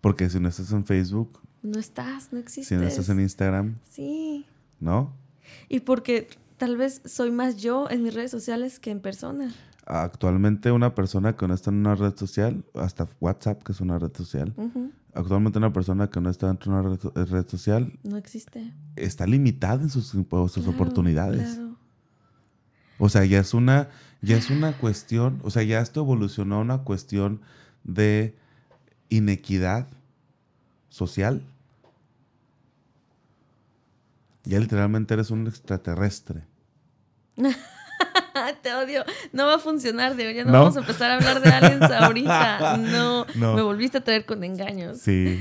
[0.00, 1.38] Porque si no estás en Facebook...
[1.62, 2.66] No estás, no existes.
[2.66, 3.78] Si no estás en Instagram...
[3.88, 4.44] Sí.
[4.80, 5.14] ¿No?
[5.68, 6.26] Y porque
[6.56, 9.54] tal vez soy más yo en mis redes sociales que en persona
[9.86, 13.98] actualmente una persona que no está en una red social, hasta WhatsApp, que es una
[13.98, 14.54] red social,
[15.14, 18.72] actualmente una persona que no está en una red, social, no existe.
[18.96, 21.60] Está limitada en sus, sus oportunidades.
[22.98, 23.88] O sea, ya es una,
[24.20, 27.40] ya es una cuestión, o sea, ya esto evolucionó a una cuestión
[27.82, 28.36] de
[29.08, 29.88] inequidad
[30.88, 31.42] social.
[34.44, 36.44] Ya literalmente eres un extraterrestre.
[38.62, 39.04] te odio.
[39.32, 42.78] No va a funcionar, digo, ya no, vamos a empezar a hablar de aliens ahorita.
[42.92, 44.98] No, me volviste a traer con engaños.
[44.98, 45.40] Sí.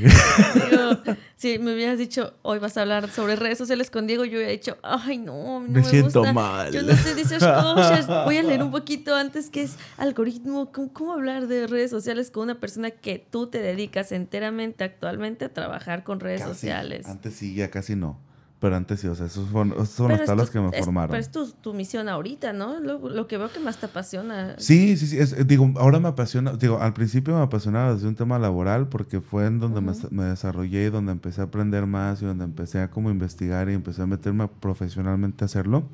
[0.53, 0.97] Digo,
[1.35, 4.51] si me hubieras dicho, hoy vas a hablar sobre redes sociales con Diego, yo hubiera
[4.51, 6.71] dicho, ay, no, no me, siento mal.
[6.71, 8.07] Yo no sé de esas cosas.
[8.25, 10.71] Voy a leer un poquito antes que es algoritmo.
[10.71, 15.45] ¿Cómo, ¿Cómo, hablar de redes sociales con una persona que tú te dedicas enteramente actualmente
[15.45, 17.07] a trabajar con redes sociales?
[17.07, 18.19] Antes sí, ya casi no.
[18.61, 19.49] Pero antes sí, o sea, esos,
[19.89, 21.09] son las tablas que me formaron.
[21.09, 22.79] Pero es tu, misión ahorita, ¿no?
[22.79, 24.53] Lo, que veo que más te apasiona.
[24.59, 25.35] Sí, sí, sí.
[25.45, 26.53] digo, ahora me apasiona.
[26.53, 29.81] Digo, al principio me apasionaba desde un tema laboral porque fue en donde
[30.11, 33.73] me, desarrollé y donde empecé a aprender más y donde empecé a como investigar y
[33.73, 35.89] empecé a meterme profesionalmente a hacerlo.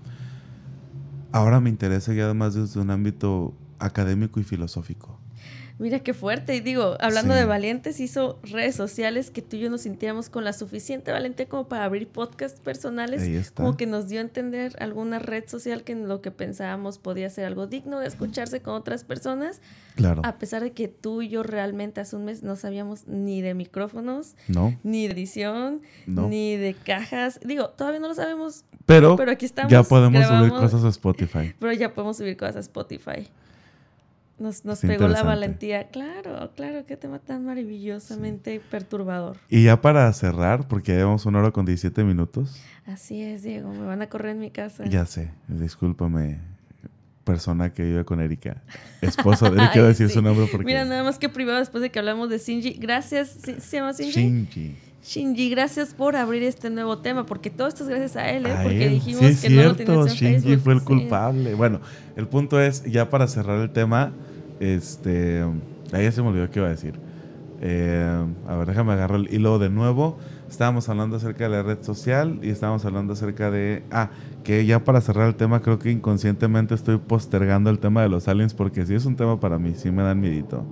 [1.32, 5.18] Ahora me interesa ya además desde un ámbito académico y filosófico.
[5.80, 6.56] Mira qué fuerte.
[6.56, 10.44] Y digo, hablando de valientes, hizo redes sociales que tú y yo nos sintiéramos con
[10.44, 13.52] la suficiente valentía como para abrir podcasts personales.
[13.52, 17.30] Como que nos dio a entender alguna red social que en lo que pensábamos podía
[17.30, 19.62] ser algo digno de escucharse con otras personas.
[19.96, 20.22] Claro.
[20.26, 23.54] A pesar de que tú y yo realmente hace un mes no sabíamos ni de
[23.54, 24.36] micrófonos,
[24.84, 27.40] ni de edición, ni de cajas.
[27.44, 28.66] Digo, todavía no lo sabemos.
[28.88, 29.72] Pero, pero aquí estamos.
[29.72, 31.54] Ya podemos subir cosas a Spotify.
[31.60, 33.28] Pero ya podemos subir cosas a Spotify.
[34.40, 35.88] Nos, nos pegó la valentía.
[35.88, 39.38] Claro, claro, qué tema tan maravillosamente perturbador.
[39.50, 42.62] Y ya para cerrar, porque ya llevamos una hora con 17 minutos.
[42.86, 44.86] Así es, Diego, me van a correr en mi casa.
[44.86, 46.40] Ya sé, discúlpame,
[47.24, 48.62] persona que vive con Erika.
[49.02, 50.66] Esposa de Erika, quiero decir su nombre porque...
[50.66, 52.74] Mira, nada más que privado después de que hablamos de Shinji.
[52.74, 54.12] Gracias, ¿se llama Shinji?
[54.12, 54.76] Shinji.
[55.04, 58.56] Shinji, gracias por abrir este nuevo tema, porque todo esto es gracias a él, ¿eh?
[58.62, 61.56] porque dijimos que no lo tenías en Shinji fue el culpable.
[61.56, 61.82] Bueno,
[62.16, 64.12] el punto es, ya para cerrar el tema,
[64.60, 65.44] este.
[65.92, 67.00] Ahí ya se me olvidó qué iba a decir.
[67.62, 70.18] Eh, a ver, déjame agarrar el hilo de nuevo.
[70.50, 73.84] Estábamos hablando acerca de la red social y estábamos hablando acerca de.
[73.92, 74.10] Ah,
[74.44, 78.28] que ya para cerrar el tema, creo que inconscientemente estoy postergando el tema de los
[78.28, 80.66] aliens porque sí es un tema para mí, sí me dan miedito.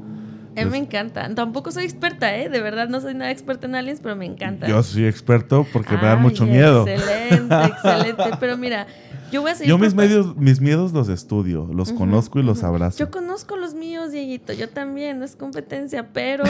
[0.56, 1.34] A mí me encanta.
[1.36, 2.50] Tampoco soy experta, ¿eh?
[2.50, 4.68] De verdad no soy nada experta en aliens, pero me encanta.
[4.68, 6.88] Yo soy experto porque me da mucho miedo.
[6.88, 8.24] Excelente, excelente.
[8.40, 8.88] Pero mira,
[9.32, 9.70] yo voy a seguir.
[9.70, 13.00] Yo mis, medios, mis miedos los estudio, los conozco y los abrazo.
[13.00, 14.54] Yo conozco los míos, Dieguito.
[14.54, 16.44] Yo también, no es competencia, pero,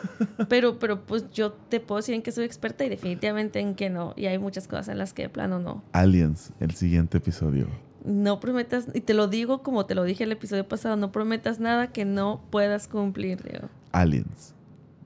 [0.48, 3.90] pero, pero pues yo te puedo decir en que soy experta y definitivamente en que
[3.90, 4.14] no.
[4.16, 5.84] Y hay muchas cosas en las que de plano no.
[5.92, 7.68] Aliens, el siguiente episodio
[8.04, 11.60] no prometas, y te lo digo como te lo dije el episodio pasado, no prometas
[11.60, 13.68] nada que no puedas cumplir, Diego.
[13.92, 14.54] Aliens.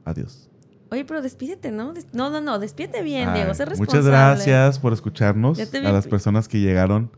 [0.05, 0.49] Adiós.
[0.91, 1.95] Oye, pero despídete, ¿no?
[2.13, 4.03] No, no, no, despídete bien, Diego, sé responsable.
[4.03, 7.11] Muchas gracias por escucharnos, a las personas que llegaron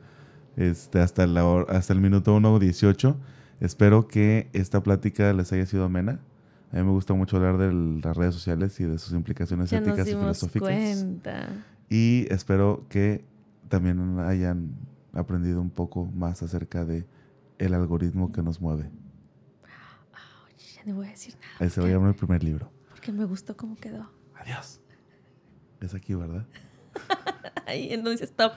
[0.56, 1.36] este, hasta, el,
[1.68, 3.14] hasta el minuto 1.18.
[3.60, 6.20] Espero que esta plática les haya sido amena.
[6.72, 7.72] A mí me gusta mucho hablar de
[8.02, 10.68] las redes sociales y de sus implicaciones éticas y filosóficas.
[10.68, 11.48] Cuenta.
[11.88, 13.24] Y espero que
[13.68, 14.74] también hayan
[15.18, 17.06] aprendido un poco más acerca de
[17.58, 18.90] El algoritmo que nos mueve.
[20.46, 21.66] Oye, ya no voy a decir nada.
[21.66, 22.70] Ese va a llamar el primer libro.
[22.88, 24.10] Porque me gustó cómo quedó.
[24.36, 24.80] Adiós.
[25.80, 26.46] Es aquí, ¿verdad?
[27.66, 28.52] Ahí en donde dice stop.